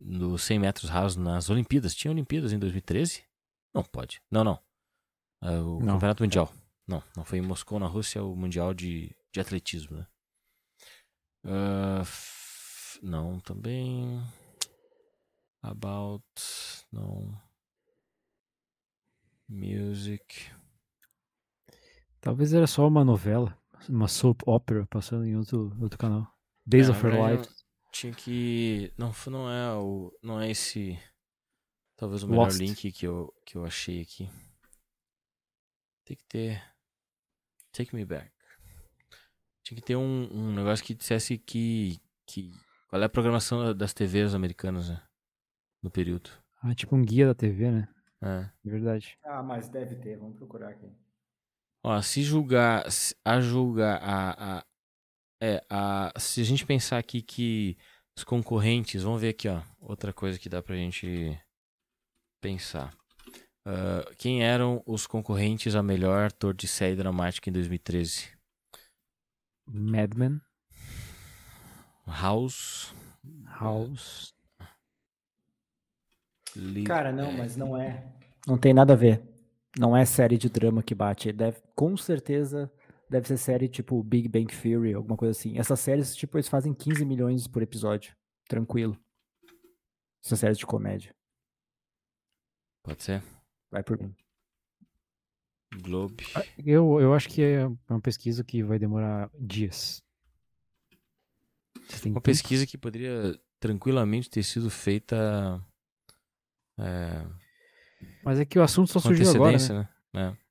[0.00, 1.94] nos 100 metros rasos nas Olimpíadas.
[1.94, 3.24] Tinha Olimpíadas em 2013?
[3.74, 4.22] Não pode.
[4.30, 4.58] Não, não.
[5.42, 5.94] É o Não.
[5.94, 6.52] Campeonato Mundial.
[6.86, 10.06] Não, não foi em Moscou, na Rússia, o Mundial de, de Atletismo, né?
[11.44, 14.22] Ah, f- não, também.
[15.70, 16.24] About.
[16.92, 17.40] Não.
[19.48, 20.50] Music.
[22.20, 23.56] Talvez era só uma novela,
[23.88, 26.26] uma soap opera passando em outro, outro canal.
[26.66, 27.48] Days É, of Her Life.
[27.92, 28.92] Tinha que.
[28.98, 30.12] Não, não é o.
[30.22, 30.98] Não é esse.
[31.96, 32.58] Talvez o melhor Lost.
[32.58, 34.28] link que eu, que eu achei aqui.
[36.04, 36.62] Tem que ter.
[37.72, 38.30] Take me back.
[39.62, 41.98] Tinha que ter um, um negócio que dissesse que.
[42.26, 42.52] que
[42.88, 45.02] qual é a programação das TVs americanas, né?
[45.82, 46.30] No período.
[46.62, 47.88] Ah, tipo um guia da TV, né?
[48.20, 48.50] É.
[48.64, 49.16] Verdade.
[49.24, 50.90] Ah, mas deve ter, vamos procurar aqui.
[51.84, 54.64] Ó, se julgar, se- a julgar a, a,
[55.40, 57.78] é, a, se a gente pensar aqui que
[58.16, 61.40] os concorrentes, vamos ver aqui, ó, outra coisa que dá pra gente
[62.40, 62.92] pensar.
[63.64, 68.36] Ah, quem eram os concorrentes a melhor ator de série dramática em 2013?
[69.66, 70.40] Mad Men,
[72.06, 72.92] House.
[73.60, 74.34] House.
[76.58, 78.04] Li- Cara, não, mas não é.
[78.46, 79.22] Não tem nada a ver.
[79.78, 81.32] Não é série de drama que bate.
[81.32, 82.70] Deve, com certeza
[83.08, 85.58] deve ser série tipo Big Bang Theory, alguma coisa assim.
[85.58, 88.14] Essas séries, tipo, eles fazem 15 milhões por episódio.
[88.48, 88.98] Tranquilo.
[90.24, 91.14] Essas séries de comédia.
[92.82, 93.22] Pode ser?
[93.70, 94.14] Vai por mim.
[95.82, 96.24] Globe.
[96.64, 100.02] Eu, eu acho que é uma pesquisa que vai demorar dias.
[102.06, 105.62] Uma pesquisa que poderia tranquilamente ter sido feita
[106.78, 107.26] é,
[108.24, 109.88] Mas é que o assunto só surgiu agora, né?
[110.14, 110.30] né?
[110.32, 110.48] É.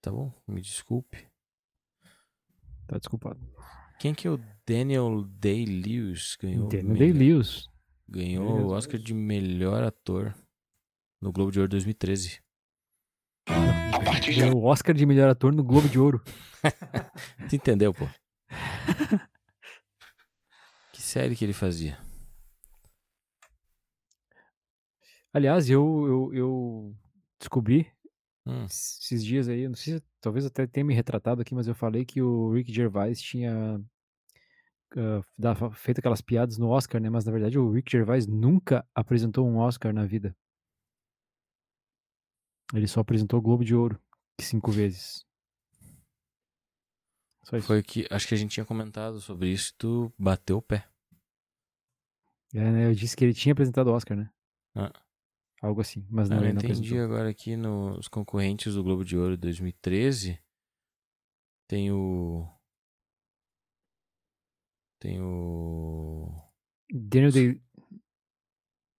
[0.00, 1.26] Tá bom, me desculpe.
[2.86, 3.40] Tá desculpado.
[3.98, 6.68] Quem que é o Daniel Day-Lewis ganhou?
[6.68, 7.68] Daniel melhor- Day-Lewis.
[8.08, 10.34] Ganhou o Oscar de melhor ator
[11.20, 12.40] no Globo de Ouro 2013.
[14.34, 16.22] Ganhou o Oscar de melhor ator no Globo de Ouro.
[17.50, 18.08] Tu entendeu, pô?
[20.92, 21.98] que série que ele fazia?
[25.32, 26.96] Aliás, eu, eu, eu
[27.38, 27.86] descobri
[28.46, 31.74] Hum, esses dias aí, não sei se talvez até tenha me retratado aqui, mas eu
[31.74, 33.80] falei que o Rick Gervais tinha
[35.36, 37.10] dava- feito aquelas piadas no Oscar, né?
[37.10, 40.36] Mas na verdade o Rick Gervais nunca apresentou um Oscar na vida.
[42.74, 43.98] Ele só apresentou o Globo de Ouro
[44.40, 45.26] cinco vezes.
[47.44, 47.66] Só isso.
[47.66, 49.74] foi que acho que a gente tinha comentado sobre isso.
[49.78, 50.86] Tu bateu o pé.
[52.54, 54.30] É, né, eu disse que ele tinha apresentado o Oscar, né?
[54.74, 54.92] Ah.
[55.60, 57.04] Algo assim, mas não, Não, eu não entendi apresentou.
[57.04, 60.40] agora aqui nos concorrentes do Globo de Ouro 2013.
[61.68, 62.48] Tem o.
[65.00, 66.32] Tem o.
[66.92, 67.62] Daniel Day...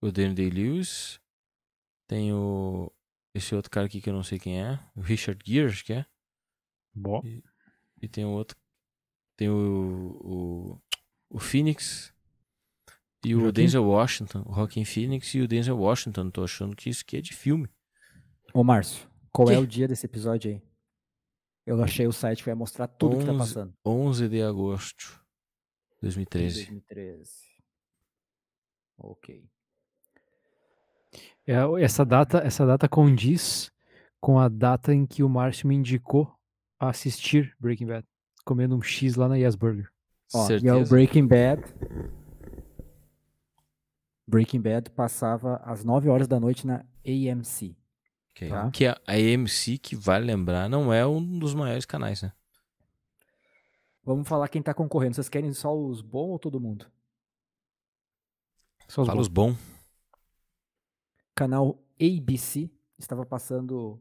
[0.02, 1.20] O Daniel Day-Lewis.
[2.08, 2.92] Tem o.
[3.34, 4.80] Esse outro cara aqui que eu não sei quem é.
[4.96, 6.06] O Richard Gere, acho que é.
[6.94, 7.22] Bom,
[8.02, 8.58] E tem o outro.
[9.38, 10.18] Tem o.
[10.22, 10.82] O,
[11.30, 12.14] o Phoenix.
[13.26, 13.52] E o Joaquim?
[13.54, 14.44] Denzel Washington.
[14.46, 16.30] O Joaquin Phoenix e o Denzel Washington.
[16.30, 17.68] Tô achando que isso aqui é de filme.
[18.54, 19.62] Ô, Márcio, qual é Que?
[19.62, 20.62] o dia desse episódio aí?
[21.66, 23.74] Eu achei o site que vai mostrar tudo que tá 11 passando.
[23.86, 25.22] 11 de agosto.
[26.02, 26.56] 2013.
[26.66, 27.32] 2013.
[28.98, 29.46] Ok.
[31.46, 33.72] É, essa data, essa data condiz
[34.20, 36.34] com a data em que o Márcio me indicou
[36.80, 38.08] a assistir Breaking Bad,
[38.46, 39.90] comendo um X lá na Yes Burger.
[40.34, 40.86] Ó, e é o?
[40.86, 41.62] Breaking Bad.
[44.30, 47.76] Breaking Bad passava às 9 horas da noite na AMC.
[48.32, 48.48] Ok.
[48.48, 48.70] Tá.
[48.72, 52.32] Que a, AMC, que vale lembrar, não é um dos maiores canais, né?
[54.04, 55.16] Vamos falar quem tá concorrendo.
[55.16, 56.86] Vocês querem só os bons ou todo mundo?
[58.88, 59.22] Só os Fala bons.
[59.22, 59.58] os bons.
[61.36, 64.00] Canal ABC estava passando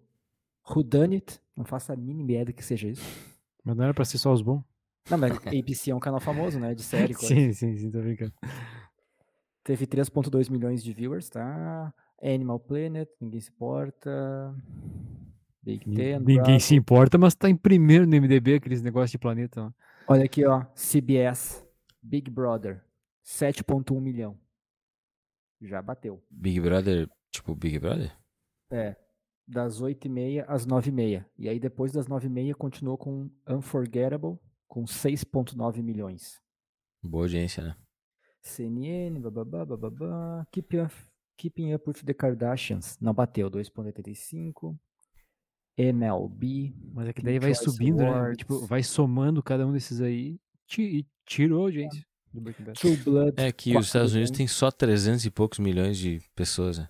[0.68, 1.40] Whodunit.
[1.56, 3.02] Não faço a mínima ideia do que seja isso.
[3.64, 4.62] Mas não era pra ser só os bons?
[5.10, 6.74] Não, mas ABC é um canal famoso, né?
[6.74, 7.12] De série.
[7.14, 7.34] coisa.
[7.34, 8.32] Sim, sim, sim, tô brincando.
[9.68, 11.92] Teve 3.2 milhões de viewers, tá?
[12.22, 14.56] Animal Planet, ninguém se importa.
[15.62, 16.20] Big Ten.
[16.20, 16.60] Ninguém Bravo.
[16.60, 19.70] se importa, mas tá em primeiro no MDB aqueles negócios de planeta.
[20.06, 20.64] Olha aqui, ó.
[20.74, 21.62] CBS.
[22.02, 22.82] Big Brother.
[23.22, 24.38] 7.1 milhão.
[25.60, 26.24] Já bateu.
[26.30, 28.16] Big Brother, tipo Big Brother?
[28.70, 28.96] É.
[29.46, 31.26] Das 8h30 às 9h30.
[31.36, 36.40] E aí depois das 9h30 continuou com Unforgettable, com 6.9 milhões.
[37.02, 37.76] Boa audiência, né?
[38.42, 40.46] CNN, bababá, bababá.
[40.50, 40.94] Keeping Up,
[41.36, 42.96] Keeping Up with the Kardashians.
[43.00, 44.76] Não bateu, 2.85.
[45.76, 46.74] MLB.
[46.92, 48.08] Mas é que daí vai subindo, né?
[48.08, 48.38] Awards.
[48.38, 50.38] Tipo, vai somando cada um desses aí
[50.76, 52.78] e tirou a audiência do Breaking Bad.
[52.78, 53.34] True Blood.
[53.36, 56.88] É que 4 os Estados Unidos tem só 300 e poucos milhões de pessoas, né?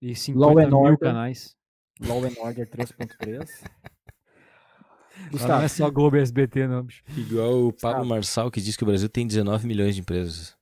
[0.00, 0.98] E Law 50 and mil Order.
[0.98, 1.56] canais.
[2.00, 3.38] Law and Order 3.3.
[3.38, 3.44] Lá
[5.22, 7.02] não Gustavo, é só Globo e SBT, não, bicho.
[7.16, 8.06] Igual o Pablo.
[8.06, 10.56] Marçal, que diz que o Brasil tem 19 milhões de empresas.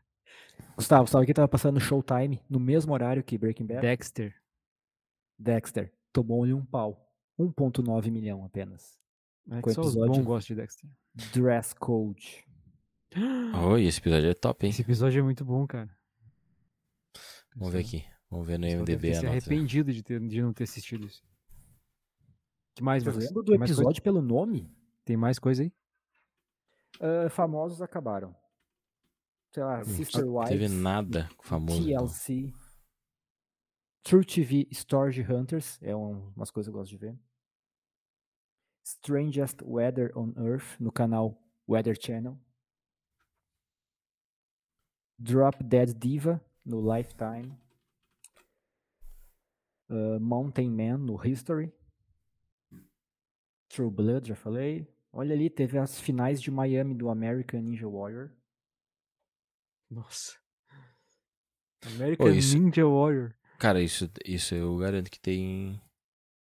[0.75, 3.81] Gustavo, sabe que tava passando no Showtime no mesmo horário que Breaking Bad?
[3.81, 4.35] Dexter.
[5.37, 5.93] Dexter.
[6.11, 6.99] Tomou-lhe um pau.
[7.39, 8.97] 1.9 milhão apenas.
[9.49, 10.89] É Com que só os episódio- bons gostam de Dexter.
[11.33, 12.45] Dress Code.
[13.71, 14.69] Oi, esse episódio é top, hein?
[14.71, 15.89] Esse episódio é muito bom, cara.
[17.55, 18.05] Vamos ver aqui.
[18.31, 19.37] Vamos ver no Pessoal deve MDB ter a se nota.
[19.37, 21.23] arrependido de, ter, de não ter assistido isso.
[22.75, 24.71] que mais, Você lembra do mais coisa- episódio pelo nome?
[25.05, 25.71] Tem mais coisa aí?
[26.99, 28.35] Ah, famosos acabaram.
[29.53, 31.79] Sei lá, Sister Não teve Wives, nada famoso.
[31.89, 32.07] então.
[32.07, 32.51] TLC,
[34.03, 37.17] True TV Storage Hunters, é um- umas coisas que eu gosto de ver.
[38.85, 42.37] Strangest Weather on Earth, no canal Weather Channel.
[45.19, 47.57] Drop Dead Diva, no Lifetime.
[49.89, 51.71] Uh, Mountain Man, no History.
[53.69, 54.87] True Blood, já falei.
[55.11, 58.31] Olha ali, teve as finais de Miami do American Ninja Warrior.
[59.93, 60.37] Nossa.
[61.85, 63.33] American isso- Ninja Warrior.
[63.59, 65.81] Cara, isso, isso eu garanto que tem,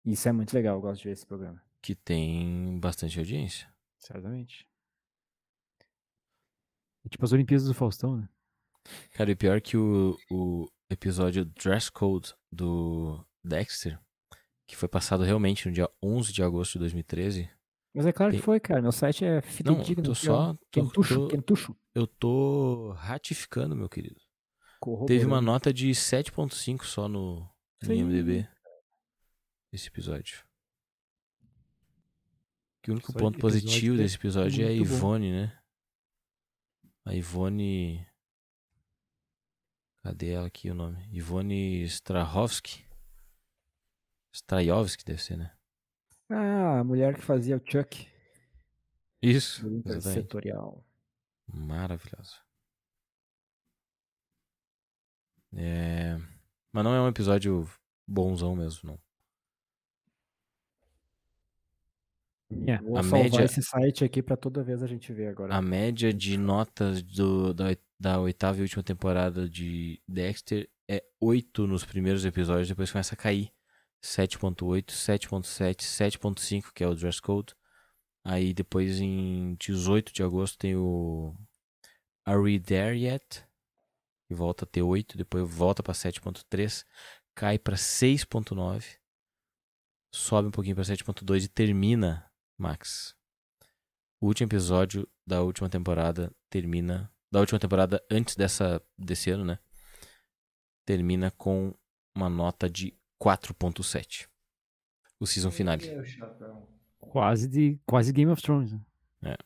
[0.05, 1.61] Isso é muito legal, eu gosto de ver esse programa.
[1.81, 3.67] que tem bastante audiência.
[3.99, 4.67] Certamente.
[7.05, 8.29] É tipo as Olimpíadas do Faustão, né?
[9.11, 13.99] Cara, e pior que o, o episódio Dress Code do Dexter,
[14.67, 17.49] que foi passado realmente no dia 11 de agosto de 2013.
[17.93, 18.81] Mas é claro que foi, cara.
[18.81, 20.03] Meu site é Não, fidedigno.
[20.03, 20.35] tô aqui, ó.
[20.47, 20.53] só.
[20.53, 21.75] Tô, Quentucho, tô- quentucho.
[21.93, 24.19] eu tô ratificando, meu querido.
[25.07, 27.49] Teve uma nota de 7.5 só no,
[27.83, 27.93] no.
[27.93, 28.47] IMDB.
[29.71, 30.43] Esse episódio.
[32.81, 34.95] Que o único Só ponto positivo é desse episódio é a muito bom.
[34.95, 35.59] Ivone, né?
[37.05, 38.05] A Ivone.
[40.03, 41.07] Cadê ela aqui o nome?
[41.11, 42.83] Ivone Strahovski.
[44.33, 45.55] Strajovski deve ser, né?
[46.35, 48.07] Ah, a mulher que fazia o Chuck.
[49.21, 49.67] Isso.
[49.67, 50.83] Intersetorial.
[51.47, 52.35] Maravilhoso.
[55.55, 56.17] É...
[56.71, 57.69] Mas não é um episódio
[58.07, 58.99] bonzão mesmo, não.
[62.67, 62.77] É.
[62.79, 65.55] Vou A salvar média- esse site aqui pra toda vez a gente ver agora.
[65.55, 67.65] A média de notas do, da,
[67.99, 73.17] da oitava e última temporada de Dexter é 8 nos primeiros episódios, depois começa a
[73.17, 73.52] cair.
[74.03, 77.55] 7.8, 7.7, 7.5, que é o dress code.
[78.25, 81.35] Aí depois em 18 de agosto tem o
[82.25, 83.45] Are We There Yet?
[84.27, 86.85] Que volta a ter 8, depois volta pra 7.3,
[87.35, 88.97] cai pra 6.9,
[90.13, 93.15] sobe um pouquinho pra 7.2 e termina, Max,
[94.21, 97.11] o último episódio da última temporada termina.
[97.29, 99.59] Da última temporada antes dessa desse ano, né?
[100.85, 101.73] Termina com
[102.15, 104.27] uma nota de 4.7.
[105.19, 105.87] O season finale.
[106.99, 108.71] Quase, de, quase Game of Thrones.
[108.73, 108.81] Né?
[109.23, 109.37] É.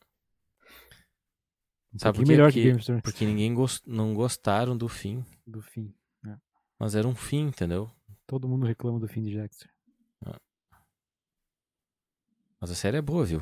[1.93, 3.01] Um Sabe por melhor Porque- que Game of Thrones.
[3.03, 5.25] Porque ninguém gos- não gostaram do fim.
[5.45, 5.93] Do fim.
[6.79, 7.89] Mas era um fim, entendeu?
[8.27, 9.69] Todo mundo reclama do fim de Dexter.
[12.59, 13.41] Mas a série é boa, viu?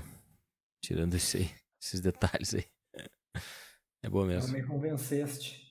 [0.81, 2.65] Tirando esse aí, esses detalhes aí.
[4.03, 4.53] É boa mesmo.
[4.53, 5.65] me convenceste.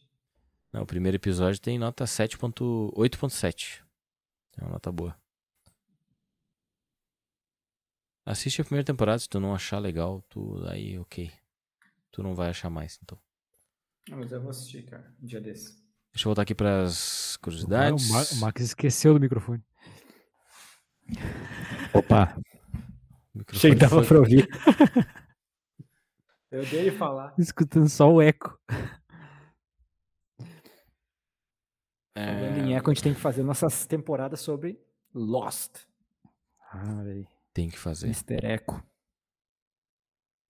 [0.73, 3.84] Não, o primeiro episódio tem nota 7.8.7.
[4.59, 5.17] É uma nota boa.
[8.27, 11.31] Assiste a primeira temporada, se tu não achar legal, tu aí, ok.
[12.11, 13.19] Tu não vai achar mais, então.
[14.11, 15.75] mas eu vou assistir, cara, um dia desse.
[16.13, 18.09] Deixa eu voltar aqui pras Ah, curiosidades.
[18.09, 19.63] o, Mar- o Max esqueceu do microfone.
[21.93, 22.37] Opa!
[23.35, 24.49] Microfone Achei que dava foi- pra ouvir.
[26.51, 27.35] eu dei ele falar.
[27.37, 28.59] Escutando só o eco.
[32.15, 34.79] Falando É, em eco, a gente tem que fazer nossas temporadas sobre
[35.13, 35.77] Lost.
[36.73, 37.03] Ah,
[37.53, 38.07] tem que fazer.
[38.07, 38.45] Mr.
[38.45, 38.83] Echo.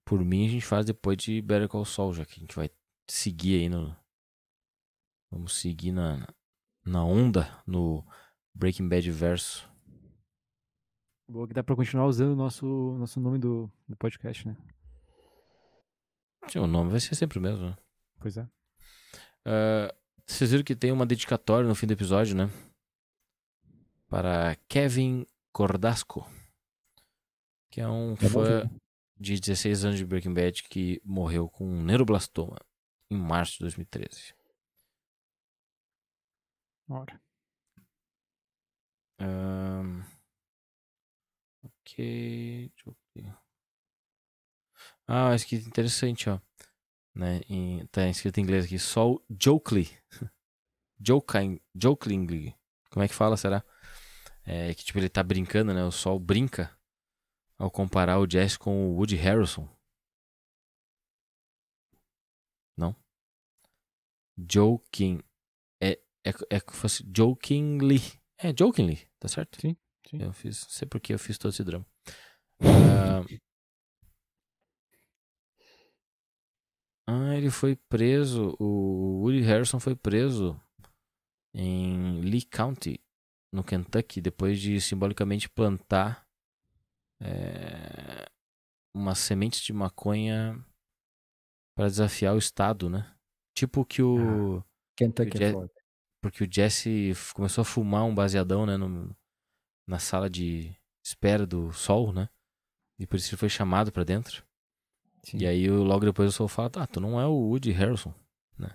[0.04, 2.70] Por mim, a gente faz depois de Better Call Saul, já que a gente vai
[3.08, 3.96] seguir aí no.
[5.30, 6.26] Vamos seguir na,
[6.84, 8.04] na onda, no
[8.54, 9.68] Breaking Bad verso.
[11.26, 12.66] Boa que dá pra continuar usando o nosso,
[12.98, 14.56] nosso nome do, do podcast, né?
[16.48, 17.76] Sim, O nome vai ser sempre o mesmo, né?
[18.20, 18.46] Pois é.
[19.46, 19.94] Ah,
[20.26, 22.50] vocês viram que tem uma dedicatória no fim do episódio, né?
[24.08, 26.28] Para Kevin Cordasco,
[27.70, 28.70] que é um não fã
[29.18, 32.58] de 16 anos de Breaking Bad que morreu com um neuroblastoma
[33.10, 34.34] em março de 2013.
[36.88, 37.20] Ora.
[39.18, 40.02] Ahn,
[41.62, 42.70] ok.
[42.74, 43.34] Deixa eu ver.
[45.06, 46.40] Ah, mas que interessante, ó.
[47.14, 47.40] Né?
[47.48, 48.78] em- tá escrito em inglês aqui.
[48.78, 49.88] Sol Jokely.
[51.00, 52.54] Joking, Joklingly.
[52.90, 53.64] Como é que fala, será?
[54.44, 55.84] É que tipo, ele tá brincando, né?
[55.84, 56.70] O Sol brinca
[57.58, 59.68] ao comparar o Jesse com o Woody Harrelson.
[62.76, 62.94] Não?
[64.36, 65.20] Joking.
[65.80, 65.92] É,
[66.24, 68.00] é, é que fosse Jokingly.
[68.38, 69.60] É, Jokingly, tá certo?
[69.60, 69.76] Sim,
[70.08, 70.22] sim.
[70.22, 71.86] Eu fiz, não sei por que eu fiz todo esse drama.
[72.60, 73.22] Ah,
[77.06, 78.56] ah, ele foi preso.
[78.58, 80.60] O Woody Harrison foi preso
[81.54, 83.00] em Lee County,
[83.52, 86.26] no Kentucky, depois de simbolicamente plantar
[87.22, 88.26] é,
[88.94, 90.64] umas sementes de maconha
[91.76, 93.14] para desafiar o Estado, né?
[93.56, 94.62] Tipo que o.
[94.96, 95.72] Kentucky Je- é foda.
[96.22, 98.76] Porque o Jesse começou a fumar um baseadão, né?
[98.76, 99.14] no-
[99.86, 100.74] na sala de
[101.04, 102.28] espera do sol, né?
[102.98, 104.43] E por isso ele foi chamado pra dentro.
[105.24, 105.38] Sim.
[105.38, 108.14] E aí, o- logo depois o Sol fala, tá, tu não é o Woody Harrelson,
[108.58, 108.70] né?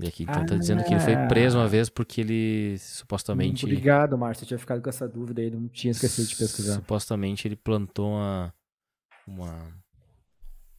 [0.00, 3.64] E aqui então tá dizendo que ele foi preso uma vez porque ele supostamente...
[3.64, 4.44] Obrigado, Márcio.
[4.44, 6.74] Eu tinha ficado com essa dúvida aí, não tinha esquecido de pesquisar.
[6.74, 8.54] Supostamente ele plantou uma,
[9.26, 9.72] uma,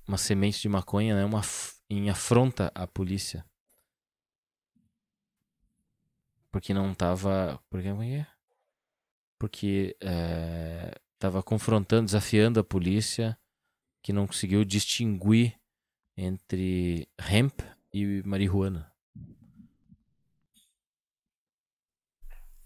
[0.08, 1.24] uma semente de maconha, né?
[1.24, 1.42] Uma,
[1.90, 3.46] em afronta à polícia.
[6.52, 7.60] Porque não tava.
[7.70, 8.28] Porque, é é?
[9.40, 13.38] Porque é, tava confrontando, desafiando a polícia
[14.04, 15.58] que não conseguiu distinguir
[16.16, 17.62] entre hemp
[17.94, 18.92] e marihuana.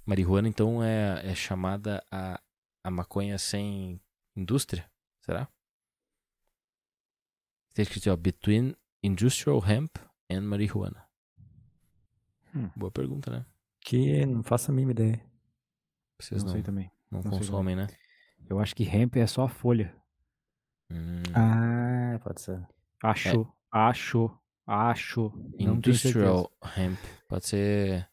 [0.03, 2.41] Marihuana, então, é, é chamada a,
[2.83, 4.01] a maconha sem
[4.35, 4.89] indústria?
[5.21, 5.47] Será?
[7.69, 9.97] Está escrito, ó, Between Industrial Hemp
[10.31, 11.05] and Marihuana.
[12.55, 12.71] Hum.
[12.75, 13.45] Boa pergunta, né?
[13.81, 15.23] Que não faço a mínima ideia.
[16.17, 16.91] Vocês não não, sei também.
[17.11, 17.87] não não consomem, né?
[18.49, 19.93] Eu acho que hemp é só a folha.
[20.91, 21.21] Hum.
[21.35, 22.65] Ah, pode ser.
[23.03, 25.31] Acho, acho, acho.
[25.59, 26.19] Não tenho certeza.
[26.19, 26.97] Industrial Hemp.
[27.27, 28.09] Pode ser...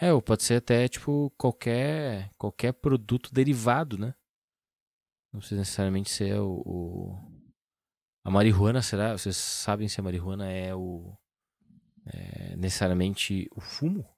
[0.00, 4.14] É, ou pode ser até, tipo, qualquer, qualquer produto derivado, né?
[5.32, 6.62] Não precisa necessariamente ser o...
[6.64, 7.42] o-
[8.24, 9.16] A marihuana, será?
[9.16, 11.16] Vocês sabem se a marihuana é o...
[12.06, 14.08] é necessariamente o fumo?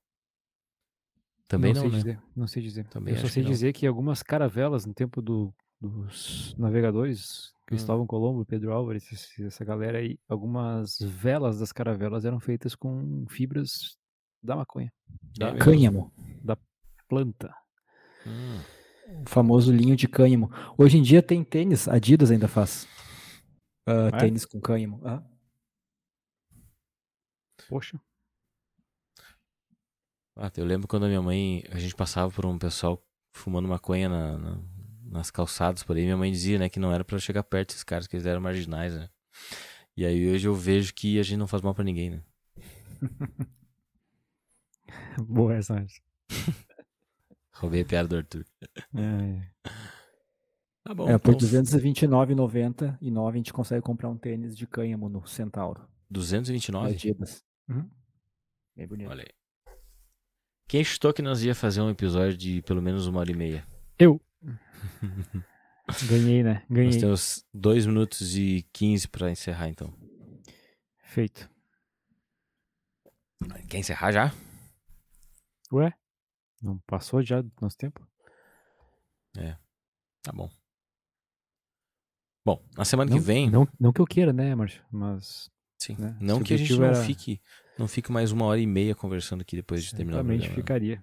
[1.49, 1.97] Também não, sei né?
[1.97, 2.23] dizer.
[2.37, 2.87] Não sei dizer.
[2.89, 3.53] Também eu só acho sei que não.
[3.53, 7.77] dizer que algumas caravelas no tempo do- dos navegadores, Hum.
[7.77, 13.97] Cristóvão Colombo, Pedro Álvares, essa galera aí, algumas velas das caravelas eram feitas com fibras
[14.43, 14.93] da maconha,
[15.41, 15.59] É mesmo?
[15.61, 16.13] Cânhamo.
[17.09, 17.55] planta.
[18.27, 18.61] Hum.
[19.25, 20.49] O famoso linho de cânhamo.
[20.79, 22.87] Hoje em dia tem tênis, Adidas ainda faz.
[23.87, 24.19] Ah, É?
[24.21, 25.01] Tênis com cânhamo.
[25.05, 25.23] Ah,
[27.69, 28.01] Poxa.
[30.37, 33.03] Ah, eu lembro quando a minha mãe, a gente passava por um pessoal
[33.35, 34.63] fumando maconha na, na-
[35.11, 37.85] nas calçadas por aí, minha mãe dizia, né, que não era pra chegar perto desses
[37.85, 39.09] caras, que eles eram marginais, né?
[39.97, 42.23] E aí hoje eu vejo que a gente não faz mal pra ninguém, né?
[45.27, 45.74] Boa essa.
[45.74, 46.01] Ars.
[47.53, 48.45] Roubei a piada do Arthur.
[48.95, 49.43] É,
[50.82, 51.09] Tá bom.
[51.09, 55.87] é, por então, R$ 229,99 a gente consegue comprar um tênis de cânhamo no Centauro.
[56.11, 56.95] 229?
[56.95, 57.45] Adidas.
[57.69, 57.89] Uhum.
[58.74, 59.11] Bem bonito.
[59.11, 59.74] Olha aí.
[60.66, 63.66] Quem chutou que nós ia fazer um episódio de pelo menos uma hora e meia?
[63.99, 64.20] Eu.
[66.09, 66.65] Ganhei, né?
[66.69, 67.01] Nós Ganhei.
[67.01, 69.93] temos 2 minutos e 15 pra encerrar, então.
[71.03, 71.51] Feito.
[73.69, 74.33] Quer encerrar já?
[75.73, 75.93] Ué?
[76.62, 78.07] Não passou já do nosso tempo?
[80.23, 80.51] Tá bom.
[82.45, 83.49] Bom, na semana Não, que vem...
[83.51, 84.85] Não, não que eu queira, né, Márcio?
[84.91, 85.51] Mas.
[85.79, 85.97] Sim.
[85.99, 86.17] né?
[86.21, 87.41] Não Se que a gente não era- fique,
[87.79, 90.55] não fique mais uma hora e meia conversando aqui depois de terminar o programa.
[90.55, 91.03] ficaria.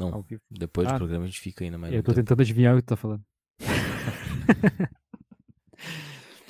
[0.00, 0.24] Não.
[0.50, 1.92] Depois do Ah, programa a gente fica ainda mais.
[1.92, 2.22] Eu tô tempo.
[2.22, 3.22] tentando adivinhar o que tu tá falando.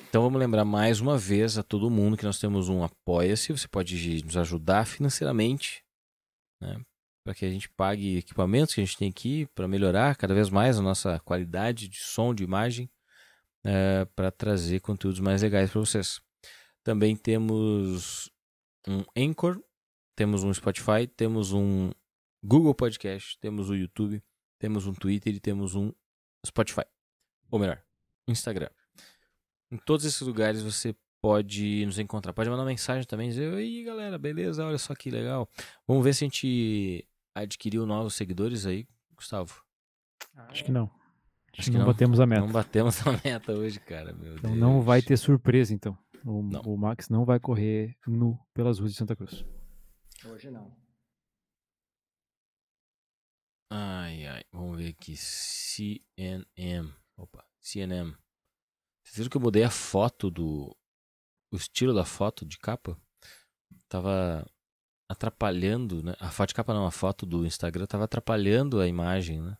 [0.09, 3.53] Então vamos lembrar mais uma vez a todo mundo que nós temos um Apoia-se.
[3.53, 5.85] Você pode nos ajudar financeiramente,
[6.61, 6.81] né?
[7.23, 10.49] Para que a gente pague equipamentos que a gente tem aqui para melhorar cada vez
[10.49, 12.91] mais a nossa qualidade de som, de imagem,
[14.13, 16.19] para trazer conteúdos mais legais para vocês.
[16.83, 18.29] Também temos
[18.85, 19.63] um Anchor,
[20.13, 21.89] temos um Spotify, temos um
[22.43, 24.21] Google Podcast, temos o YouTube,
[24.59, 25.91] temos um Twitter e temos um
[26.45, 26.83] Spotify.
[27.49, 27.81] Ou melhor,
[28.27, 28.69] Instagram.
[29.71, 32.33] Em todos esses lugares você pode nos encontrar.
[32.33, 34.65] Pode mandar mensagem também, dizer, oi galera, beleza?
[34.65, 35.47] Olha só que legal.
[35.87, 39.63] Vamos ver se a gente adquiriu novos seguidores aí, Gustavo.
[40.49, 40.85] Acho que não.
[40.85, 41.87] Acho, Acho que que não, não.
[41.87, 42.41] batemos a meta.
[42.41, 44.13] Não batemos a meta hoje, cara.
[44.13, 44.59] Meu Então Deus.
[44.61, 45.97] não vai ter surpresa, então.
[46.25, 46.61] O, Não.
[46.61, 49.43] o Max não vai correr nu pelas ruas de Santa Cruz.
[50.25, 50.71] Hoje não.
[53.73, 54.43] Ai, ai.
[54.51, 55.15] Vamos ver aqui.
[55.15, 56.93] CNM.
[57.15, 58.13] Opa, CNM.
[59.01, 60.75] Vocês viram que eu mudei a foto do.
[61.49, 62.97] O estilo da foto de capa?
[63.87, 64.45] Tava
[65.09, 66.15] atrapalhando, né?
[66.19, 69.57] A foto de capa não, a foto do Instagram tava atrapalhando a imagem, né?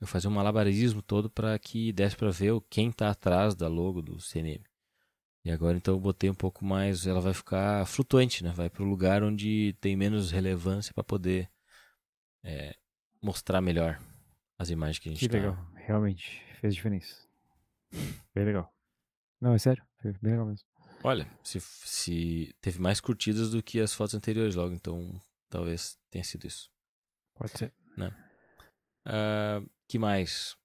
[0.00, 3.68] Eu fazia um malabarismo todo para que desse para ver o- quem tá atrás da
[3.68, 4.64] logo do CNM.
[5.44, 8.52] E agora então eu botei um pouco mais, ela vai ficar flutuante, né?
[8.52, 11.50] Vai pro lugar onde tem menos relevância para poder
[12.44, 12.76] é,
[13.22, 13.98] mostrar melhor
[14.58, 15.56] as imagens que a gente Que tá- legal.
[15.74, 17.26] Realmente fez diferença.
[18.34, 18.72] Bem legal.
[19.40, 19.82] Não, é sério.
[20.02, 20.66] Foi bem legal mesmo.
[21.02, 26.24] Olha, se, se teve mais curtidas do que as fotos anteriores logo, então talvez tenha
[26.24, 26.70] sido isso.
[27.34, 27.72] Pode ser.
[29.04, 30.56] Ah, que mais?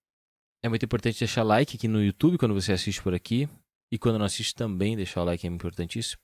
[0.62, 3.48] É muito importante deixar like aqui no YouTube quando você assiste por aqui.
[3.92, 6.22] E quando não assiste também, deixar o like é importantíssimo.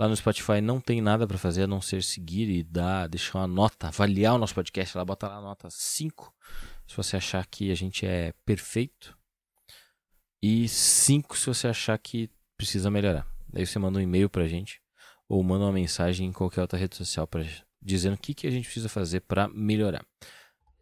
[0.00, 3.40] Lá no Spotify não tem nada para fazer a não ser seguir e dar, deixar
[3.40, 4.96] uma nota, avaliar o nosso podcast.
[4.96, 6.34] Lá bota lá a nota 5,
[6.86, 9.14] se você achar que a gente é perfeito.
[10.42, 13.26] E 5 se você achar que precisa melhorar.
[13.46, 14.80] Daí você manda um e-mail pra gente
[15.28, 17.44] ou manda uma mensagem em qualquer outra rede social para
[17.82, 20.02] dizendo o que, que a gente precisa fazer para melhorar.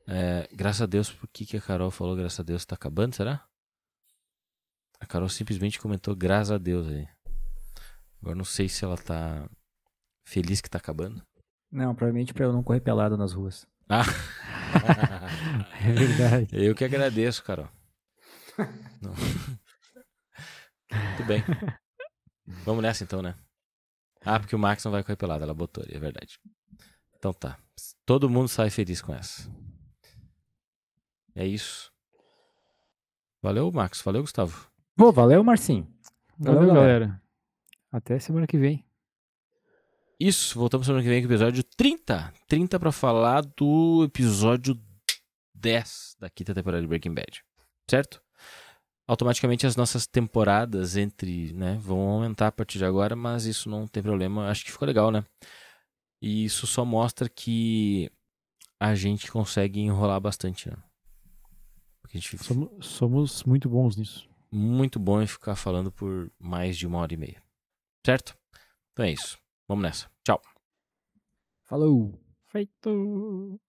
[0.07, 3.17] É, graças a Deus, por que, que a Carol falou graças a Deus está acabando,
[3.17, 3.45] será?
[5.01, 7.09] A Carol simplesmente comentou graças a Deus aí.
[8.21, 9.49] Agora não sei se ela tá
[10.25, 11.23] feliz que tá acabando.
[11.71, 13.67] Não, provavelmente para eu não correr pelado nas ruas.
[13.89, 14.03] Ah.
[15.81, 16.49] É verdade.
[16.53, 17.69] Eu que agradeço, Carol.
[19.01, 19.15] Não.
[20.93, 21.43] Muito bem.
[22.65, 23.35] Vamos nessa então, né?
[24.25, 26.39] Ah, porque o Max não vai correr pelado, ela botou ali, é verdade.
[27.17, 27.59] Então tá.
[28.05, 29.49] Todo mundo sai feliz com essa.
[31.35, 31.93] É isso.
[33.41, 34.03] Valeu, Max.
[34.03, 34.69] Valeu, Gustavo.
[34.97, 35.87] Pô, valeu, Marcinho.
[36.37, 37.23] Valeu, galera.
[37.91, 38.85] Até semana que vem.
[40.21, 42.33] Isso, voltamos semana que vem com o episódio 30.
[42.49, 44.79] 30 pra falar do episódio
[45.55, 47.43] 10 da quinta temporada de Breaking Bad.
[47.89, 48.21] Certo?
[49.07, 53.87] Automaticamente as nossas temporadas entre, né, vão aumentar a partir de agora, mas isso não
[53.87, 54.49] tem problema.
[54.49, 55.25] Acho que ficou legal, né?
[56.21, 58.11] E isso só mostra que
[58.79, 60.77] a gente consegue enrolar bastante, né?
[62.03, 64.29] Porque a gente Somos, somos muito bons nisso.
[64.53, 67.43] muito bom em ficar falando por mais de uma hora e meia.
[68.09, 68.35] Certo?
[68.93, 69.39] Então é isso.
[69.69, 70.11] Vamos nessa.
[70.25, 70.41] Tchau.
[71.65, 72.19] Falou.
[72.47, 73.61] Feito.